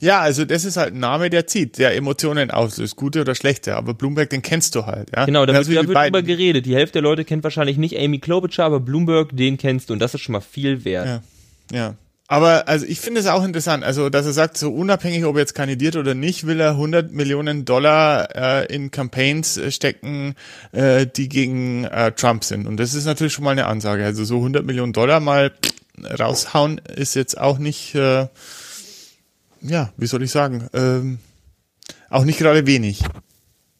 Ja, 0.00 0.20
also 0.20 0.44
das 0.44 0.64
ist 0.64 0.76
halt 0.76 0.94
ein 0.94 1.00
Name, 1.00 1.30
der 1.30 1.46
zieht, 1.46 1.78
der 1.78 1.94
Emotionen 1.96 2.50
auslöst, 2.50 2.96
gute 2.96 3.20
oder 3.20 3.34
schlechte. 3.34 3.76
Aber 3.76 3.94
Bloomberg, 3.94 4.30
den 4.30 4.42
kennst 4.42 4.74
du 4.74 4.86
halt. 4.86 5.10
Ja? 5.14 5.24
Genau, 5.24 5.46
da 5.46 5.54
wird, 5.54 5.66
da 5.68 5.88
wird 5.88 5.96
drüber 5.96 6.22
geredet. 6.22 6.66
Die 6.66 6.74
Hälfte 6.74 6.94
der 6.94 7.02
Leute 7.02 7.24
kennt 7.24 7.44
wahrscheinlich 7.44 7.76
nicht 7.76 7.98
Amy 7.98 8.18
Klobuchar, 8.18 8.66
aber 8.66 8.80
Bloomberg, 8.80 9.36
den 9.36 9.56
kennst 9.56 9.88
du 9.90 9.94
und 9.94 9.98
das 10.00 10.14
ist 10.14 10.20
schon 10.20 10.32
mal 10.32 10.40
viel 10.40 10.84
wert. 10.84 11.06
Ja. 11.06 11.22
Ja, 11.72 11.94
Aber 12.28 12.68
also 12.68 12.84
ich 12.86 13.00
finde 13.00 13.20
es 13.20 13.26
auch 13.26 13.44
interessant, 13.44 13.84
also 13.84 14.10
dass 14.10 14.26
er 14.26 14.32
sagt, 14.32 14.58
so 14.58 14.70
unabhängig, 14.70 15.24
ob 15.24 15.36
er 15.36 15.40
jetzt 15.40 15.54
kandidiert 15.54 15.96
oder 15.96 16.14
nicht, 16.14 16.46
will 16.46 16.60
er 16.60 16.72
100 16.72 17.12
Millionen 17.12 17.64
Dollar 17.64 18.28
äh, 18.34 18.74
in 18.74 18.90
Campaigns 18.90 19.56
äh, 19.56 19.70
stecken, 19.70 20.34
äh, 20.72 21.06
die 21.06 21.28
gegen 21.28 21.84
äh, 21.84 22.12
Trump 22.12 22.44
sind. 22.44 22.66
Und 22.66 22.78
das 22.78 22.94
ist 22.94 23.06
natürlich 23.06 23.32
schon 23.32 23.44
mal 23.44 23.52
eine 23.52 23.66
Ansage. 23.66 24.04
Also 24.04 24.24
so 24.24 24.36
100 24.36 24.64
Millionen 24.64 24.92
Dollar 24.92 25.20
mal 25.20 25.52
raushauen 26.18 26.80
ist 26.94 27.14
jetzt 27.14 27.40
auch 27.40 27.58
nicht, 27.58 27.94
äh, 27.94 28.26
ja, 29.64 29.92
wie 29.96 30.06
soll 30.06 30.22
ich 30.22 30.30
sagen, 30.30 30.68
ähm, 30.72 31.18
auch 32.10 32.24
nicht 32.24 32.38
gerade 32.38 32.66
wenig. 32.66 33.02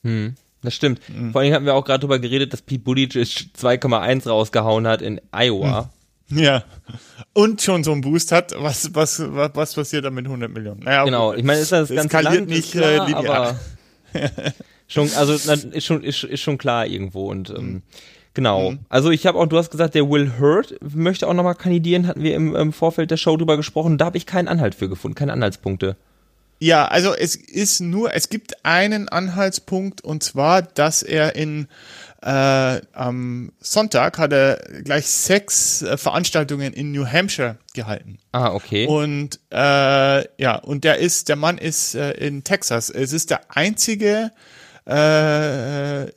Hm. 0.03 0.35
Das 0.63 0.75
stimmt. 0.75 1.01
Mhm. 1.09 1.33
Vor 1.33 1.43
allem 1.43 1.53
hatten 1.53 1.67
wir 1.67 1.75
auch 1.75 1.85
gerade 1.85 2.01
darüber 2.01 2.19
geredet, 2.19 2.53
dass 2.53 2.63
Pete 2.63 2.83
Buttigieg 2.83 3.13
2,1 3.13 4.29
rausgehauen 4.29 4.87
hat 4.87 5.03
in 5.03 5.21
Iowa. 5.31 5.91
Mhm. 6.29 6.39
Ja. 6.39 6.65
Und 7.35 7.61
schon 7.61 7.85
so 7.85 7.93
einen 7.93 8.01
Boost 8.01 8.33
hat. 8.33 8.55
Was, 8.57 8.95
was, 8.95 9.21
was, 9.21 9.51
was 9.55 9.75
passiert 9.75 10.07
da 10.07 10.11
mit 10.11 10.25
100 10.25 10.51
Millionen? 10.51 10.81
Naja, 10.81 11.05
genau. 11.05 11.35
Ich 11.35 11.45
meine, 11.45 11.61
ist 11.61 11.71
das 11.71 11.91
ganz 11.91 12.11
Land, 12.13 12.49
nicht 12.49 12.75
äh, 12.75 12.79
klar, 12.79 13.07
linear. 13.07 13.37
aber 13.37 13.61
schon, 14.87 15.11
also 15.15 15.35
ist 15.35 15.85
schon, 15.85 16.03
ist, 16.03 16.25
ist 16.25 16.41
schon 16.41 16.57
klar 16.57 16.87
irgendwo 16.87 17.31
und 17.31 17.51
ähm, 17.51 17.83
Genau. 18.35 18.73
Mhm. 18.73 18.81
Also 18.89 19.11
ich 19.11 19.27
habe 19.27 19.39
auch, 19.39 19.47
du 19.47 19.57
hast 19.57 19.71
gesagt, 19.71 19.95
der 19.95 20.11
Will 20.11 20.33
Hurt 20.39 20.77
möchte 20.95 21.29
auch 21.29 21.35
nochmal 21.35 21.55
kandidieren, 21.55 22.07
hatten 22.07 22.23
wir 22.23 22.35
im, 22.35 22.55
im, 22.55 22.73
Vorfeld 22.73 23.11
der 23.11 23.17
Show 23.17 23.37
drüber 23.37 23.57
gesprochen. 23.57 23.97
Da 23.97 24.07
habe 24.07 24.17
ich 24.17 24.27
keinen 24.27 24.49
Anhalt 24.49 24.75
für 24.75 24.89
gefunden, 24.89 25.15
keine 25.15 25.33
Anhaltspunkte. 25.33 25.97
Ja, 26.59 26.87
also 26.87 27.15
es 27.15 27.37
ist 27.37 27.81
nur, 27.81 28.15
es 28.15 28.29
gibt 28.29 28.65
einen 28.65 29.09
Anhaltspunkt 29.09 30.03
und 30.03 30.23
zwar, 30.23 30.63
dass 30.63 31.03
er 31.03 31.37
in 31.37 31.69
äh, 32.23 32.81
am 32.93 33.53
Sonntag 33.61 34.19
hat 34.19 34.33
er 34.33 34.57
gleich 34.83 35.07
sechs 35.07 35.83
äh, 35.83 35.99
Veranstaltungen 35.99 36.73
in 36.73 36.91
New 36.91 37.07
Hampshire 37.07 37.59
gehalten. 37.75 38.19
Ah, 38.33 38.53
okay. 38.55 38.87
Und 38.87 39.41
äh, 39.51 40.43
ja, 40.43 40.57
und 40.57 40.85
der 40.85 40.99
ist, 40.99 41.29
der 41.29 41.37
Mann 41.37 41.59
ist 41.59 41.95
äh, 41.95 42.13
in 42.13 42.43
Texas. 42.43 42.89
Es 42.89 43.13
ist 43.13 43.31
der 43.31 43.43
einzige 43.49 44.33
äh, 44.89 46.05
äh, 46.05 46.11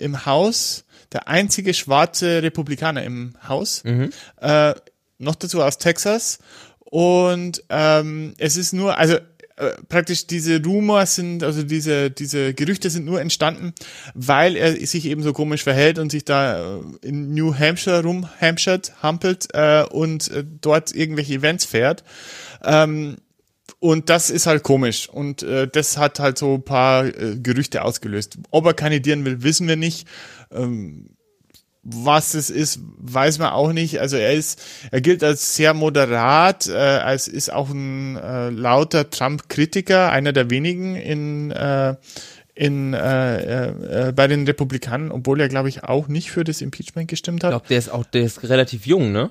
im 0.00 0.24
Haus, 0.24 0.84
der 1.12 1.28
einzige 1.28 1.74
schwarze 1.74 2.42
Republikaner 2.42 3.02
im 3.04 3.34
Haus. 3.46 3.82
Mhm. 3.84 4.10
Äh, 4.40 4.74
noch 5.18 5.34
dazu 5.34 5.62
aus 5.62 5.78
Texas. 5.78 6.38
Und 6.78 7.62
ähm, 7.68 8.34
es 8.38 8.56
ist 8.56 8.72
nur, 8.72 8.98
also 8.98 9.18
äh, 9.60 9.72
praktisch 9.88 10.26
diese 10.26 10.62
Rumors 10.62 11.16
sind, 11.16 11.44
also 11.44 11.62
diese, 11.62 12.10
diese 12.10 12.54
Gerüchte 12.54 12.88
sind 12.88 13.04
nur 13.04 13.20
entstanden, 13.20 13.74
weil 14.14 14.56
er 14.56 14.74
sich 14.86 15.04
eben 15.04 15.22
so 15.22 15.32
komisch 15.34 15.62
verhält 15.62 15.98
und 15.98 16.10
sich 16.10 16.24
da 16.24 16.78
äh, 16.78 16.80
in 17.02 17.34
New 17.34 17.54
Hampshire 17.54 18.02
rumhampshert, 18.02 19.02
hampelt 19.02 19.48
äh, 19.52 19.84
und 19.84 20.30
äh, 20.30 20.44
dort 20.60 20.94
irgendwelche 20.94 21.34
Events 21.34 21.66
fährt. 21.66 22.04
Ähm, 22.64 23.18
und 23.78 24.10
das 24.10 24.30
ist 24.30 24.46
halt 24.46 24.62
komisch. 24.62 25.08
Und 25.08 25.42
äh, 25.42 25.68
das 25.68 25.96
hat 25.96 26.18
halt 26.18 26.38
so 26.38 26.54
ein 26.54 26.62
paar 26.62 27.04
äh, 27.04 27.36
Gerüchte 27.36 27.82
ausgelöst. 27.82 28.38
Ob 28.50 28.66
er 28.66 28.74
kandidieren 28.74 29.24
will, 29.24 29.42
wissen 29.42 29.68
wir 29.68 29.76
nicht. 29.76 30.06
Ähm, 30.52 31.10
was 31.82 32.34
es 32.34 32.50
ist, 32.50 32.80
weiß 32.98 33.38
man 33.38 33.50
auch 33.50 33.72
nicht. 33.72 34.00
Also 34.00 34.16
er 34.16 34.34
ist, 34.34 34.62
er 34.90 35.00
gilt 35.00 35.24
als 35.24 35.56
sehr 35.56 35.72
moderat, 35.72 36.68
äh, 36.68 36.72
als 36.74 37.26
ist 37.26 37.52
auch 37.52 37.70
ein 37.70 38.16
äh, 38.16 38.50
lauter 38.50 39.08
Trump-Kritiker, 39.08 40.10
einer 40.10 40.32
der 40.32 40.50
wenigen 40.50 40.96
in 40.96 41.50
äh, 41.50 41.96
in 42.54 42.92
äh, 42.92 43.68
äh, 43.68 44.08
äh 44.08 44.12
bei 44.12 44.26
den 44.26 44.44
Republikanern, 44.44 45.10
obwohl 45.10 45.40
er 45.40 45.48
glaube 45.48 45.70
ich 45.70 45.84
auch 45.84 46.08
nicht 46.08 46.30
für 46.30 46.44
das 46.44 46.60
Impeachment 46.60 47.08
gestimmt 47.08 47.42
hat. 47.44 47.50
Ich 47.50 47.52
glaube, 47.52 47.68
der 47.68 47.78
ist 47.78 47.90
auch, 47.90 48.04
der 48.04 48.22
ist 48.24 48.42
relativ 48.42 48.86
jung, 48.86 49.12
ne? 49.12 49.30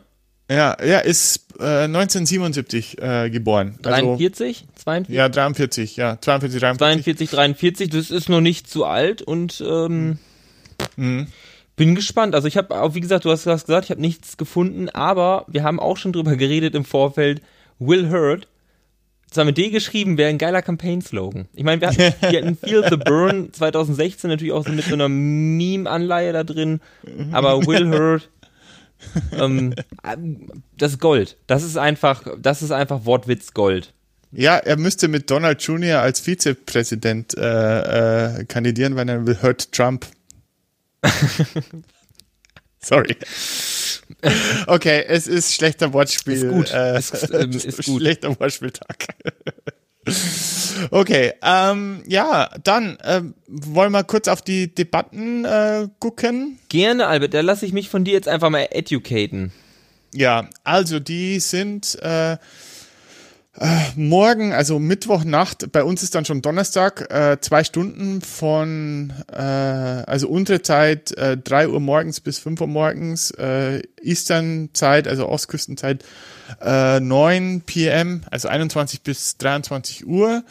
Ja, 0.50 0.72
er 0.72 1.06
ist 1.06 1.46
äh, 1.60 1.84
1977 1.84 3.02
äh, 3.02 3.30
geboren. 3.30 3.78
43? 3.82 4.62
Also, 4.62 4.84
42? 4.84 5.16
Ja, 5.16 5.30
43, 5.30 5.96
ja. 5.96 6.18
42, 6.20 6.60
43. 6.60 6.78
42, 6.80 7.30
43, 7.30 7.90
das 7.90 8.12
ist 8.12 8.30
noch 8.30 8.42
nicht 8.42 8.70
zu 8.70 8.86
alt 8.86 9.22
und 9.22 9.64
ähm, 9.66 10.18
mhm 10.96 11.28
bin 11.80 11.96
gespannt. 11.96 12.36
Also 12.36 12.48
ich 12.50 12.58
habe 12.58 12.80
auch, 12.80 12.94
wie 12.94 13.00
gesagt, 13.00 13.24
du 13.24 13.32
hast, 13.32 13.46
gesagt, 13.46 13.86
ich 13.86 13.90
habe 13.90 14.02
nichts 14.02 14.36
gefunden, 14.36 14.90
aber 14.90 15.46
wir 15.48 15.64
haben 15.64 15.80
auch 15.80 15.96
schon 15.96 16.12
drüber 16.12 16.36
geredet 16.36 16.76
im 16.76 16.84
Vorfeld. 16.84 17.42
Will 17.80 18.12
Hurt, 18.12 18.50
zwar 19.32 19.46
mit 19.46 19.58
D 19.58 19.70
geschrieben, 19.70 20.18
wäre 20.18 20.30
ein 20.30 20.38
geiler 20.38 20.62
Campaign-Slogan. 20.62 21.48
Ich 21.54 21.64
meine, 21.64 21.80
wir 21.80 21.88
hatten, 21.88 22.14
wir 22.20 22.42
hatten 22.42 22.58
Feel 22.58 22.84
the 22.90 22.98
Burn 22.98 23.54
2016 23.54 24.30
natürlich 24.30 24.52
auch 24.52 24.66
so 24.66 24.74
mit 24.74 24.84
so 24.84 24.94
einer 24.94 25.08
Meme-Anleihe 25.08 26.34
da 26.34 26.44
drin, 26.44 26.82
aber 27.32 27.66
Will 27.66 27.88
Hurt, 27.88 28.30
ähm, 29.32 29.74
das 30.78 30.94
ist 30.94 31.00
Gold. 31.00 31.38
Das 31.48 31.64
ist 31.64 31.78
einfach, 31.78 32.24
das 32.40 32.62
ist 32.62 32.72
einfach 32.72 33.06
Wortwitz 33.06 33.54
Gold. 33.54 33.94
Ja, 34.32 34.58
er 34.58 34.78
müsste 34.78 35.08
mit 35.08 35.32
Donald 35.32 35.62
Jr. 35.62 36.02
als 36.02 36.20
Vizepräsident 36.20 37.36
äh, 37.36 38.40
äh, 38.40 38.46
kandidieren, 38.46 38.96
weil 38.96 39.10
er 39.10 39.26
will 39.26 39.42
Hurt 39.42 39.72
Trump 39.72 40.06
Sorry. 42.80 43.16
Okay, 44.68 45.04
es 45.08 45.28
ist 45.28 45.54
schlechter 45.54 45.94
Wortspiel. 45.94 46.34
Ist 46.34 46.50
gut. 46.50 46.72
Äh, 46.72 47.00
ist, 47.00 47.30
ähm, 47.34 47.52
ist 47.52 47.78
gut. 47.86 48.02
Schlechter 48.02 48.40
Wortspieltag. 48.40 49.08
Okay, 50.92 51.34
ähm, 51.44 52.04
ja, 52.08 52.50
dann 52.64 52.98
ähm, 53.04 53.34
wollen 53.48 53.92
wir 53.92 54.04
kurz 54.04 54.28
auf 54.28 54.42
die 54.42 54.74
Debatten 54.74 55.44
äh, 55.44 55.88
gucken. 56.00 56.58
Gerne, 56.70 57.08
Albert, 57.08 57.34
da 57.34 57.42
lasse 57.42 57.66
ich 57.66 57.74
mich 57.74 57.90
von 57.90 58.06
dir 58.06 58.14
jetzt 58.14 58.28
einfach 58.28 58.50
mal 58.50 58.68
educaten. 58.72 59.52
Ja, 60.14 60.48
also 60.64 61.00
die 61.00 61.40
sind 61.40 61.98
äh, 62.02 62.38
äh, 63.60 63.82
morgen, 63.96 64.54
also 64.54 64.80
Mittwochnacht, 64.80 65.72
bei 65.72 65.84
uns 65.84 66.02
ist 66.02 66.16
dann 66.16 66.24
schon 66.24 66.42
Donnerstag, 66.42 67.12
äh, 67.14 67.38
zwei 67.42 67.64
Stunden 67.64 68.22
von, 68.22 69.12
äh, 69.32 69.42
also 69.42 70.30
unsere 70.30 70.62
Zeit, 70.62 71.12
äh, 71.18 71.36
3 71.36 71.68
Uhr 71.68 71.80
morgens 71.80 72.22
bis 72.22 72.40
5 72.40 72.62
Uhr 72.62 72.68
morgens, 72.68 73.32
äh, 73.32 73.82
Eastern 74.02 74.70
Zeit, 74.74 75.08
also 75.08 75.28
Ostküstenzeit, 75.28 76.06
äh, 76.62 77.00
9 77.00 77.62
PM, 77.66 78.22
also 78.32 78.48
21 78.48 79.02
bis 79.02 79.38
23 79.38 80.08
Uhr. 80.08 80.44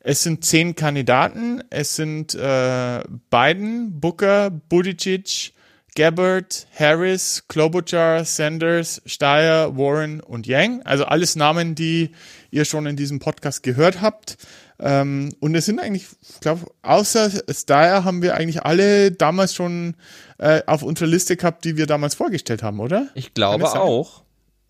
Es 0.00 0.22
sind 0.22 0.44
zehn 0.44 0.74
Kandidaten. 0.74 1.62
Es 1.70 1.96
sind 1.96 2.34
äh, 2.34 3.02
Biden, 3.30 4.00
Booker, 4.00 4.50
Buttigieg, 4.50 5.54
Gabbard, 5.96 6.66
Harris, 6.78 7.44
Klobuchar, 7.48 8.24
Sanders, 8.24 9.00
Steyer, 9.06 9.76
Warren 9.76 10.20
und 10.20 10.46
Yang. 10.46 10.82
Also 10.82 11.04
alles 11.04 11.36
Namen, 11.36 11.74
die 11.74 12.10
ihr 12.50 12.64
schon 12.64 12.86
in 12.86 12.96
diesem 12.96 13.18
Podcast 13.18 13.62
gehört 13.62 14.02
habt. 14.02 14.36
Ähm, 14.80 15.32
und 15.40 15.54
es 15.54 15.66
sind 15.66 15.78
eigentlich, 15.78 16.06
ich 16.20 16.40
glaube, 16.40 16.66
außer 16.82 17.30
Steyer 17.48 18.04
haben 18.04 18.22
wir 18.22 18.34
eigentlich 18.34 18.62
alle 18.64 19.12
damals 19.12 19.54
schon 19.54 19.94
äh, 20.38 20.62
auf 20.66 20.82
unserer 20.82 21.08
Liste 21.08 21.36
gehabt, 21.36 21.64
die 21.64 21.76
wir 21.76 21.86
damals 21.86 22.14
vorgestellt 22.14 22.62
haben, 22.62 22.80
oder? 22.80 23.08
Ich 23.14 23.34
glaube 23.34 23.72
auch. 23.72 24.23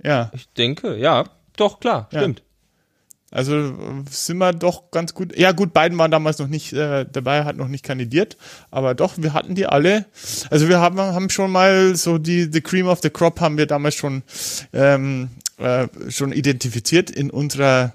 Ja. 0.05 0.31
Ich 0.35 0.49
denke, 0.53 0.97
ja. 0.97 1.25
Doch, 1.57 1.81
klar, 1.81 2.09
stimmt. 2.11 2.41
Ja. 2.41 2.45
Also 3.35 4.03
sind 4.09 4.39
wir 4.39 4.53
doch 4.53 4.93
ganz 4.93 5.13
gut. 5.13 5.37
Ja, 5.37 5.51
gut, 5.51 5.73
beiden 5.73 5.99
waren 5.99 6.13
damals 6.13 6.39
noch 6.39 6.47
nicht 6.47 6.73
äh, 6.73 7.05
dabei, 7.11 7.43
hat 7.45 7.57
noch 7.57 7.67
nicht 7.67 7.85
kandidiert, 7.85 8.37
aber 8.71 8.95
doch, 8.95 9.15
wir 9.17 9.33
hatten 9.33 9.57
die 9.57 9.67
alle. 9.67 10.07
Also 10.51 10.69
wir 10.69 10.81
haben, 10.81 11.01
haben 11.01 11.29
schon 11.31 11.51
mal 11.51 11.97
so 11.97 12.19
die 12.19 12.49
the 12.53 12.61
Cream 12.61 12.87
of 12.87 13.01
the 13.03 13.11
Crop 13.11 13.41
haben 13.41 13.59
wir 13.59 13.67
damals 13.67 13.97
schon 13.97 14.23
ähm, 14.73 15.31
äh, 15.59 15.89
schon 16.11 16.31
identifiziert 16.31 17.11
in 17.11 17.29
unserer 17.29 17.95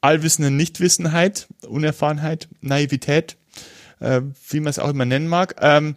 allwissenden 0.00 0.56
Nichtwissenheit, 0.56 1.46
Unerfahrenheit, 1.68 2.48
Naivität, 2.60 3.36
äh, 4.00 4.22
wie 4.50 4.58
man 4.58 4.70
es 4.70 4.80
auch 4.80 4.90
immer 4.90 5.04
nennen 5.04 5.28
mag. 5.28 5.54
Ähm, 5.60 5.94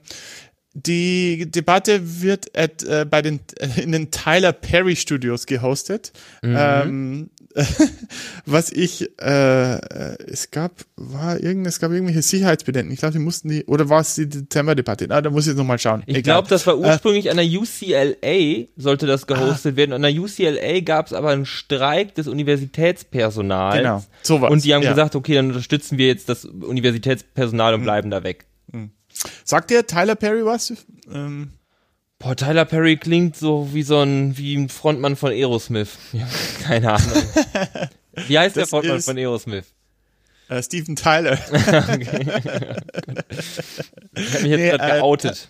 die 0.85 1.49
Debatte 1.49 2.21
wird 2.21 2.55
at, 2.55 2.83
äh, 2.83 3.05
bei 3.09 3.23
den 3.23 3.39
äh, 3.59 3.81
in 3.81 3.91
den 3.91 4.11
Tyler 4.11 4.51
Perry 4.51 4.95
Studios 4.95 5.47
gehostet. 5.47 6.11
Mhm. 6.43 6.55
Ähm, 6.57 7.29
was 8.45 8.71
ich, 8.71 9.09
äh, 9.19 9.73
äh, 9.75 10.17
es 10.27 10.51
gab, 10.51 10.73
war 10.95 11.41
irgend, 11.41 11.65
es 11.65 11.79
gab 11.79 11.91
irgendwelche 11.91 12.21
Sicherheitsbedenken. 12.21 12.93
Ich 12.93 12.99
glaube, 12.99 13.13
die 13.13 13.19
mussten 13.19 13.49
die, 13.49 13.65
oder 13.65 13.89
war 13.89 14.01
es 14.01 14.13
die 14.13 14.29
Dezember-Debatte? 14.29 15.07
Ah, 15.09 15.21
da 15.21 15.31
muss 15.31 15.45
ich 15.45 15.49
jetzt 15.49 15.57
nochmal 15.57 15.79
schauen. 15.79 16.03
Ich 16.05 16.21
glaube, 16.21 16.47
das 16.47 16.67
war 16.67 16.75
äh, 16.75 16.77
ursprünglich 16.77 17.25
äh, 17.25 17.29
an 17.31 17.37
der 17.37 17.47
UCLA, 17.47 18.67
sollte 18.77 19.07
das 19.07 19.25
gehostet 19.25 19.73
ah, 19.73 19.77
werden. 19.77 19.93
An 19.93 20.03
der 20.03 20.13
UCLA 20.13 20.81
gab 20.81 21.07
es 21.07 21.13
aber 21.13 21.29
einen 21.29 21.47
Streik 21.47 22.13
des 22.13 22.27
Universitätspersonals. 22.27 23.77
Genau, 23.77 24.03
sowas. 24.21 24.51
Und 24.51 24.63
die 24.63 24.75
haben 24.75 24.83
ja. 24.83 24.91
gesagt, 24.91 25.15
okay, 25.15 25.33
dann 25.33 25.47
unterstützen 25.47 25.97
wir 25.97 26.07
jetzt 26.07 26.29
das 26.29 26.45
Universitätspersonal 26.45 27.73
und 27.73 27.79
hm. 27.79 27.85
bleiben 27.85 28.11
da 28.11 28.23
weg. 28.23 28.45
Sagt 29.43 29.69
dir 29.69 29.85
Tyler 29.85 30.15
Perry 30.15 30.45
was? 30.45 30.73
Ähm, 31.11 31.51
Boah, 32.19 32.35
Tyler 32.35 32.65
Perry 32.65 32.97
klingt 32.97 33.35
so 33.35 33.69
wie 33.73 33.83
so 33.83 34.01
ein, 34.01 34.37
wie 34.37 34.55
ein 34.55 34.69
Frontmann 34.69 35.15
von 35.15 35.31
Aerosmith. 35.31 35.97
Ja, 36.13 36.27
keine 36.63 36.93
Ahnung. 36.93 37.23
Wie 38.27 38.39
heißt 38.39 38.55
der 38.55 38.65
Frontmann 38.65 39.01
von 39.01 39.17
Aerosmith? 39.17 39.65
Uh, 40.49 40.61
Steven 40.61 40.95
Tyler. 40.95 41.37
okay. 41.51 42.25
ich 44.15 44.33
hab 44.33 44.41
mich 44.41 44.51
jetzt 44.51 44.59
nee, 44.59 44.69
gerade 44.69 44.83
äh, 44.83 44.99
geoutet. 44.99 45.49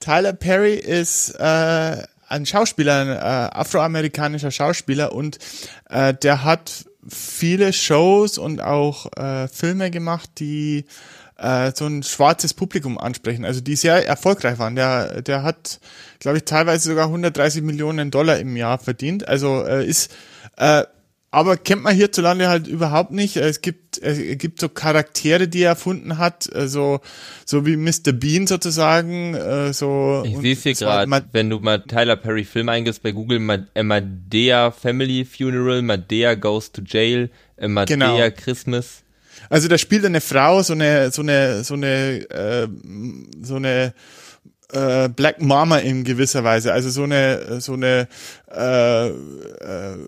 Tyler 0.00 0.32
Perry 0.32 0.74
ist 0.74 1.30
äh, 1.38 2.02
ein 2.28 2.46
Schauspieler, 2.46 3.00
ein 3.00 3.08
äh, 3.08 3.54
afroamerikanischer 3.56 4.50
Schauspieler 4.50 5.12
und 5.12 5.38
äh, 5.88 6.12
der 6.14 6.44
hat 6.44 6.86
viele 7.08 7.72
Shows 7.72 8.36
und 8.36 8.60
auch 8.60 9.06
äh, 9.16 9.48
Filme 9.48 9.90
gemacht, 9.90 10.30
die 10.38 10.84
äh, 11.40 11.72
so 11.74 11.86
ein 11.86 12.02
schwarzes 12.02 12.54
Publikum 12.54 12.98
ansprechen, 12.98 13.44
also 13.44 13.60
die 13.60 13.76
sehr 13.76 14.06
erfolgreich 14.06 14.58
waren. 14.58 14.76
Der, 14.76 15.22
der 15.22 15.42
hat, 15.42 15.80
glaube 16.18 16.38
ich, 16.38 16.44
teilweise 16.44 16.88
sogar 16.88 17.06
130 17.06 17.62
Millionen 17.62 18.10
Dollar 18.10 18.38
im 18.38 18.56
Jahr 18.56 18.78
verdient. 18.78 19.26
Also 19.26 19.64
äh, 19.64 19.86
ist 19.86 20.12
äh, 20.56 20.84
aber 21.32 21.56
kennt 21.56 21.84
man 21.84 21.94
hierzulande 21.94 22.48
halt 22.48 22.66
überhaupt 22.66 23.12
nicht. 23.12 23.36
Es 23.36 23.60
gibt, 23.60 23.98
es 24.02 24.18
gibt 24.38 24.60
so 24.60 24.68
Charaktere, 24.68 25.46
die 25.46 25.62
er 25.62 25.70
erfunden 25.70 26.18
hat, 26.18 26.52
also 26.52 27.00
so 27.44 27.64
wie 27.66 27.76
Mr. 27.76 28.12
Bean 28.12 28.48
sozusagen. 28.48 29.34
Äh, 29.34 29.72
so 29.72 30.24
ich 30.26 30.36
sehe 30.38 30.52
es 30.54 30.62
hier 30.62 30.74
gerade, 30.74 31.24
wenn 31.30 31.48
du 31.48 31.60
mal 31.60 31.82
Tyler 31.82 32.16
Perry 32.16 32.44
Film 32.44 32.68
eingibst 32.68 33.02
bei 33.02 33.12
Google, 33.12 33.38
Madea 33.38 34.72
Family 34.72 35.24
Funeral, 35.24 35.82
Madea 35.82 36.34
Goes 36.34 36.72
to 36.72 36.82
Jail, 36.84 37.30
Madea 37.60 37.84
genau. 37.96 38.30
Christmas. 38.36 39.04
Also 39.48 39.68
da 39.68 39.78
spielt 39.78 40.04
eine 40.04 40.20
Frau 40.20 40.62
so 40.62 40.72
eine 40.74 41.10
so 41.10 41.22
eine 41.22 41.64
so 41.64 41.74
eine 41.74 42.30
äh, 42.30 42.68
so 43.42 43.56
eine 43.56 43.94
äh, 44.72 45.08
Black 45.08 45.40
Mama 45.40 45.78
in 45.78 46.04
gewisser 46.04 46.44
Weise, 46.44 46.72
also 46.72 46.90
so 46.90 47.04
eine 47.04 47.60
so 47.60 47.74
eine 47.74 48.08
äh, 48.50 49.08
äh, 49.08 49.98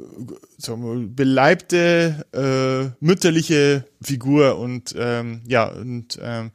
so 0.58 0.76
beleibte 1.06 2.24
äh, 2.32 3.04
mütterliche 3.04 3.84
Figur 4.00 4.58
und 4.58 4.94
ähm, 4.98 5.42
ja 5.46 5.64
und 5.64 6.18
ähm, 6.22 6.50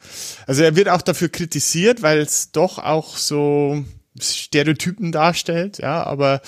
also 0.46 0.64
er 0.64 0.76
wird 0.76 0.90
auch 0.90 1.02
dafür 1.02 1.30
kritisiert, 1.30 2.02
weil 2.02 2.20
es 2.20 2.52
doch 2.52 2.78
auch 2.80 3.18
so 3.18 3.84
Stereotypen 4.20 5.12
darstellt, 5.12 5.78
ja, 5.78 6.04
aber 6.04 6.42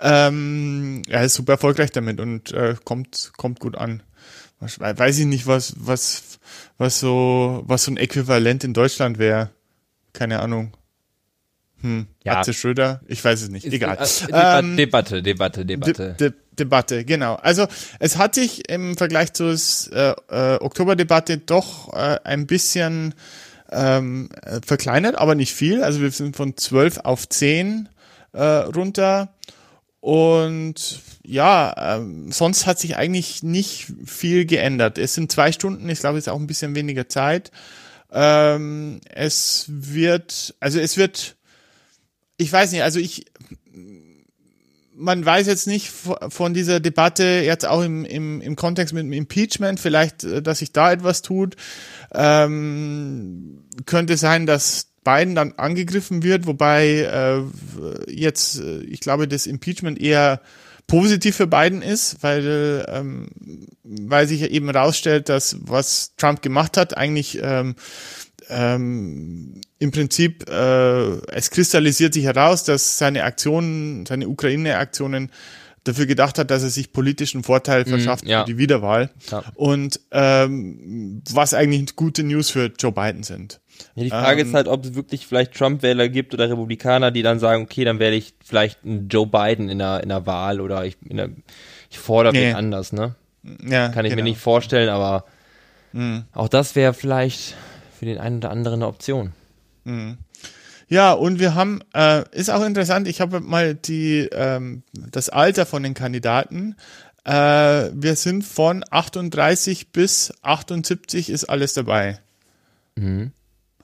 ähm, 0.00 1.02
er 1.08 1.24
ist 1.24 1.34
super 1.34 1.52
erfolgreich 1.52 1.92
damit 1.92 2.20
und 2.20 2.52
äh, 2.52 2.74
kommt 2.84 3.32
kommt 3.36 3.60
gut 3.60 3.76
an 3.76 4.02
weiß 4.62 5.18
ich 5.18 5.26
nicht, 5.26 5.46
was, 5.46 5.74
was, 5.78 6.38
was 6.78 7.00
so, 7.00 7.62
was 7.66 7.84
so 7.84 7.92
ein 7.92 7.96
Äquivalent 7.96 8.64
in 8.64 8.74
Deutschland 8.74 9.18
wäre. 9.18 9.50
Keine 10.12 10.40
Ahnung. 10.40 10.72
Hm. 11.80 12.06
Ja. 12.24 12.38
Atze 12.38 12.54
Schröder? 12.54 13.00
Ich 13.06 13.24
weiß 13.24 13.42
es 13.42 13.48
nicht. 13.48 13.66
Ist 13.66 13.72
Egal. 13.72 13.98
Äh, 13.98 14.58
ähm, 14.60 14.76
Debatte, 14.76 15.22
Debatte, 15.22 15.66
Debatte. 15.66 16.14
De, 16.18 16.30
de, 16.30 16.38
Debatte, 16.58 17.04
genau. 17.04 17.34
Also 17.34 17.66
es 17.98 18.18
hat 18.18 18.34
sich 18.34 18.68
im 18.70 18.96
Vergleich 18.96 19.32
zur 19.32 19.56
äh, 19.92 20.14
äh, 20.28 20.58
Oktoberdebatte 20.60 21.38
doch 21.38 21.92
äh, 21.92 22.18
ein 22.24 22.46
bisschen 22.46 23.14
ähm, 23.70 24.28
äh, 24.42 24.60
verkleinert, 24.64 25.16
aber 25.16 25.34
nicht 25.34 25.54
viel. 25.54 25.82
Also 25.82 26.00
wir 26.00 26.10
sind 26.10 26.36
von 26.36 26.56
12 26.56 26.98
auf 26.98 27.28
10 27.28 27.88
äh, 28.32 28.42
runter. 28.42 29.34
Und 30.02 31.00
ja, 31.24 31.96
ähm, 31.96 32.32
sonst 32.32 32.66
hat 32.66 32.80
sich 32.80 32.96
eigentlich 32.96 33.44
nicht 33.44 33.86
viel 34.04 34.46
geändert. 34.46 34.98
Es 34.98 35.14
sind 35.14 35.30
zwei 35.30 35.52
Stunden, 35.52 35.88
ich 35.88 36.00
glaube, 36.00 36.18
es 36.18 36.26
ist 36.26 36.32
auch 36.32 36.40
ein 36.40 36.48
bisschen 36.48 36.74
weniger 36.74 37.08
Zeit. 37.08 37.52
Ähm, 38.10 39.00
es 39.08 39.66
wird, 39.68 40.56
also 40.58 40.80
es 40.80 40.96
wird, 40.96 41.36
ich 42.36 42.52
weiß 42.52 42.72
nicht, 42.72 42.82
also 42.82 42.98
ich, 42.98 43.26
man 44.92 45.24
weiß 45.24 45.46
jetzt 45.46 45.68
nicht 45.68 45.92
von 45.92 46.52
dieser 46.52 46.80
Debatte, 46.80 47.42
jetzt 47.44 47.64
auch 47.64 47.82
im, 47.82 48.04
im, 48.04 48.40
im 48.40 48.56
Kontext 48.56 48.92
mit 48.92 49.04
dem 49.04 49.12
Impeachment, 49.12 49.78
vielleicht, 49.78 50.24
äh, 50.24 50.42
dass 50.42 50.58
sich 50.58 50.72
da 50.72 50.90
etwas 50.90 51.22
tut. 51.22 51.54
Ähm, 52.12 53.68
könnte 53.86 54.16
sein, 54.16 54.46
dass 54.46 54.91
Biden 55.04 55.34
dann 55.34 55.52
angegriffen 55.56 56.22
wird, 56.22 56.46
wobei 56.46 57.00
äh, 57.00 57.42
jetzt, 58.10 58.60
äh, 58.60 58.80
ich 58.82 59.00
glaube, 59.00 59.28
das 59.28 59.46
Impeachment 59.46 60.00
eher 60.00 60.40
positiv 60.86 61.36
für 61.36 61.46
Biden 61.46 61.82
ist, 61.82 62.22
weil, 62.22 62.84
ähm, 62.88 63.28
weil 63.82 64.28
sich 64.28 64.40
ja 64.40 64.48
eben 64.48 64.66
herausstellt, 64.70 65.28
dass 65.28 65.56
was 65.60 66.14
Trump 66.16 66.42
gemacht 66.42 66.76
hat, 66.76 66.96
eigentlich 66.96 67.38
ähm, 67.42 67.76
ähm, 68.48 69.60
im 69.78 69.90
Prinzip, 69.90 70.48
äh, 70.48 71.16
es 71.32 71.50
kristallisiert 71.50 72.14
sich 72.14 72.24
heraus, 72.24 72.64
dass 72.64 72.98
seine 72.98 73.24
Aktionen, 73.24 74.06
seine 74.06 74.28
Ukraine-Aktionen 74.28 75.30
dafür 75.84 76.06
gedacht 76.06 76.38
hat, 76.38 76.50
dass 76.50 76.62
er 76.62 76.70
sich 76.70 76.92
politischen 76.92 77.42
Vorteil 77.42 77.84
mhm, 77.84 77.88
verschafft 77.88 78.24
mm, 78.24 78.28
ja. 78.28 78.40
für 78.40 78.52
die 78.52 78.58
Wiederwahl. 78.58 79.10
Ja. 79.30 79.42
Und 79.54 79.98
ähm, 80.12 81.22
was 81.32 81.54
eigentlich 81.54 81.96
gute 81.96 82.22
News 82.22 82.50
für 82.50 82.70
Joe 82.78 82.92
Biden 82.92 83.22
sind. 83.22 83.60
Ja, 83.94 84.04
die 84.04 84.10
Frage 84.10 84.40
ähm, 84.40 84.48
ist 84.48 84.54
halt, 84.54 84.68
ob 84.68 84.84
es 84.84 84.94
wirklich 84.94 85.26
vielleicht 85.26 85.54
Trump-Wähler 85.54 86.08
gibt 86.08 86.34
oder 86.34 86.48
Republikaner, 86.48 87.10
die 87.10 87.22
dann 87.22 87.38
sagen, 87.38 87.62
okay, 87.62 87.84
dann 87.84 87.98
wähle 87.98 88.16
ich 88.16 88.34
vielleicht 88.44 88.84
einen 88.84 89.08
Joe 89.08 89.26
Biden 89.26 89.68
in 89.68 89.78
der, 89.78 90.02
in 90.02 90.08
der 90.08 90.26
Wahl 90.26 90.60
oder 90.60 90.84
ich, 90.84 90.96
in 91.04 91.16
der, 91.16 91.30
ich 91.90 91.98
fordere 91.98 92.32
nee. 92.32 92.52
anders, 92.52 92.92
ne? 92.92 93.14
Ja, 93.66 93.88
Kann 93.88 94.04
ich 94.04 94.10
genau. 94.10 94.22
mir 94.22 94.30
nicht 94.30 94.40
vorstellen, 94.40 94.88
aber 94.88 95.24
mhm. 95.92 96.24
auch 96.32 96.48
das 96.48 96.76
wäre 96.76 96.94
vielleicht 96.94 97.56
für 97.98 98.06
den 98.06 98.18
einen 98.18 98.38
oder 98.38 98.50
anderen 98.50 98.80
eine 98.82 98.86
Option. 98.86 99.32
Mhm. 99.84 100.18
Ja, 100.88 101.12
und 101.12 101.38
wir 101.38 101.54
haben, 101.54 101.80
äh, 101.94 102.22
ist 102.32 102.50
auch 102.50 102.64
interessant, 102.64 103.08
ich 103.08 103.20
habe 103.20 103.40
mal 103.40 103.74
die, 103.74 104.28
ähm, 104.30 104.82
das 104.92 105.30
Alter 105.30 105.64
von 105.64 105.82
den 105.82 105.94
Kandidaten. 105.94 106.76
Äh, 107.24 107.32
wir 107.94 108.14
sind 108.16 108.44
von 108.44 108.84
38 108.90 109.92
bis 109.92 110.34
78 110.42 111.30
ist 111.30 111.44
alles 111.44 111.72
dabei. 111.72 112.18
Mhm. 112.96 113.32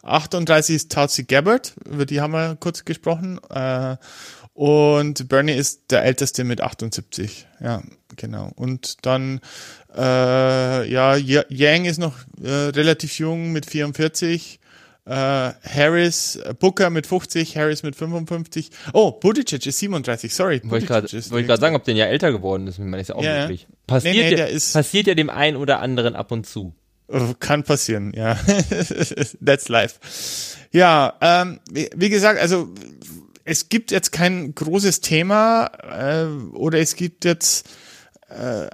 38 0.03 0.77
ist 0.77 0.93
Tulsi 0.93 1.25
Gabbard, 1.25 1.75
über 1.85 2.07
die 2.07 2.21
haben 2.21 2.33
wir 2.33 2.57
kurz 2.57 2.85
gesprochen. 2.85 3.41
Äh, 3.51 3.97
und 4.55 5.29
Bernie 5.29 5.53
ist 5.53 5.93
der 5.93 6.03
älteste 6.03 6.43
mit 6.43 6.61
78. 6.61 7.47
Ja, 7.61 7.81
genau. 8.17 8.51
Und 8.57 9.07
dann, 9.07 9.41
äh, 9.97 10.91
ja, 10.91 11.15
Yang 11.17 11.85
ist 11.85 11.99
noch 11.99 12.17
äh, 12.43 12.51
relativ 12.51 13.21
jung 13.21 13.53
mit 13.53 13.67
44. 13.67 14.59
Äh, 15.05 15.11
Harris, 15.13 16.37
äh, 16.37 16.55
Booker 16.59 16.91
mit 16.91 17.07
50, 17.07 17.57
Harris 17.57 17.85
mit 17.85 17.95
55. 17.95 18.71
Oh, 18.93 19.13
Buttigieg 19.13 19.65
ist 19.65 19.79
37, 19.79 20.35
sorry. 20.35 20.61
Wollte 20.65 20.85
ich 20.85 21.47
gerade 21.47 21.61
sagen, 21.61 21.77
ob 21.77 21.85
der 21.85 21.95
ja 21.95 22.07
älter 22.07 22.33
geworden 22.33 22.67
ist, 22.67 22.81
man 22.81 22.99
ist 22.99 23.11
ja 23.11 23.15
auch 23.15 23.23
ja, 23.23 23.43
möglich. 23.43 23.69
Passiert, 23.87 24.15
nee, 24.17 24.35
nee, 24.35 24.53
ja, 24.53 24.59
passiert 24.73 25.07
ja 25.07 25.15
dem 25.15 25.31
einen 25.31 25.57
oder 25.57 25.81
anderen 25.81 26.17
ab 26.17 26.33
und 26.33 26.47
zu. 26.47 26.75
Äh, 27.09 27.35
kann 27.41 27.65
passieren, 27.65 28.13
ja. 28.15 28.35
That's 29.45 29.69
life. 29.69 29.97
Ja, 30.71 31.15
ähm, 31.21 31.61
wie, 31.71 32.09
gesagt, 32.09 32.41
also 32.41 32.69
es 33.45 33.69
gibt 33.69 33.91
jetzt 33.91 34.13
kein 34.13 34.55
großes 34.55 35.01
Thema 35.01 35.71
äh, 35.83 36.27
oder 36.55 36.79
es 36.79 36.97
gibt 36.97 37.25
jetzt 37.25 37.69
äh, 38.29 38.69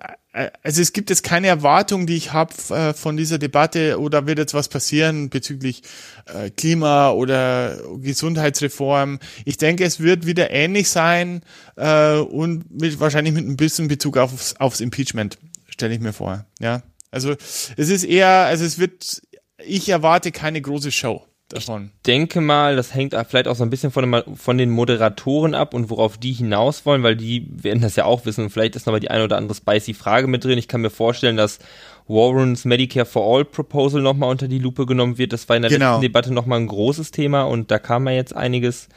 also 0.62 0.82
es 0.82 0.92
gibt 0.92 1.10
jetzt 1.10 1.22
keine 1.22 1.46
Erwartung, 1.46 2.06
die 2.06 2.16
ich 2.16 2.32
habe 2.32 2.52
äh, 2.70 2.92
von 2.92 3.16
dieser 3.16 3.38
Debatte 3.38 4.00
oder 4.00 4.26
wird 4.26 4.38
jetzt 4.38 4.52
was 4.52 4.68
passieren 4.68 5.30
bezüglich 5.30 5.82
äh, 6.26 6.50
Klima 6.50 7.10
oder 7.10 7.78
Gesundheitsreform. 7.98 9.20
Ich 9.44 9.58
denke, 9.58 9.84
es 9.84 10.00
wird 10.00 10.26
wieder 10.26 10.50
ähnlich 10.50 10.90
sein 10.90 11.42
äh, 11.76 12.16
und 12.16 12.80
mit, 12.80 12.98
wahrscheinlich 12.98 13.32
mit 13.32 13.46
ein 13.46 13.56
bisschen 13.56 13.86
Bezug 13.86 14.16
aufs, 14.16 14.56
aufs 14.56 14.80
Impeachment, 14.80 15.38
stelle 15.68 15.94
ich 15.94 16.00
mir 16.00 16.12
vor. 16.12 16.46
Ja. 16.60 16.82
Also 17.14 17.34
es 17.76 17.88
ist 17.88 18.04
eher, 18.04 18.28
also 18.28 18.64
es 18.64 18.78
wird, 18.78 19.22
ich 19.64 19.88
erwarte 19.88 20.32
keine 20.32 20.60
große 20.60 20.90
Show 20.90 21.24
davon. 21.48 21.90
Ich 21.96 22.02
denke 22.02 22.40
mal, 22.40 22.76
das 22.76 22.94
hängt 22.94 23.14
vielleicht 23.28 23.48
auch 23.48 23.56
so 23.56 23.62
ein 23.62 23.70
bisschen 23.70 23.90
von, 23.90 24.58
den 24.58 24.70
Moderatoren 24.70 25.54
ab 25.54 25.74
und 25.74 25.90
worauf 25.90 26.18
die 26.18 26.32
hinaus 26.32 26.84
wollen, 26.86 27.02
weil 27.02 27.16
die 27.16 27.46
werden 27.50 27.82
das 27.82 27.96
ja 27.96 28.04
auch 28.04 28.26
wissen 28.26 28.44
und 28.44 28.50
vielleicht 28.50 28.76
ist 28.76 28.86
noch 28.86 28.92
mal 28.92 29.00
die 29.00 29.10
eine 29.10 29.24
oder 29.24 29.36
andere 29.36 29.54
spicy 29.54 29.94
Frage 29.94 30.26
mit 30.26 30.44
drin. 30.44 30.58
Ich 30.58 30.68
kann 30.68 30.80
mir 30.80 30.90
vorstellen, 30.90 31.36
dass 31.36 31.58
Warrens 32.06 32.64
Medicare 32.64 33.06
for 33.06 33.24
All 33.24 33.44
Proposal 33.44 34.02
nochmal 34.02 34.30
unter 34.30 34.48
die 34.48 34.58
Lupe 34.58 34.86
genommen 34.86 35.18
wird. 35.18 35.32
Das 35.32 35.48
war 35.48 35.56
in 35.56 35.62
der 35.62 35.70
genau. 35.70 35.92
letzten 35.92 36.02
Debatte 36.02 36.32
nochmal 36.32 36.60
ein 36.60 36.66
großes 36.66 37.10
Thema 37.10 37.42
und 37.42 37.70
da 37.70 37.78
kam 37.78 38.06
ja 38.06 38.14
jetzt 38.14 38.34
einiges. 38.34 38.88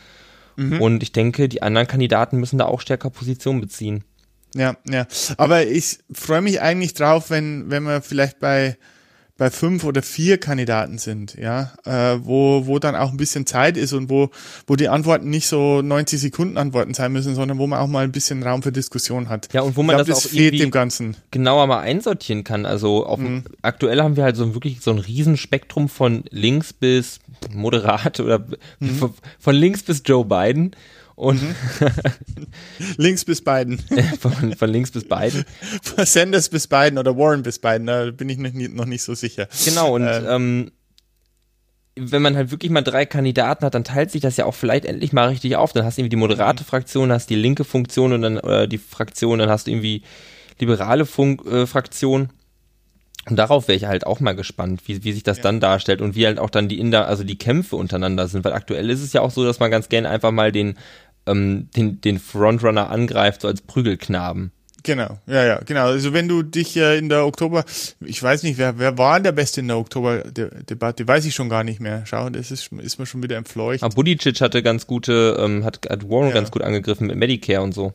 Mhm. 0.56 0.82
Und 0.82 1.04
ich 1.04 1.12
denke, 1.12 1.48
die 1.48 1.62
anderen 1.62 1.88
Kandidaten 1.88 2.38
müssen 2.38 2.58
da 2.58 2.66
auch 2.66 2.82
stärker 2.82 3.10
Position 3.10 3.62
beziehen. 3.62 4.04
Ja, 4.58 4.76
ja. 4.90 5.06
Aber 5.38 5.66
ich 5.66 6.00
freue 6.12 6.42
mich 6.42 6.62
eigentlich 6.62 6.94
drauf, 6.94 7.30
wenn, 7.30 7.70
wenn 7.70 7.84
wir 7.84 8.02
vielleicht 8.02 8.40
bei, 8.40 8.78
bei 9.38 9.52
fünf 9.52 9.84
oder 9.84 10.02
vier 10.02 10.40
Kandidaten 10.40 10.98
sind, 10.98 11.36
ja, 11.36 11.74
äh, 11.86 12.18
wo, 12.24 12.66
wo 12.66 12.80
dann 12.80 12.96
auch 12.96 13.12
ein 13.12 13.18
bisschen 13.18 13.46
Zeit 13.46 13.78
ist 13.78 13.94
und 13.94 14.10
wo, 14.10 14.32
wo 14.66 14.76
die 14.76 14.90
Antworten 14.90 15.30
nicht 15.30 15.48
so 15.48 15.82
90 15.84 16.20
Sekunden 16.20 16.58
Antworten 16.58 16.96
sein 16.96 17.14
müssen, 17.14 17.36
sondern 17.36 17.60
wo 17.60 17.68
man 17.68 17.80
auch 17.80 17.88
mal 17.88 18.04
ein 18.04 18.12
bisschen 18.12 18.42
Raum 18.42 18.64
für 18.64 18.72
Diskussion 18.72 19.30
hat. 19.30 19.54
Ja, 19.54 19.62
und 19.62 19.78
wo 19.78 19.84
man 19.84 19.96
glaub, 19.96 20.08
das, 20.08 20.24
das 20.24 20.26
auch 20.26 20.36
fehlt 20.36 20.60
dem 20.60 20.72
Ganzen. 20.72 21.16
genauer 21.30 21.68
mal 21.68 21.82
einsortieren 21.82 22.44
kann. 22.44 22.66
Also 22.66 23.06
auf, 23.06 23.20
mhm. 23.20 23.44
aktuell 23.62 24.02
haben 24.02 24.16
wir 24.16 24.24
halt 24.24 24.38
so 24.38 24.56
wirklich 24.56 24.82
so 24.82 24.92
ein 24.92 25.00
Riesenspektrum 25.00 25.88
von 25.88 26.24
links 26.32 26.74
bis 26.74 27.20
moderat 27.54 28.20
oder 28.20 28.44
mhm. 28.80 28.96
von, 28.96 29.14
von 29.40 29.56
links 29.56 29.84
bis 29.84 30.02
Joe 30.04 30.26
Biden. 30.26 30.72
Und 31.18 31.42
mhm. 31.42 31.56
links 32.98 33.26
bis 33.26 33.44
Biden. 33.44 33.80
von, 34.20 34.54
von, 34.56 34.70
links 34.70 34.92
bis 34.92 35.04
Biden. 35.04 35.46
Von 35.82 36.06
Sanders 36.06 36.48
bis 36.48 36.68
Biden 36.68 37.00
oder 37.00 37.18
Warren 37.18 37.42
bis 37.42 37.58
Biden, 37.58 37.88
da 37.88 38.12
bin 38.12 38.30
ich 38.30 38.38
noch, 38.38 38.54
nie, 38.54 38.68
noch 38.68 38.86
nicht 38.86 39.02
so 39.02 39.16
sicher. 39.16 39.48
Genau, 39.66 39.96
und 39.96 40.08
ähm, 40.08 40.26
ähm, 40.28 40.72
wenn 41.96 42.22
man 42.22 42.36
halt 42.36 42.52
wirklich 42.52 42.72
mal 42.72 42.84
drei 42.84 43.08
Kandidaten 43.08 43.66
hat, 43.66 43.74
dann 43.74 43.84
teilt 43.84 44.12
sich 44.12 44.22
das 44.22 44.38
ja 44.38 44.46
auch 44.46 44.54
vielleicht 44.54 44.86
endlich 44.86 45.12
mal 45.12 45.30
richtig 45.30 45.56
auf. 45.56 45.74
Dann 45.74 45.86
hast 45.86 45.98
du 45.98 46.02
irgendwie 46.02 46.12
die 46.12 46.18
moderate 46.18 46.62
mhm. 46.62 46.68
Fraktion, 46.68 47.12
hast 47.12 47.32
die 47.32 47.36
linke 47.36 47.64
Funktion 47.64 48.14
und 48.14 48.22
dann 48.22 48.38
äh, 48.38 48.68
die 48.68 48.78
Fraktion, 48.78 49.40
dann 49.40 49.50
hast 49.50 49.66
du 49.66 49.72
irgendwie 49.72 50.04
liberale 50.60 51.08
Funk, 51.08 51.44
äh, 51.48 51.66
Fraktion. 51.66 52.30
Und 53.28 53.36
darauf 53.36 53.68
wäre 53.68 53.76
ich 53.76 53.86
halt 53.86 54.06
auch 54.06 54.20
mal 54.20 54.36
gespannt, 54.36 54.84
wie, 54.86 55.04
wie 55.04 55.12
sich 55.12 55.24
das 55.24 55.38
ja. 55.38 55.44
dann 55.44 55.60
darstellt 55.60 56.02
und 56.02 56.16
wie 56.16 56.26
halt 56.26 56.40
auch 56.40 56.50
dann 56.50 56.70
die 56.70 56.80
Inder, 56.80 57.08
also 57.08 57.24
die 57.24 57.38
Kämpfe 57.38 57.76
untereinander 57.76 58.28
sind, 58.28 58.46
weil 58.46 58.54
aktuell 58.54 58.90
ist 58.90 59.02
es 59.02 59.12
ja 59.12 59.22
auch 59.22 59.32
so, 59.32 59.44
dass 59.44 59.60
man 59.60 59.70
ganz 59.70 59.90
gerne 59.90 60.10
einfach 60.10 60.32
mal 60.32 60.52
den, 60.54 60.78
ähm, 61.28 61.70
den, 61.76 62.02
den 62.02 62.20
Frontrunner 62.20 62.90
angreift, 62.90 63.42
so 63.42 63.48
als 63.48 63.62
Prügelknaben. 63.62 64.52
Genau, 64.84 65.18
ja, 65.28 65.44
ja, 65.44 65.60
genau. 65.66 65.88
Also 65.88 66.14
wenn 66.14 66.30
du 66.30 66.44
dich 66.44 66.78
äh, 66.78 66.98
in 66.98 67.10
der 67.10 67.26
Oktober, 67.26 67.66
ich 68.00 68.22
weiß 68.24 68.44
nicht, 68.44 68.58
wer, 68.58 68.80
wer 68.80 68.98
war 68.98 69.20
der 69.20 69.34
Beste 69.34 69.60
in 69.60 69.68
der 69.68 69.78
Oktober-Debatte, 69.78 71.08
weiß 71.08 71.26
ich 71.26 71.36
schon 71.36 71.50
gar 71.50 71.64
nicht 71.64 71.82
mehr. 71.82 72.04
Schau, 72.06 72.30
das 72.30 72.52
ist, 72.52 72.72
ist 72.72 72.98
mir 72.98 73.06
schon 73.06 73.22
wieder 73.22 73.36
entfleucht. 73.36 73.84
Aber 73.84 73.94
Budicic 73.94 74.40
hatte 74.40 74.64
ganz 74.64 74.88
gute, 74.88 75.36
ähm, 75.40 75.66
hat, 75.66 75.82
hat 75.90 76.10
Warren 76.10 76.30
ja. 76.30 76.34
ganz 76.36 76.52
gut 76.52 76.62
angegriffen 76.62 77.08
mit 77.08 77.18
Medicare 77.18 77.62
und 77.62 77.74
so. 77.74 77.94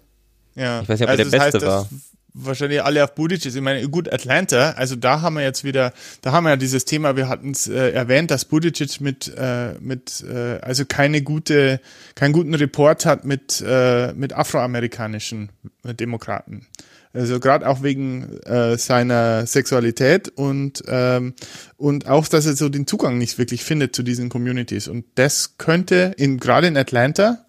Ja. 0.55 0.83
Ich 0.83 0.89
weiß 0.89 1.01
nicht, 1.01 1.09
ob 1.09 1.11
also 1.11 1.23
er 1.23 1.31
der 1.31 1.39
Beste 1.39 1.59
heißt, 1.59 1.67
war 1.67 1.89
wahrscheinlich 2.35 2.83
alle 2.83 3.05
auf 3.05 3.15
Buttigieg. 3.15 3.55
Ich 3.55 3.61
meine, 3.61 3.89
gut, 3.89 4.13
Atlanta, 4.13 4.71
also 4.73 4.97
da 4.97 5.21
haben 5.21 5.35
wir 5.35 5.43
jetzt 5.43 5.65
wieder, 5.65 5.93
da 6.23 6.33
haben 6.33 6.45
wir 6.45 6.51
ja 6.51 6.57
dieses 6.57 6.85
Thema, 6.85 7.17
wir 7.17 7.29
hatten 7.29 7.51
es 7.51 7.69
äh, 7.69 7.91
erwähnt, 7.91 8.31
dass 8.31 8.45
Buttigieg 8.45 9.01
mit, 9.01 9.33
äh, 9.37 9.75
mit 9.81 10.25
äh, 10.29 10.59
also 10.61 10.85
keine 10.85 11.23
gute, 11.23 11.81
keinen 12.15 12.33
guten 12.33 12.55
Report 12.55 13.05
hat 13.07 13.25
mit, 13.25 13.63
äh, 13.67 14.13
mit 14.15 14.33
afroamerikanischen 14.33 15.51
Demokraten. 15.85 16.67
Also 17.15 17.41
gerade 17.41 17.69
auch 17.69 17.83
wegen 17.83 18.39
äh, 18.45 18.79
seiner 18.79 19.47
Sexualität 19.47 20.31
und 20.31 20.83
ähm, 20.89 21.35
und 21.77 22.09
auch, 22.09 22.27
dass 22.27 22.47
er 22.47 22.55
so 22.55 22.71
den 22.71 22.87
Zugang 22.87 23.19
nicht 23.19 23.37
wirklich 23.37 23.65
findet 23.65 23.95
zu 23.95 24.03
diesen 24.03 24.31
Communities. 24.31 24.89
Und 24.89 25.05
das 25.17 25.59
könnte 25.59 26.15
in 26.17 26.39
gerade 26.39 26.69
in 26.69 26.77
Atlanta 26.77 27.45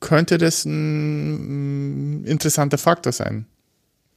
könnte 0.00 0.38
das 0.38 0.64
ein 0.64 2.24
interessanter 2.24 2.78
Faktor 2.78 3.12
sein. 3.12 3.46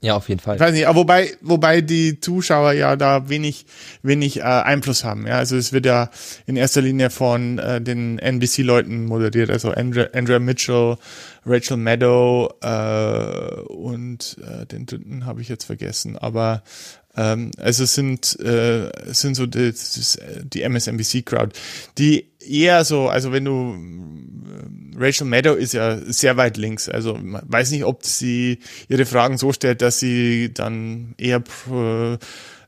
Ja, 0.04 0.18
auf 0.18 0.28
jeden 0.28 0.42
Fall. 0.42 0.56
Ich 0.56 0.62
weiß 0.62 0.74
nicht, 0.74 0.86
aber 0.86 1.00
wobei, 1.00 1.32
wobei 1.40 1.80
die 1.80 2.20
Zuschauer 2.20 2.74
ja 2.74 2.98
da 2.98 3.30
wenig, 3.30 3.66
wenig 4.02 4.42
äh, 4.42 4.44
Einfluss 4.44 5.06
haben. 5.06 5.26
Ja, 5.26 5.38
also 5.38 5.56
es 5.56 5.72
wird 5.72 5.86
ja 5.86 6.10
in 6.46 6.58
erster 6.58 6.82
Linie 6.82 7.10
von 7.10 7.58
äh, 7.58 7.80
den 7.80 8.20
NBC-Leuten 8.20 9.06
moderiert, 9.06 9.50
also 9.50 9.72
Andrea, 9.72 10.10
Andrea 10.14 10.40
Mitchell, 10.40 10.98
Rachel 11.46 11.78
Maddow 11.78 12.54
äh, 12.62 13.62
und 13.72 14.38
äh, 14.46 14.66
den 14.66 14.88
dritten 14.88 15.26
habe 15.26 15.40
ich 15.40 15.48
jetzt 15.48 15.64
vergessen. 15.64 16.18
Aber 16.18 16.64
ähm, 17.16 17.52
also 17.58 17.86
sind 17.86 18.40
äh, 18.40 18.92
sind 19.14 19.36
so 19.36 19.46
die, 19.46 19.74
die 20.44 20.62
MSNBC-Crowd, 20.62 21.54
die 21.98 22.32
eher 22.40 22.84
so, 22.86 23.08
also 23.10 23.32
wenn 23.32 23.46
du 23.46 23.78
Rachel 24.98 25.28
Maddow 25.28 25.54
ist 25.54 25.74
ja 25.74 25.98
sehr 25.98 26.38
weit 26.38 26.58
links. 26.58 26.90
Also 26.90 27.18
weiß 27.22 27.72
nicht, 27.72 27.84
ob 27.84 28.06
sie 28.06 28.60
ihre 28.90 29.06
Fragen 29.06 29.38
so 29.38 29.54
stellt, 29.54 29.82
dass 29.82 30.00
sie 30.00 30.54
dann 30.54 31.16
eher 31.18 31.40
pro, 31.40 32.18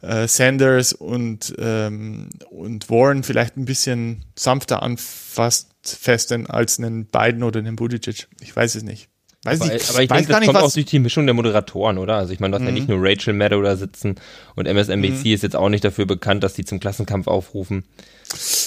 äh, 0.01 0.27
Sanders 0.27 0.93
und, 0.93 1.55
ähm, 1.57 2.29
und 2.49 2.89
Warren 2.89 3.23
vielleicht 3.23 3.57
ein 3.57 3.65
bisschen 3.65 4.23
sanfter 4.35 4.83
anfasst 4.83 5.69
festen 5.83 6.47
als 6.47 6.79
einen 6.79 7.05
Biden 7.05 7.43
oder 7.43 7.59
einen 7.59 7.75
Buttigieg. 7.75 8.27
Ich 8.41 8.55
weiß 8.55 8.75
es 8.75 8.83
nicht. 8.83 9.09
Weiß 9.45 9.61
aber, 9.61 9.73
nicht, 9.73 9.89
aber 9.89 10.01
ich 10.01 10.09
denke, 10.09 10.27
das 10.27 10.45
kommt 10.45 10.57
auch 10.57 10.73
durch 10.73 10.85
die 10.87 10.97
Mischung 10.97 11.27
der 11.27 11.35
Moderatoren, 11.35 11.99
oder? 11.99 12.15
Also 12.15 12.33
ich 12.33 12.39
meine, 12.39 12.51
du 12.51 12.55
hast 12.55 12.61
mhm. 12.61 12.69
ja 12.69 12.73
nicht 12.73 12.89
nur 12.89 12.97
Rachel 12.99 13.33
Maddow 13.33 13.61
da 13.61 13.75
sitzen 13.75 14.15
und 14.55 14.67
MSNBC 14.67 15.25
mhm. 15.25 15.33
ist 15.33 15.43
jetzt 15.43 15.55
auch 15.55 15.69
nicht 15.69 15.83
dafür 15.83 16.07
bekannt, 16.07 16.43
dass 16.43 16.53
die 16.53 16.65
zum 16.65 16.79
Klassenkampf 16.79 17.27
aufrufen. 17.27 17.83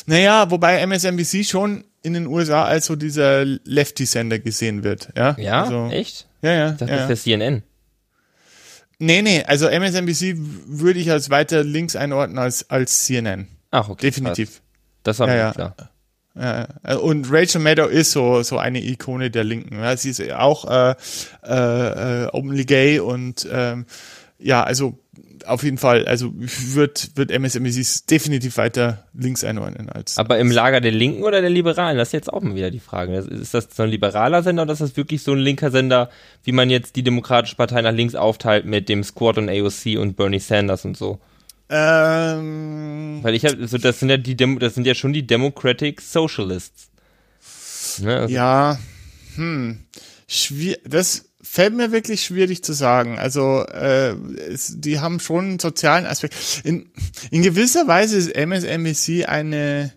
Naja, 0.07 0.53
wobei 0.53 0.81
MSNBC 0.87 1.45
schon 1.45 1.85
in 2.03 2.15
den 2.15 2.29
USA 2.29 2.65
als 2.65 2.87
so 2.87 2.95
dieser 2.95 3.45
Lefty-Sender 3.45 4.39
gesehen 4.39 4.85
wird. 4.85 5.09
Ja, 5.17 5.37
ja 5.37 5.65
also, 5.65 5.89
echt? 5.89 6.29
Ja, 6.43 6.53
ja. 6.53 6.71
Das 6.71 6.89
ja. 6.89 6.97
ist 6.97 7.09
der 7.09 7.17
CNN. 7.17 7.63
Nee, 9.01 9.23
nee, 9.23 9.43
also 9.45 9.69
MSNBC 9.69 10.37
würde 10.67 11.01
ich 11.01 11.11
als 11.11 11.29
weiter 11.31 11.65
links 11.65 11.97
einordnen 11.97 12.39
als, 12.39 12.71
als 12.71 13.05
CNN. 13.05 13.49
Ach, 13.73 13.89
okay. 13.89 14.07
Definitiv. 14.07 14.51
Krass. 14.51 14.63
Das 15.03 15.19
war 15.19 15.29
ja, 15.29 15.35
mir 15.35 15.41
ja. 15.41 15.53
klar. 15.53 15.77
Ja, 16.39 16.97
und 16.99 17.27
Rachel 17.31 17.61
Maddow 17.61 17.87
ist 17.87 18.13
so, 18.13 18.43
so 18.43 18.59
eine 18.59 18.85
Ikone 18.85 19.31
der 19.31 19.45
Linken. 19.45 19.77
Ja, 19.77 19.97
sie 19.97 20.11
ist 20.11 20.33
auch 20.33 20.65
äh, 20.71 20.95
äh, 21.45 22.25
äh 22.25 22.29
openly 22.33 22.65
gay 22.65 23.01
und 23.01 23.49
ähm, 23.51 23.87
ja, 24.39 24.63
also 24.63 24.99
auf 25.47 25.63
jeden 25.63 25.79
Fall, 25.79 26.07
also 26.07 26.33
wird, 26.35 27.17
wird 27.17 27.31
MSNBC 27.31 28.07
definitiv 28.11 28.57
weiter 28.57 29.05
links 29.15 29.45
einordnen 29.45 29.89
als. 29.89 30.19
Aber 30.19 30.39
im 30.39 30.51
Lager 30.51 30.81
der 30.81 30.93
Linken 30.93 31.23
oder 31.25 31.41
der 31.41 31.51
Liberalen? 31.51 31.97
Das 31.97 32.09
ist 32.09 32.13
jetzt 32.13 32.33
auch 32.33 32.43
mal 32.43 32.55
wieder 32.55 32.71
die 32.71 32.81
Frage. 32.81 33.17
Ist 33.17 33.55
das 33.55 33.69
so 33.75 33.83
ein 33.83 33.91
liberaler 33.91 34.43
Sender 34.43 34.63
oder 34.63 34.73
ist 34.73 34.81
das 34.81 34.97
wirklich 34.97 35.23
so 35.23 35.33
ein 35.33 35.39
linker 35.39 35.71
Sender, 35.71 36.11
wie 36.45 36.53
man 36.53 36.71
jetzt 36.71 36.97
die 36.97 37.03
Demokratische 37.03 37.57
Partei 37.57 37.83
nach 37.83 37.93
links 37.93 38.15
aufteilt 38.15 38.65
mit 38.65 38.89
dem 38.89 39.03
Squad 39.03 39.39
und 39.39 39.49
AOC 39.49 39.99
und 39.99 40.17
Bernie 40.17 40.41
Sanders 40.41 40.85
und 40.85 40.97
so? 40.97 41.19
Ähm. 41.71 43.19
Weil 43.23 43.35
ich 43.35 43.45
habe, 43.45 43.59
also 43.61 43.79
das 43.79 44.01
sind 44.01 44.09
ja 44.09 44.17
die 44.17 44.37
Demo, 44.37 44.59
das 44.59 44.75
sind 44.75 44.87
ja 44.87 44.95
schon 44.95 45.13
die 45.13 45.27
Democratic 45.27 46.01
Socialists. 46.01 46.89
Ne? 47.99 48.17
Also 48.17 48.35
ja, 48.35 48.79
hm. 49.35 49.79
Schwier 50.27 50.79
das 50.85 51.29
fällt 51.41 51.75
mir 51.75 51.93
wirklich 51.93 52.25
schwierig 52.25 52.63
zu 52.63 52.73
sagen. 52.73 53.19
Also 53.19 53.65
äh, 53.65 54.11
es, 54.11 54.75
die 54.77 55.01
haben 55.01 55.21
schon 55.21 55.45
einen 55.45 55.59
sozialen 55.59 56.07
Aspekt. 56.07 56.35
In, 56.65 56.91
in 57.31 57.43
gewisser 57.43 57.87
Weise 57.87 58.17
ist 58.17 58.35
MSNBC 58.35 59.27
eine 59.27 59.93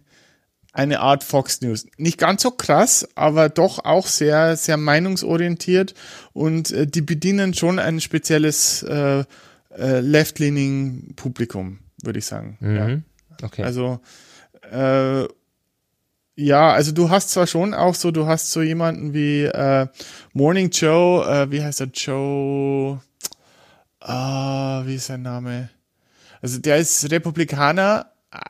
eine 0.74 1.02
Art 1.02 1.26
Fox 1.26 1.60
News. 1.60 1.86
Nicht 1.98 2.18
ganz 2.18 2.44
so 2.44 2.52
krass, 2.52 3.06
aber 3.16 3.50
doch 3.50 3.84
auch 3.84 4.08
sehr 4.08 4.56
sehr 4.56 4.78
meinungsorientiert 4.78 5.94
und 6.32 6.72
äh, 6.72 6.88
die 6.88 7.02
bedienen 7.02 7.54
schon 7.54 7.78
ein 7.78 8.00
spezielles 8.00 8.84
äh, 8.84 9.26
äh, 9.78 10.00
left-leaning 10.00 11.14
Publikum, 11.16 11.80
würde 12.04 12.20
ich 12.20 12.26
sagen. 12.26 12.58
Mhm. 12.60 12.76
Ja. 12.76 13.46
Okay. 13.46 13.64
Also 13.64 14.00
äh, 14.72 15.28
ja, 16.36 16.72
also 16.72 16.92
du 16.92 17.10
hast 17.10 17.30
zwar 17.30 17.46
schon 17.46 17.74
auch 17.74 17.94
so, 17.94 18.12
du 18.12 18.26
hast 18.26 18.52
so 18.52 18.62
jemanden 18.62 19.14
wie 19.14 19.44
äh, 19.44 19.88
Morning 20.34 20.70
Joe, 20.72 21.26
äh, 21.26 21.52
wie 21.52 21.62
heißt 21.62 21.82
er, 21.82 21.88
Joe, 21.88 23.00
ah, 24.00 24.84
wie 24.86 24.96
ist 24.96 25.08
sein 25.08 25.22
Name? 25.22 25.70
Also 26.42 26.60
der 26.60 26.78
ist 26.78 27.12
Republikaner, 27.12 28.08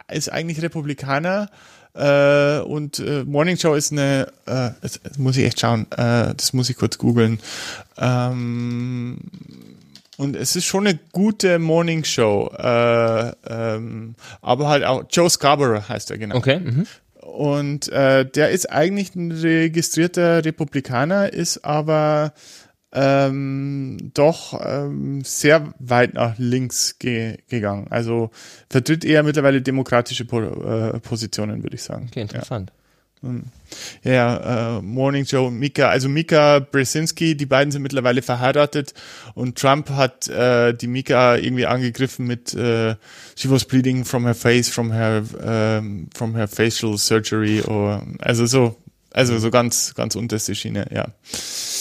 ist 0.09 0.31
eigentlich 0.31 0.61
Republikaner 0.61 1.49
äh, 1.93 2.59
und 2.59 2.99
äh, 2.99 3.23
Morning 3.25 3.57
Joe 3.57 3.77
ist 3.77 3.91
eine, 3.91 4.31
äh, 4.45 4.69
das, 4.81 5.01
das 5.03 5.17
muss 5.17 5.35
ich 5.35 5.45
echt 5.45 5.59
schauen, 5.59 5.91
äh, 5.91 6.33
das 6.35 6.53
muss 6.53 6.69
ich 6.69 6.77
kurz 6.77 6.97
googeln. 6.97 7.39
Ähm, 7.97 9.17
und 10.21 10.35
es 10.35 10.55
ist 10.55 10.65
schon 10.65 10.85
eine 10.85 10.99
gute 11.13 11.57
Morning 11.57 12.03
Show, 12.03 12.51
äh, 12.55 13.31
ähm, 13.47 14.13
aber 14.41 14.67
halt 14.69 14.83
auch 14.83 15.05
Joe 15.09 15.27
Scarborough 15.27 15.89
heißt 15.89 16.11
er 16.11 16.19
genau. 16.19 16.35
Okay. 16.35 16.59
Mhm. 16.59 16.85
Und 17.21 17.89
äh, 17.89 18.29
der 18.29 18.51
ist 18.51 18.71
eigentlich 18.71 19.15
ein 19.15 19.31
registrierter 19.31 20.45
Republikaner, 20.45 21.33
ist 21.33 21.65
aber 21.65 22.33
ähm, 22.93 24.11
doch 24.13 24.61
ähm, 24.63 25.23
sehr 25.23 25.73
weit 25.79 26.13
nach 26.13 26.37
links 26.37 26.99
ge 26.99 27.37
gegangen. 27.49 27.87
Also 27.89 28.29
vertritt 28.69 29.03
eher 29.03 29.23
mittlerweile 29.23 29.63
demokratische 29.63 30.25
po 30.25 30.41
äh, 30.41 30.99
Positionen, 30.99 31.63
würde 31.63 31.77
ich 31.77 31.83
sagen. 31.83 32.09
Okay, 32.11 32.21
interessant. 32.21 32.69
Ja, 32.69 32.80
ja 34.03 34.77
äh, 34.77 34.81
Morning 34.81 35.25
Joe 35.25 35.47
und 35.47 35.59
Mika, 35.59 35.89
also 35.89 36.09
Mika 36.09 36.59
Brzezinski, 36.59 37.35
die 37.35 37.45
beiden 37.45 37.71
sind 37.71 37.81
mittlerweile 37.81 38.21
verheiratet 38.21 38.93
und 39.35 39.57
Trump 39.57 39.89
hat 39.91 40.27
äh, 40.27 40.73
die 40.73 40.87
Mika 40.87 41.35
irgendwie 41.35 41.65
angegriffen 41.65 42.25
mit 42.25 42.53
äh, 42.53 42.95
she 43.35 43.49
was 43.49 43.65
bleeding 43.65 44.05
from 44.05 44.25
her 44.25 44.35
face 44.35 44.69
from 44.69 44.91
her 44.91 45.23
ähm, 45.43 46.09
from 46.13 46.35
her 46.35 46.47
facial 46.47 46.97
surgery 46.97 47.61
or 47.61 48.03
also 48.19 48.45
so 48.45 48.75
also 49.11 49.37
so 49.37 49.51
ganz 49.51 49.93
ganz 49.93 50.15
unterste 50.15 50.55
Schiene, 50.55 50.87
ja. 50.93 51.07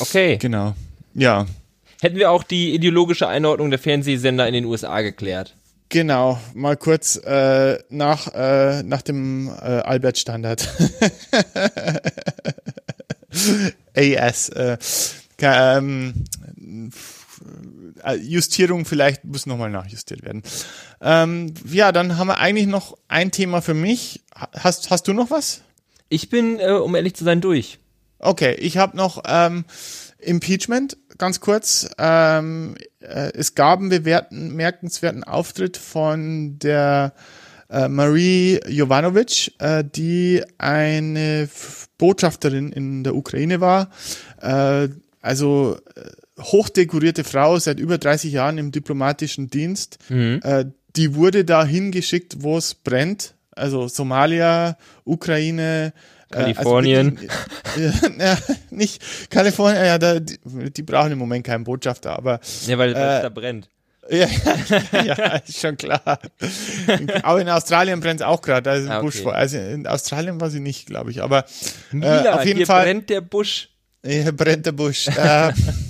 Okay. 0.01 0.37
Genau. 0.37 0.75
Ja. 1.15 1.47
Hätten 2.01 2.17
wir 2.17 2.31
auch 2.31 2.43
die 2.43 2.75
ideologische 2.75 3.29
Einordnung 3.29 3.71
der 3.71 3.79
Fernsehsender 3.79 4.47
in 4.47 4.55
den 4.55 4.65
USA 4.65 5.01
geklärt. 5.03 5.55
Genau, 5.91 6.41
mal 6.55 6.77
kurz 6.77 7.17
äh, 7.17 7.79
nach, 7.89 8.33
äh, 8.33 8.85
nach 8.85 9.03
dem 9.03 9.49
äh, 9.49 9.51
Albert-Standard. 9.51 10.69
AS. 13.97 14.49
Äh, 14.51 14.79
ähm, 15.43 16.27
äh, 18.05 18.15
Justierung 18.15 18.85
vielleicht 18.85 19.25
muss 19.25 19.47
nochmal 19.47 19.71
nachjustiert 19.71 20.23
werden. 20.23 20.45
Ähm, 21.01 21.55
ja, 21.69 21.91
dann 21.91 22.17
haben 22.17 22.29
wir 22.29 22.39
eigentlich 22.39 22.69
noch 22.69 22.97
ein 23.09 23.33
Thema 23.33 23.61
für 23.61 23.75
mich. 23.75 24.23
Hast, 24.33 24.91
hast 24.91 25.09
du 25.09 25.13
noch 25.13 25.31
was? 25.31 25.63
Ich 26.09 26.29
bin, 26.29 26.61
äh, 26.61 26.71
um 26.71 26.95
ehrlich 26.95 27.15
zu 27.15 27.25
sein, 27.25 27.41
durch. 27.41 27.81
Okay, 28.21 28.55
ich 28.55 28.77
habe 28.77 28.97
noch 28.97 29.23
ähm, 29.27 29.65
Impeachment, 30.19 30.97
ganz 31.21 31.39
kurz. 31.39 31.89
Ähm, 31.99 32.75
äh, 33.01 33.31
es 33.35 33.55
gab 33.55 33.79
einen 33.79 33.91
bewerten, 33.91 34.57
merkenswerten 34.57 35.23
Auftritt 35.23 35.77
von 35.77 36.59
der 36.59 37.13
äh, 37.69 37.89
Marie 37.89 38.59
Jovanovic, 38.67 39.53
äh, 39.59 39.85
die 39.85 40.43
eine 40.59 41.49
Botschafterin 41.99 42.73
in 42.73 43.05
der 43.05 43.15
Ukraine 43.15 43.61
war. 43.61 43.91
Äh, 44.41 44.89
also 45.21 45.79
äh, 45.95 46.43
hochdekorierte 46.43 47.23
Frau 47.23 47.59
seit 47.59 47.79
über 47.79 47.99
30 47.99 48.33
Jahren 48.33 48.59
im 48.59 48.73
diplomatischen 48.73 49.49
Dienst. 49.49 49.99
Mhm. 50.09 50.41
Äh, 50.43 50.65
die 50.97 51.15
wurde 51.15 51.45
da 51.45 51.65
hingeschickt, 51.65 52.43
wo 52.43 52.57
es 52.57 52.75
brennt. 52.75 53.35
Also 53.53 53.89
Somalia, 53.89 54.79
Ukraine, 55.05 55.93
Kalifornien. 56.31 57.19
Äh, 57.19 57.87
also 57.87 58.09
die, 58.09 58.19
ja, 58.21 58.39
nicht 58.71 59.31
Kalifornien, 59.31 59.85
ja, 59.85 59.99
da, 59.99 60.21
die, 60.21 60.39
die, 60.45 60.83
brauchen 60.83 61.13
im 61.13 61.19
Moment 61.19 61.45
keinen 61.45 61.65
Botschafter, 61.65 62.17
aber. 62.17 62.41
Ja, 62.67 62.79
weil 62.79 62.95
äh, 62.95 63.17
es 63.17 63.23
da 63.23 63.29
brennt. 63.29 63.69
Ja, 64.11 64.27
ja, 65.05 65.37
ist 65.37 65.61
schon 65.61 65.77
klar. 65.77 66.19
Auch 67.23 67.37
in 67.37 67.49
Australien 67.49 68.01
brennt 68.01 68.21
es 68.21 68.27
auch 68.27 68.43
gerade. 68.43 68.63
Da 68.63 68.75
ist 68.75 68.87
ein 68.87 68.91
ah, 68.91 68.97
okay. 68.97 69.07
Busch 69.07 69.23
vor. 69.23 69.37
Also 69.37 69.57
in 69.59 69.87
Australien 69.87 70.41
war 70.41 70.51
sie 70.51 70.59
nicht, 70.59 70.87
glaube 70.87 71.13
ich. 71.13 71.23
Aber 71.23 71.45
Mila, 71.93 72.25
äh, 72.25 72.29
auf 72.31 72.45
jeden 72.45 72.57
hier 72.57 72.67
Fall 72.67 72.87
brennt 72.87 73.09
der 73.09 73.21
Busch. 73.21 73.69
Hier 74.05 74.33
brennt 74.33 74.67
der 74.67 74.73
Busch. 74.73 75.07
äh, 75.07 75.53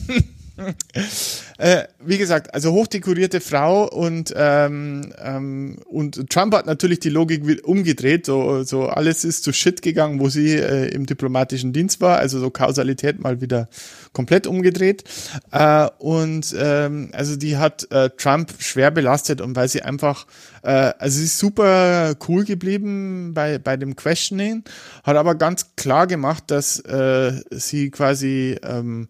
äh, 1.59 1.85
wie 2.01 2.19
gesagt, 2.19 2.55
also 2.55 2.73
hochdekorierte 2.73 3.41
Frau 3.41 3.89
und, 3.89 4.33
ähm, 4.37 5.13
ähm, 5.23 5.79
und 5.87 6.31
Trump 6.31 6.55
hat 6.55 6.67
natürlich 6.67 7.01
die 7.01 7.11
Logik 7.11 7.43
umgedreht. 7.65 8.27
So, 8.27 8.63
so 8.63 8.87
alles 8.87 9.25
ist 9.25 9.45
zu 9.45 9.53
Shit 9.53 9.83
gegangen, 9.83 10.21
wo 10.21 10.29
sie 10.29 10.55
äh, 10.55 10.89
im 10.89 11.07
diplomatischen 11.07 11.73
Dienst 11.73 12.01
war. 12.01 12.19
Also 12.19 12.41
so 12.41 12.51
Kausalität 12.51 13.21
mal 13.21 13.41
wieder 13.41 13.69
komplett 14.13 14.47
umgedreht. 14.47 15.05
Äh, 15.53 15.89
und 15.99 16.55
ähm, 16.59 17.11
also 17.13 17.37
die 17.37 17.57
hat 17.57 17.91
äh, 17.91 18.11
Trump 18.17 18.53
schwer 18.59 18.91
belastet 18.91 19.41
und 19.41 19.57
weil 19.57 19.69
sie 19.69 19.83
einfach, 19.83 20.27
äh, 20.63 20.93
also 20.99 21.19
sie 21.19 21.25
ist 21.25 21.39
super 21.39 22.15
cool 22.29 22.45
geblieben 22.45 23.33
bei, 23.35 23.59
bei 23.59 23.77
dem 23.77 23.97
Questioning, 23.97 24.65
hat 25.05 25.17
aber 25.17 25.35
ganz 25.35 25.77
klar 25.77 26.07
gemacht, 26.07 26.45
dass 26.49 26.81
äh, 26.81 27.33
sie 27.51 27.91
quasi 27.91 28.57
ähm, 28.63 29.09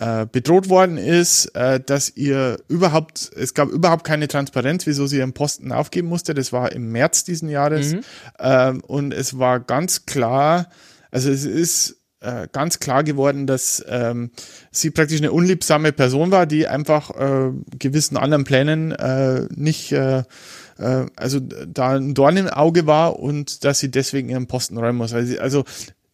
äh, 0.00 0.26
bedroht 0.26 0.70
worden 0.70 0.96
ist, 0.96 1.54
äh, 1.54 1.78
dass 1.78 2.16
ihr 2.16 2.58
überhaupt, 2.68 3.30
es 3.36 3.52
gab 3.52 3.68
überhaupt 3.68 4.02
keine 4.04 4.28
Transparenz, 4.28 4.86
wieso 4.86 5.06
sie 5.06 5.18
ihren 5.18 5.34
Posten 5.34 5.72
aufgeben 5.72 6.08
musste. 6.08 6.32
Das 6.32 6.54
war 6.54 6.72
im 6.72 6.90
März 6.90 7.24
diesen 7.24 7.50
Jahres. 7.50 7.92
Mhm. 7.92 8.00
Ähm, 8.38 8.80
und 8.86 9.12
es 9.12 9.38
war 9.38 9.60
ganz 9.60 10.06
klar, 10.06 10.70
also 11.10 11.30
es 11.30 11.44
ist 11.44 11.98
äh, 12.20 12.48
ganz 12.50 12.80
klar 12.80 13.04
geworden, 13.04 13.46
dass 13.46 13.84
ähm, 13.88 14.30
sie 14.70 14.90
praktisch 14.90 15.20
eine 15.20 15.32
unliebsame 15.32 15.92
Person 15.92 16.30
war, 16.30 16.46
die 16.46 16.66
einfach 16.66 17.10
äh, 17.10 17.50
gewissen 17.78 18.16
anderen 18.16 18.44
Plänen 18.44 18.92
äh, 18.92 19.46
nicht 19.54 19.92
äh, 19.92 20.22
äh 20.78 21.06
also 21.16 21.40
da 21.40 21.96
ein 21.96 22.14
Dorn 22.14 22.38
im 22.38 22.48
Auge 22.48 22.86
war 22.86 23.18
und 23.18 23.64
dass 23.64 23.80
sie 23.80 23.90
deswegen 23.90 24.30
ihren 24.30 24.46
Posten 24.46 24.78
räumen 24.78 24.96
muss. 24.98 25.12
Also, 25.12 25.38
also 25.40 25.64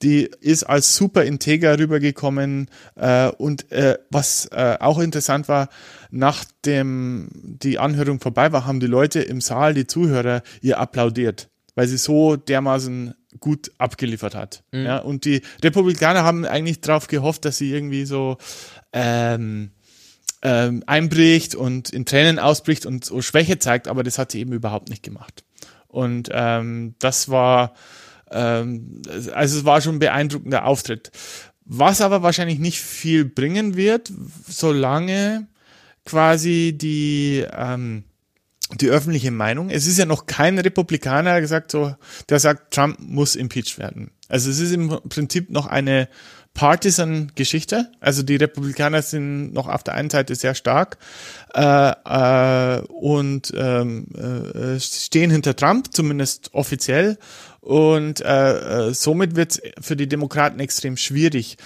die 0.02 0.30
ist 0.40 0.64
als 0.64 0.94
super 0.94 1.24
integer 1.24 1.78
rübergekommen 1.78 2.68
äh, 2.96 3.28
und 3.28 3.70
äh, 3.72 3.98
was 4.11 4.46
äh, 4.52 4.76
auch 4.80 4.98
interessant 4.98 5.48
war, 5.48 5.68
nachdem 6.11 7.28
die 7.32 7.78
Anhörung 7.78 8.20
vorbei 8.20 8.52
war, 8.52 8.66
haben 8.66 8.80
die 8.80 8.87
Leute 8.87 9.20
im 9.20 9.40
Saal, 9.40 9.74
die 9.74 9.87
Zuhörer, 9.87 10.42
ihr 10.61 10.78
applaudiert, 10.78 11.48
weil 11.74 11.88
sie 11.88 11.96
so 11.96 12.37
dermaßen 12.37 13.14
gut 13.40 13.70
abgeliefert 13.78 14.35
hat. 14.35 14.64
Mhm. 14.72 14.85
Ja, 14.85 14.98
und 14.98 15.24
die 15.24 15.42
Republikaner 15.62 16.24
haben 16.24 16.44
eigentlich 16.44 16.80
darauf 16.80 17.06
gehofft, 17.06 17.44
dass 17.44 17.59
sie 17.59 17.72
irgendwie 17.72 18.04
so 18.04 18.38
ähm, 18.92 19.70
ähm, 20.42 20.82
einbricht 20.87 21.54
und 21.54 21.90
in 21.90 22.04
Tränen 22.04 22.38
ausbricht 22.38 22.87
und 22.87 23.04
so 23.04 23.22
Schwäche 23.22 23.59
zeigt, 23.59 23.88
aber 23.88 24.02
das 24.02 24.18
hat 24.18 24.30
sie 24.30 24.40
eben 24.40 24.52
überhaupt 24.52 24.90
nicht 24.90 25.02
gemacht. 25.02 25.44
Und 25.88 26.28
ähm, 26.32 26.94
das 26.98 27.30
war 27.30 27.74
ähm, 28.31 29.03
also 29.33 29.59
es 29.59 29.65
war 29.65 29.81
schon 29.81 29.97
ein 29.97 30.01
beeindruckender 30.01 30.65
Auftritt. 30.65 31.11
Was 31.65 32.01
aber 32.01 32.23
wahrscheinlich 32.23 32.59
nicht 32.59 32.81
viel 32.81 33.25
bringen 33.25 33.77
wird, 33.77 34.12
solange 34.49 35.49
quasi 36.05 36.77
die, 36.77 37.45
ähm, 37.53 38.05
die 38.81 38.89
öffentliche 38.89 39.33
Meinung, 39.33 39.71
es 39.71 39.87
ist 39.87 39.99
ja 39.99 40.07
noch 40.07 40.27
kein 40.27 40.59
Republikaner 40.59 41.41
gesagt, 41.41 41.73
so, 41.73 41.95
der 42.29 42.39
sagt, 42.39 42.73
Trump 42.73 42.99
muss 43.01 43.35
impeached 43.37 43.79
werden. 43.79 44.12
Also 44.29 44.51
es 44.51 44.61
ist 44.61 44.73
im 44.73 44.89
Prinzip 45.09 45.51
noch 45.51 45.67
eine 45.67 46.09
Partisan-Geschichte. 46.57 47.93
Also 48.01 48.23
die 48.23 48.37
Republikaner 48.37 49.03
sind 49.03 49.53
noch 49.53 49.69
auf 49.69 49.85
der 49.85 49.95
einen 49.95 50.11
Seite 50.11 50.35
sehr 50.35 50.55
stark 50.55 50.97
äh, 51.55 51.91
äh, 51.91 52.81
und 52.89 53.53
ähm, 53.55 54.09
äh, 54.15 54.81
stehen 54.81 55.31
hinter 55.31 55.55
Trump, 55.55 55.93
zumindest 55.93 56.55
offiziell. 56.55 57.19
Und 57.66 58.20
äh, 58.20 58.90
äh, 58.90 58.94
somit 58.94 59.35
wird 59.35 59.50
es 59.50 59.62
für 59.81 59.96
die 59.96 60.09
Demokraten 60.09 60.61
extrem 60.61 60.96
schwierig. 60.96 61.57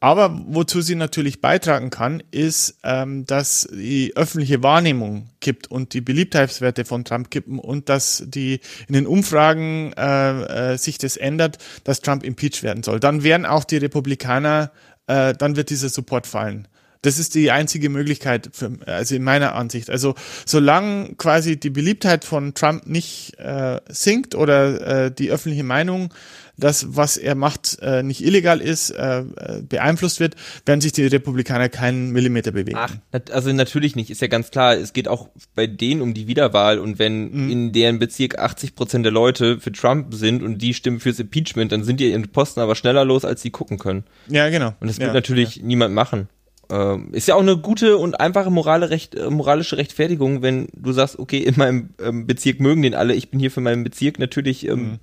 Aber 0.00 0.38
wozu 0.48 0.82
sie 0.82 0.96
natürlich 0.96 1.40
beitragen 1.40 1.88
kann, 1.88 2.22
ist, 2.30 2.78
ähm, 2.84 3.24
dass 3.24 3.66
die 3.72 4.12
öffentliche 4.16 4.62
Wahrnehmung 4.62 5.30
kippt 5.40 5.70
und 5.70 5.94
die 5.94 6.02
Beliebtheitswerte 6.02 6.84
von 6.84 7.06
Trump 7.06 7.30
kippen 7.30 7.58
und 7.58 7.88
dass 7.88 8.22
die 8.26 8.60
in 8.86 8.92
den 8.92 9.06
Umfragen 9.06 9.94
äh, 9.96 10.74
äh, 10.74 10.76
sich 10.76 10.98
das 10.98 11.16
ändert, 11.16 11.56
dass 11.84 12.02
Trump 12.02 12.22
impeached 12.22 12.62
werden 12.62 12.82
soll. 12.82 13.00
Dann 13.00 13.22
werden 13.22 13.46
auch 13.46 13.64
die 13.64 13.78
Republikaner, 13.78 14.72
äh, 15.06 15.32
dann 15.32 15.56
wird 15.56 15.70
dieser 15.70 15.88
Support 15.88 16.26
fallen. 16.26 16.68
Das 17.02 17.18
ist 17.18 17.34
die 17.34 17.50
einzige 17.50 17.88
Möglichkeit, 17.88 18.50
für, 18.52 18.72
also 18.86 19.14
in 19.14 19.22
meiner 19.22 19.54
Ansicht. 19.54 19.90
Also 19.90 20.14
solange 20.44 21.14
quasi 21.16 21.58
die 21.58 21.70
Beliebtheit 21.70 22.24
von 22.24 22.54
Trump 22.54 22.86
nicht 22.86 23.38
äh, 23.38 23.80
sinkt 23.88 24.34
oder 24.34 25.06
äh, 25.06 25.10
die 25.10 25.30
öffentliche 25.30 25.64
Meinung, 25.64 26.12
das, 26.58 26.96
was 26.96 27.16
er 27.16 27.34
macht, 27.34 27.78
äh, 27.82 28.02
nicht 28.02 28.24
illegal 28.24 28.60
ist, 28.60 28.90
äh, 28.90 29.20
äh 29.20 29.62
beeinflusst 29.62 30.20
wird, 30.20 30.36
werden 30.64 30.80
sich 30.80 30.92
die 30.92 31.06
Republikaner 31.06 31.68
keinen 31.68 32.12
Millimeter 32.12 32.52
bewegen. 32.52 32.78
Ach, 32.78 32.94
also 33.30 33.52
natürlich 33.52 33.94
nicht, 33.94 34.10
ist 34.10 34.22
ja 34.22 34.28
ganz 34.28 34.50
klar. 34.50 34.74
Es 34.74 34.92
geht 34.92 35.08
auch 35.08 35.28
bei 35.54 35.66
denen 35.66 36.00
um 36.00 36.14
die 36.14 36.26
Wiederwahl 36.26 36.78
und 36.78 36.98
wenn 36.98 37.30
mhm. 37.30 37.50
in 37.50 37.72
deren 37.72 37.98
Bezirk 37.98 38.38
80 38.38 38.74
Prozent 38.74 39.04
der 39.04 39.12
Leute 39.12 39.60
für 39.60 39.72
Trump 39.72 40.14
sind 40.14 40.42
und 40.42 40.58
die 40.58 40.72
stimmen 40.72 41.00
fürs 41.00 41.18
Impeachment, 41.18 41.72
dann 41.72 41.84
sind 41.84 42.00
die 42.00 42.10
ihren 42.10 42.28
Posten 42.28 42.60
aber 42.60 42.74
schneller 42.74 43.04
los, 43.04 43.24
als 43.24 43.42
sie 43.42 43.50
gucken 43.50 43.78
können. 43.78 44.04
Ja, 44.28 44.48
genau. 44.48 44.74
Und 44.80 44.88
das 44.88 44.98
wird 44.98 45.08
ja, 45.08 45.14
natürlich 45.14 45.56
ja. 45.56 45.62
niemand 45.62 45.94
machen. 45.94 46.28
Ähm, 46.68 47.10
ist 47.12 47.28
ja 47.28 47.36
auch 47.36 47.40
eine 47.40 47.56
gute 47.56 47.96
und 47.96 48.18
einfache 48.18 48.50
morale 48.50 48.90
Recht, 48.90 49.14
äh, 49.14 49.30
moralische 49.30 49.76
Rechtfertigung, 49.76 50.42
wenn 50.42 50.68
du 50.72 50.92
sagst, 50.92 51.18
okay, 51.18 51.38
in 51.38 51.56
meinem 51.56 51.90
ähm, 52.00 52.26
Bezirk 52.26 52.60
mögen 52.60 52.82
den 52.82 52.94
alle, 52.94 53.14
ich 53.14 53.30
bin 53.30 53.38
hier 53.38 53.50
für 53.50 53.60
meinen 53.60 53.84
Bezirk, 53.84 54.18
natürlich 54.18 54.66
ähm, 54.66 54.82
mhm. 54.82 54.98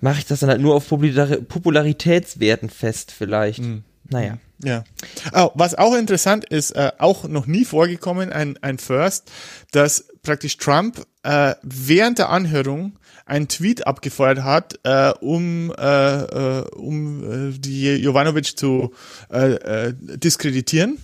mache 0.00 0.18
ich 0.18 0.26
das 0.26 0.40
dann 0.40 0.50
halt 0.50 0.60
nur 0.60 0.74
auf 0.74 0.88
Popular 0.88 1.26
Popularitätswerten 1.36 2.68
fest, 2.68 3.12
vielleicht. 3.12 3.60
Mhm. 3.60 3.84
Naja. 4.10 4.38
Ja. 4.62 4.84
Oh, 5.34 5.50
was 5.54 5.76
auch 5.76 5.94
interessant 5.94 6.44
ist, 6.44 6.72
äh, 6.72 6.90
auch 6.98 7.28
noch 7.28 7.46
nie 7.46 7.64
vorgekommen, 7.64 8.32
ein, 8.32 8.58
ein 8.60 8.78
First, 8.78 9.30
dass 9.70 10.08
praktisch 10.22 10.56
Trump 10.56 11.06
äh, 11.22 11.54
während 11.62 12.18
der 12.18 12.30
Anhörung 12.30 12.98
einen 13.28 13.48
Tweet 13.48 13.86
abgefeuert 13.86 14.42
hat, 14.42 14.80
äh, 14.84 15.12
um, 15.20 15.72
äh, 15.76 16.16
äh, 16.22 16.68
um 16.74 17.52
äh, 17.52 17.58
die 17.58 17.96
Jovanovic 17.96 18.58
zu 18.58 18.94
äh, 19.30 19.52
äh, 19.54 19.94
diskreditieren. 19.94 20.98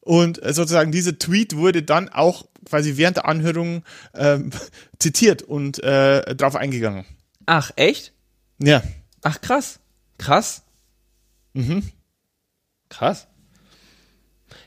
Und 0.00 0.42
äh, 0.42 0.52
sozusagen 0.52 0.92
dieser 0.92 1.18
Tweet 1.18 1.56
wurde 1.56 1.82
dann 1.82 2.08
auch 2.08 2.46
quasi 2.64 2.96
während 2.96 3.18
der 3.18 3.26
Anhörung 3.26 3.84
äh, 4.12 4.38
zitiert 4.98 5.42
und 5.42 5.82
äh, 5.82 6.34
drauf 6.34 6.56
eingegangen. 6.56 7.04
Ach, 7.46 7.70
echt? 7.76 8.12
Ja. 8.58 8.82
Ach, 9.22 9.40
krass. 9.40 9.80
Krass. 10.18 10.62
Mhm. 11.52 11.82
Krass. 12.88 13.26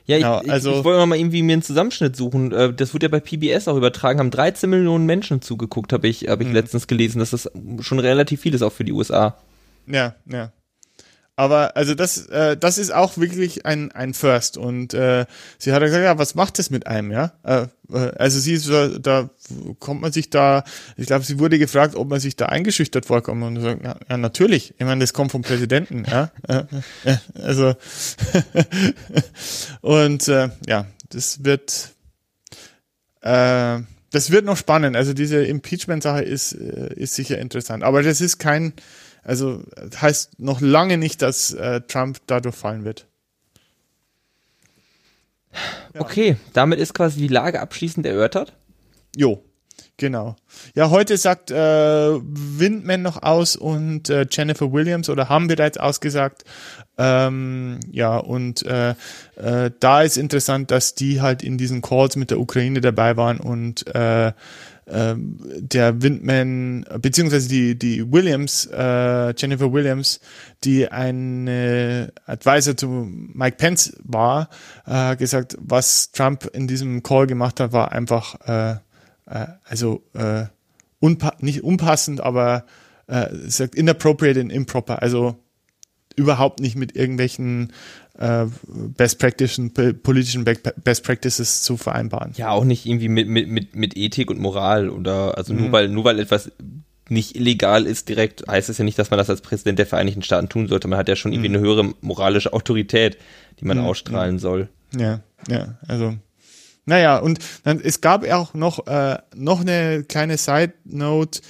Ja, 0.06 0.18
ich, 0.42 0.50
also, 0.50 0.72
ich, 0.72 0.78
ich 0.78 0.84
wollte 0.84 1.06
mal 1.06 1.18
irgendwie 1.18 1.42
mir 1.42 1.54
einen 1.54 1.62
Zusammenschnitt 1.62 2.14
suchen. 2.14 2.52
Äh, 2.52 2.74
das 2.74 2.92
wurde 2.92 3.06
ja 3.06 3.10
bei 3.10 3.20
PBS 3.20 3.68
auch 3.68 3.76
übertragen, 3.76 4.18
haben 4.18 4.30
13 4.30 4.68
Millionen 4.68 5.06
Menschen 5.06 5.40
zugeguckt, 5.40 5.92
habe 5.92 6.08
ich, 6.08 6.28
hab 6.28 6.40
ich 6.40 6.48
mhm. 6.48 6.54
letztens 6.54 6.86
gelesen. 6.86 7.20
Das 7.20 7.32
ist 7.32 7.50
schon 7.80 7.98
relativ 7.98 8.40
viel 8.40 8.54
ist 8.54 8.62
auch 8.62 8.72
für 8.72 8.84
die 8.84 8.92
USA. 8.92 9.38
Ja, 9.86 10.14
ja. 10.26 10.52
Aber 11.36 11.76
also 11.76 11.94
das, 11.94 12.26
äh, 12.26 12.56
das 12.56 12.78
ist 12.78 12.92
auch 12.94 13.18
wirklich 13.18 13.66
ein, 13.66 13.90
ein 13.90 14.14
First. 14.14 14.56
Und 14.56 14.94
äh, 14.94 15.26
sie 15.58 15.72
hat 15.72 15.82
gesagt, 15.82 16.04
ja, 16.04 16.16
was 16.16 16.36
macht 16.36 16.58
das 16.60 16.70
mit 16.70 16.86
einem, 16.86 17.10
ja? 17.10 17.32
Äh, 17.42 17.66
äh 17.92 18.12
also 18.16 18.38
sie 18.38 18.52
ist 18.52 18.70
da 18.70 19.30
kommt 19.80 20.00
man 20.00 20.12
sich 20.12 20.30
da, 20.30 20.62
ich 20.96 21.06
glaube, 21.06 21.24
sie 21.24 21.40
wurde 21.40 21.58
gefragt, 21.58 21.96
ob 21.96 22.08
man 22.08 22.20
sich 22.20 22.36
da 22.36 22.46
eingeschüchtert 22.46 23.06
vorkommt. 23.06 23.42
Und 23.42 23.60
sagt, 23.60 23.84
ja, 23.84 23.96
ja, 24.08 24.16
natürlich. 24.16 24.74
Ich 24.78 24.86
meine, 24.86 25.00
das 25.00 25.12
kommt 25.12 25.32
vom 25.32 25.42
Präsidenten, 25.42 26.04
ja. 26.08 26.30
Äh, 26.46 26.64
äh, 27.04 27.16
also 27.42 27.74
und 29.80 30.28
äh, 30.28 30.50
ja, 30.66 30.86
das 31.08 31.42
wird 31.44 31.90
äh, 33.22 33.78
das 34.10 34.30
wird 34.30 34.44
noch 34.44 34.56
spannend. 34.56 34.96
Also 34.96 35.12
diese 35.12 35.44
Impeachment-Sache 35.44 36.22
ist, 36.22 36.52
äh, 36.52 36.94
ist 36.94 37.14
sicher 37.14 37.38
interessant. 37.38 37.82
Aber 37.82 38.02
das 38.02 38.20
ist 38.20 38.38
kein 38.38 38.74
also 39.24 39.62
heißt 40.00 40.38
noch 40.38 40.60
lange 40.60 40.98
nicht, 40.98 41.22
dass 41.22 41.52
äh, 41.52 41.80
Trump 41.82 42.18
dadurch 42.26 42.54
fallen 42.54 42.84
wird. 42.84 43.06
Ja. 45.94 46.00
Okay, 46.00 46.36
damit 46.52 46.80
ist 46.80 46.94
quasi 46.94 47.20
die 47.20 47.28
Lage 47.28 47.60
abschließend 47.60 48.06
erörtert. 48.06 48.54
Jo. 49.16 49.42
Genau. 49.96 50.34
Ja, 50.74 50.90
heute 50.90 51.16
sagt 51.16 51.52
äh, 51.52 51.56
Windman 51.56 53.02
noch 53.02 53.22
aus 53.22 53.54
und 53.54 54.10
äh, 54.10 54.26
Jennifer 54.28 54.72
Williams 54.72 55.08
oder 55.08 55.28
haben 55.28 55.46
bereits 55.46 55.78
ausgesagt. 55.78 56.42
Ähm, 56.98 57.78
ja, 57.92 58.16
und 58.16 58.66
äh, 58.66 58.94
äh, 59.36 59.70
da 59.78 60.02
ist 60.02 60.16
interessant, 60.16 60.72
dass 60.72 60.96
die 60.96 61.20
halt 61.20 61.44
in 61.44 61.58
diesen 61.58 61.80
Calls 61.80 62.16
mit 62.16 62.32
der 62.32 62.40
Ukraine 62.40 62.80
dabei 62.80 63.16
waren 63.16 63.38
und 63.38 63.84
äh, 64.86 65.12
äh, 65.12 65.16
der 65.16 66.02
Windman, 66.02 66.84
beziehungsweise 67.00 67.48
die, 67.48 67.78
die 67.78 68.12
Williams, 68.12 68.66
äh, 68.66 69.34
Jennifer 69.36 69.72
Williams, 69.72 70.20
die 70.62 70.88
eine 70.88 72.12
Advisor 72.26 72.76
zu 72.76 72.88
Mike 72.88 73.56
Pence 73.56 73.96
war, 74.02 74.48
äh, 74.86 75.16
gesagt, 75.16 75.56
was 75.60 76.12
Trump 76.12 76.48
in 76.52 76.66
diesem 76.66 77.02
Call 77.02 77.26
gemacht 77.26 77.60
hat, 77.60 77.72
war 77.72 77.92
einfach 77.92 78.36
äh, 78.46 78.76
äh, 79.26 79.46
also 79.64 80.02
äh, 80.14 80.44
unpa 81.00 81.34
nicht 81.40 81.62
unpassend, 81.62 82.20
aber 82.20 82.64
äh, 83.06 83.28
sagt 83.46 83.74
inappropriate 83.74 84.40
and 84.40 84.52
improper, 84.52 85.02
also 85.02 85.36
überhaupt 86.16 86.60
nicht 86.60 86.76
mit 86.76 86.96
irgendwelchen 86.96 87.72
äh, 88.18 88.46
Best 88.66 89.18
Practices, 89.18 89.70
politischen 90.02 90.44
Best 90.44 91.04
Practices 91.04 91.62
zu 91.62 91.76
vereinbaren. 91.76 92.32
Ja, 92.36 92.50
auch 92.50 92.64
nicht 92.64 92.86
irgendwie 92.86 93.08
mit, 93.08 93.28
mit, 93.28 93.48
mit, 93.48 93.76
mit 93.76 93.96
Ethik 93.96 94.30
und 94.30 94.40
Moral 94.40 94.90
oder 94.90 95.36
also 95.36 95.52
nur 95.52 95.68
mhm. 95.68 95.72
weil 95.72 95.88
nur 95.88 96.04
weil 96.04 96.20
etwas 96.20 96.50
nicht 97.10 97.36
illegal 97.36 97.86
ist 97.86 98.08
direkt, 98.08 98.44
heißt 98.48 98.70
es 98.70 98.78
ja 98.78 98.84
nicht, 98.84 98.98
dass 98.98 99.10
man 99.10 99.18
das 99.18 99.28
als 99.28 99.42
Präsident 99.42 99.78
der 99.78 99.86
Vereinigten 99.86 100.22
Staaten 100.22 100.48
tun 100.48 100.68
sollte. 100.68 100.88
Man 100.88 100.98
hat 100.98 101.08
ja 101.08 101.16
schon 101.16 101.32
irgendwie 101.32 101.50
mhm. 101.50 101.56
eine 101.56 101.64
höhere 101.64 101.94
moralische 102.00 102.52
Autorität, 102.52 103.18
die 103.60 103.66
man 103.66 103.78
mhm. 103.78 103.84
ausstrahlen 103.84 104.38
soll. 104.38 104.68
Ja, 104.96 105.20
ja, 105.48 105.78
also 105.86 106.16
naja, 106.86 107.18
und 107.18 107.38
dann, 107.62 107.80
es 107.80 108.00
gab 108.00 108.30
auch 108.30 108.54
noch, 108.54 108.86
äh, 108.86 109.18
noch 109.34 109.60
eine 109.60 110.04
kleine 110.04 110.36
Side 110.36 110.74
Note, 110.84 111.40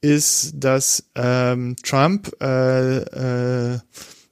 ist, 0.00 0.52
dass 0.56 1.10
ähm, 1.14 1.76
Trump 1.82 2.30
äh, 2.40 2.98
äh, 2.98 3.78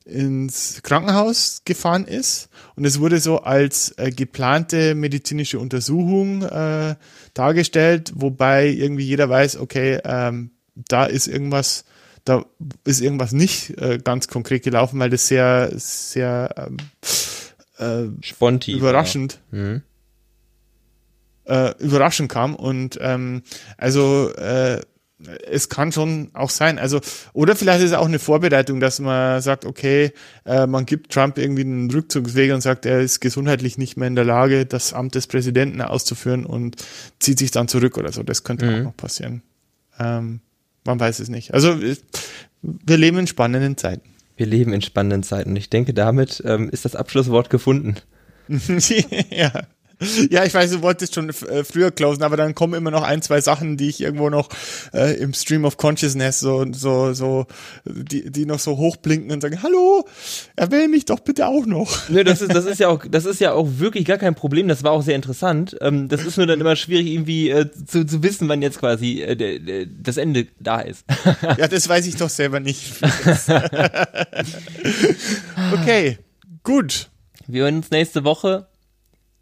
ins 0.05 0.83
Krankenhaus 0.83 1.63
gefahren 1.65 2.05
ist 2.05 2.49
und 2.77 2.85
es 2.85 3.01
wurde 3.01 3.19
so 3.21 3.43
als 3.43 3.95
äh, 3.99 4.11
geplante 4.11 4.95
medizinische 4.95 5.59
Untersuchung 5.59 6.43
äh, 6.43 6.97
dargestellt, 7.35 8.13
wobei 8.15 8.69
irgendwie 8.69 9.05
jeder 9.05 9.29
weiß, 9.29 9.57
okay, 9.57 10.01
ähm, 10.05 10.51
da 10.75 11.05
ist 11.05 11.27
irgendwas, 11.27 11.85
da 12.25 12.45
ist 12.85 13.01
irgendwas 13.01 13.33
nicht 13.33 13.79
äh, 13.79 13.99
ganz 14.03 14.29
konkret 14.29 14.63
gelaufen, 14.63 14.99
weil 14.99 15.11
das 15.11 15.29
sehr, 15.29 15.71
sehr 15.75 16.69
ähm, 17.79 18.17
äh, 18.19 18.25
Sponti, 18.25 18.73
überraschend. 18.73 19.41
Ja. 19.53 19.59
Mhm 19.59 19.83
äh, 21.45 21.75
überraschend 21.79 22.31
kam. 22.31 22.55
Und 22.55 22.99
ähm, 23.01 23.43
also 23.77 24.33
äh, 24.35 24.81
es 25.51 25.69
kann 25.69 25.93
schon 25.93 26.31
auch 26.33 26.51
sein. 26.51 26.79
Also, 26.79 27.01
oder 27.33 27.57
vielleicht 27.57 27.81
ist 27.81 27.91
es 27.91 27.97
auch 27.97 28.07
eine 28.07 28.19
Vorbereitung, 28.19 28.81
dass 28.81 29.01
man 29.01 29.41
sagt, 29.41 29.65
okay, 29.65 30.13
äh, 30.45 30.67
man 30.67 30.87
gibt 30.87 31.13
Trump 31.13 31.39
irgendwie 31.39 31.63
einen 31.63 31.91
Rückzugsweg 31.91 32.53
und 32.53 32.61
sagt, 32.61 32.87
er 32.87 33.01
ist 33.01 33.21
gesundheitlich 33.21 33.79
nicht 33.79 33.97
mehr 33.97 34.09
in 34.09 34.15
der 34.15 34.25
Lage, 34.25 34.67
das 34.67 34.93
Amt 34.93 35.15
des 35.15 35.27
Präsidenten 35.27 35.81
auszuführen 35.81 36.45
und 36.47 36.77
zieht 37.19 37.39
sich 37.39 37.51
dann 37.51 37.69
zurück 37.69 37.99
oder 37.99 38.13
so. 38.13 38.23
Das 38.23 38.45
könnte 38.45 38.67
mhm. 38.67 38.75
auch 38.75 38.85
noch 38.85 38.97
passieren. 38.97 39.43
Ähm, 39.99 40.41
man 40.85 40.99
weiß 40.99 41.21
es 41.21 41.29
nicht. 41.29 41.55
Also, 41.55 41.79
wir 42.63 42.97
leben 42.97 43.19
in 43.19 43.27
spannenden 43.27 43.77
Zeiten. 43.77 44.09
Wir 44.37 44.47
leben 44.47 44.73
in 44.73 44.83
spannenden 44.83 45.23
Zeiten. 45.23 45.51
Und 45.51 45.57
ich 45.57 45.71
denke, 45.71 45.95
damit 45.95 46.43
ähm, 46.45 46.69
ist 46.71 46.85
das 46.85 46.97
Abschlusswort 46.97 47.51
gefunden. 47.51 47.97
ja. 49.31 49.53
Ja, 50.31 50.45
ich 50.45 50.55
weiß, 50.55 50.71
du 50.71 50.83
wolltest 50.83 51.15
schon 51.15 51.31
äh, 51.31 51.65
früher 51.65 51.91
closen, 51.91 52.23
aber 52.23 52.37
dann 52.37 52.55
kommen 52.55 52.75
immer 52.75 52.91
noch 52.91 53.03
ein, 53.03 53.23
zwei 53.23 53.41
Sachen, 53.41 53.77
die 53.77 53.89
ich 53.89 54.01
irgendwo 54.01 54.31
noch 54.31 54.49
äh, 54.93 55.17
im 55.17 55.35
Stream 55.35 55.65
of 55.65 55.77
Consciousness 55.77 56.41
so, 56.41 56.67
so, 56.73 57.13
so, 57.13 57.47
die, 57.85 58.31
die 58.31 58.47
noch 58.47 58.59
so 58.59 58.77
hochblinken 58.77 59.31
und 59.31 59.41
sagen, 59.41 59.63
hallo, 59.63 60.07
erwähl 60.57 60.89
mich 60.89 61.05
doch 61.05 61.21
bitte 61.21 61.47
auch 61.47 61.67
noch. 61.67 62.09
Nö, 62.09 62.25
das 62.25 62.43
ist, 62.43 62.55
das 62.55 62.65
ist 62.65 62.81
ja 62.81 62.89
auch, 62.89 63.05
das 63.09 63.25
ist 63.25 63.41
ja 63.41 63.53
auch 63.53 63.69
wirklich 63.79 64.05
gar 64.05 64.19
kein 64.19 64.35
Problem. 64.35 64.69
Das 64.69 64.83
war 64.83 64.93
auch 64.93 65.03
sehr 65.03 65.17
interessant. 65.17 65.77
Ähm, 65.81 66.09
das 66.09 66.25
ist 66.25 66.37
nur 66.37 66.47
dann 66.47 66.61
immer 66.61 66.77
schwierig, 66.77 67.07
irgendwie 67.07 67.51
äh, 67.51 67.67
zu, 67.87 68.07
zu 68.07 68.23
wissen, 68.23 68.49
wann 68.49 68.63
jetzt 68.63 68.79
quasi 68.79 69.23
äh, 69.23 69.87
das 70.03 70.17
Ende 70.17 70.47
da 70.61 70.81
ist. 70.81 71.05
ja, 71.59 71.69
das 71.69 71.89
weiß 71.89 72.07
ich 72.07 72.17
doch 72.17 72.31
selber 72.31 72.61
nicht. 72.61 72.93
okay, 75.73 76.19
gut. 76.63 77.11
Wir 77.47 77.65
hören 77.65 77.77
uns 77.77 77.91
nächste 77.91 78.25
Woche 78.25 78.67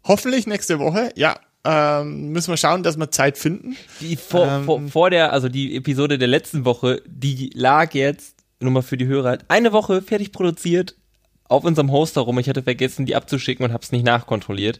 Hoffentlich 0.03 0.47
nächste 0.47 0.79
Woche, 0.79 1.11
ja. 1.15 1.39
Ähm, 1.63 2.29
müssen 2.29 2.51
wir 2.51 2.57
schauen, 2.57 2.81
dass 2.81 2.97
wir 2.97 3.11
Zeit 3.11 3.37
finden. 3.37 3.75
Die 3.99 4.15
vor, 4.15 4.47
ähm, 4.47 4.65
vor, 4.65 4.81
vor 4.87 5.09
der, 5.11 5.31
also 5.31 5.47
die 5.47 5.75
Episode 5.75 6.17
der 6.17 6.27
letzten 6.27 6.65
Woche, 6.65 7.03
die 7.05 7.51
lag 7.53 7.93
jetzt, 7.93 8.35
nur 8.59 8.71
mal 8.71 8.81
für 8.81 8.97
die 8.97 9.05
Hörer, 9.05 9.37
eine 9.47 9.71
Woche 9.71 10.01
fertig 10.01 10.31
produziert 10.31 10.95
auf 11.43 11.63
unserem 11.63 11.91
Hoster 11.91 12.21
rum. 12.21 12.39
Ich 12.39 12.49
hatte 12.49 12.63
vergessen, 12.63 13.05
die 13.05 13.15
abzuschicken 13.15 13.65
und 13.65 13.73
habe 13.73 13.83
es 13.83 13.91
nicht 13.91 14.05
nachkontrolliert. 14.05 14.79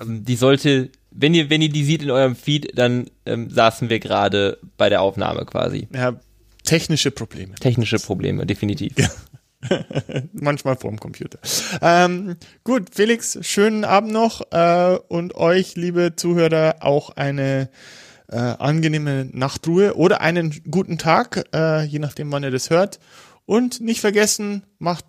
Ähm, 0.00 0.24
die 0.24 0.36
sollte, 0.36 0.90
wenn 1.10 1.32
ihr, 1.32 1.48
wenn 1.48 1.62
ihr 1.62 1.70
die 1.70 1.84
seht 1.84 2.02
in 2.02 2.10
eurem 2.10 2.36
Feed, 2.36 2.76
dann 2.76 3.06
ähm, 3.24 3.48
saßen 3.48 3.88
wir 3.88 3.98
gerade 3.98 4.58
bei 4.76 4.90
der 4.90 5.00
Aufnahme 5.00 5.46
quasi. 5.46 5.88
Ja, 5.94 6.18
technische 6.64 7.10
Probleme. 7.10 7.54
Technische 7.54 7.98
Probleme, 7.98 8.44
definitiv. 8.44 8.98
Ja. 8.98 9.08
Manchmal 10.32 10.76
vorm 10.76 10.98
Computer. 10.98 11.38
Ähm, 11.80 12.36
gut, 12.64 12.94
Felix, 12.94 13.38
schönen 13.42 13.84
Abend 13.84 14.12
noch 14.12 14.42
äh, 14.52 14.98
und 15.08 15.34
euch, 15.34 15.76
liebe 15.76 16.14
Zuhörer, 16.16 16.76
auch 16.80 17.10
eine 17.10 17.68
äh, 18.28 18.36
angenehme 18.36 19.28
Nachtruhe 19.32 19.96
oder 19.96 20.20
einen 20.20 20.54
guten 20.70 20.98
Tag, 20.98 21.44
äh, 21.54 21.84
je 21.84 21.98
nachdem, 21.98 22.30
wann 22.32 22.42
ihr 22.42 22.50
das 22.50 22.70
hört. 22.70 22.98
Und 23.44 23.80
nicht 23.80 24.00
vergessen, 24.00 24.64
macht, 24.78 25.04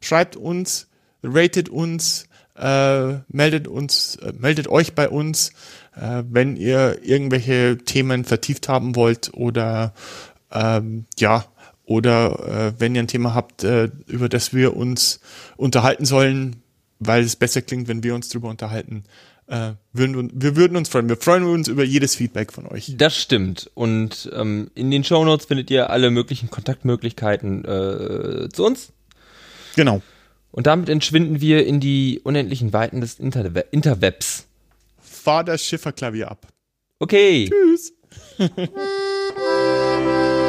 schreibt 0.00 0.36
uns, 0.36 0.88
ratet 1.22 1.68
uns, 1.68 2.26
äh, 2.56 3.14
meldet 3.28 3.68
uns, 3.68 4.16
äh, 4.16 4.32
meldet 4.36 4.68
euch 4.68 4.94
bei 4.94 5.08
uns, 5.08 5.50
äh, 5.94 6.22
wenn 6.28 6.56
ihr 6.56 6.98
irgendwelche 7.02 7.78
Themen 7.78 8.24
vertieft 8.24 8.68
haben 8.68 8.96
wollt 8.96 9.32
oder 9.34 9.94
ähm, 10.52 11.06
ja, 11.18 11.44
oder 11.86 12.68
äh, 12.68 12.80
wenn 12.80 12.94
ihr 12.94 13.02
ein 13.02 13.08
Thema 13.08 13.32
habt, 13.32 13.64
äh, 13.64 13.88
über 14.06 14.28
das 14.28 14.52
wir 14.52 14.76
uns 14.76 15.20
unterhalten 15.56 16.04
sollen, 16.04 16.56
weil 16.98 17.22
es 17.22 17.36
besser 17.36 17.62
klingt, 17.62 17.88
wenn 17.88 18.02
wir 18.02 18.14
uns 18.14 18.28
darüber 18.28 18.48
unterhalten, 18.48 19.04
äh, 19.46 19.72
würden, 19.92 20.30
wir 20.34 20.56
würden 20.56 20.76
uns 20.76 20.88
freuen. 20.88 21.08
Wir 21.08 21.16
freuen 21.16 21.44
uns 21.44 21.68
über 21.68 21.84
jedes 21.84 22.16
Feedback 22.16 22.52
von 22.52 22.66
euch. 22.66 22.94
Das 22.96 23.16
stimmt. 23.16 23.70
Und 23.74 24.28
ähm, 24.34 24.70
in 24.74 24.90
den 24.90 25.04
Show 25.04 25.24
Notes 25.24 25.46
findet 25.46 25.70
ihr 25.70 25.90
alle 25.90 26.10
möglichen 26.10 26.50
Kontaktmöglichkeiten 26.50 27.64
äh, 27.64 28.48
zu 28.52 28.66
uns. 28.66 28.92
Genau. 29.76 30.02
Und 30.50 30.66
damit 30.66 30.88
entschwinden 30.88 31.40
wir 31.40 31.66
in 31.66 31.78
die 31.78 32.20
unendlichen 32.24 32.72
Weiten 32.72 33.00
des 33.00 33.20
Interwe 33.20 33.60
Interwebs. 33.70 34.46
Fahr 34.98 35.44
das 35.44 35.64
Schifferklavier 35.64 36.30
ab. 36.30 36.48
Okay. 36.98 37.50
Tschüss. 37.50 37.92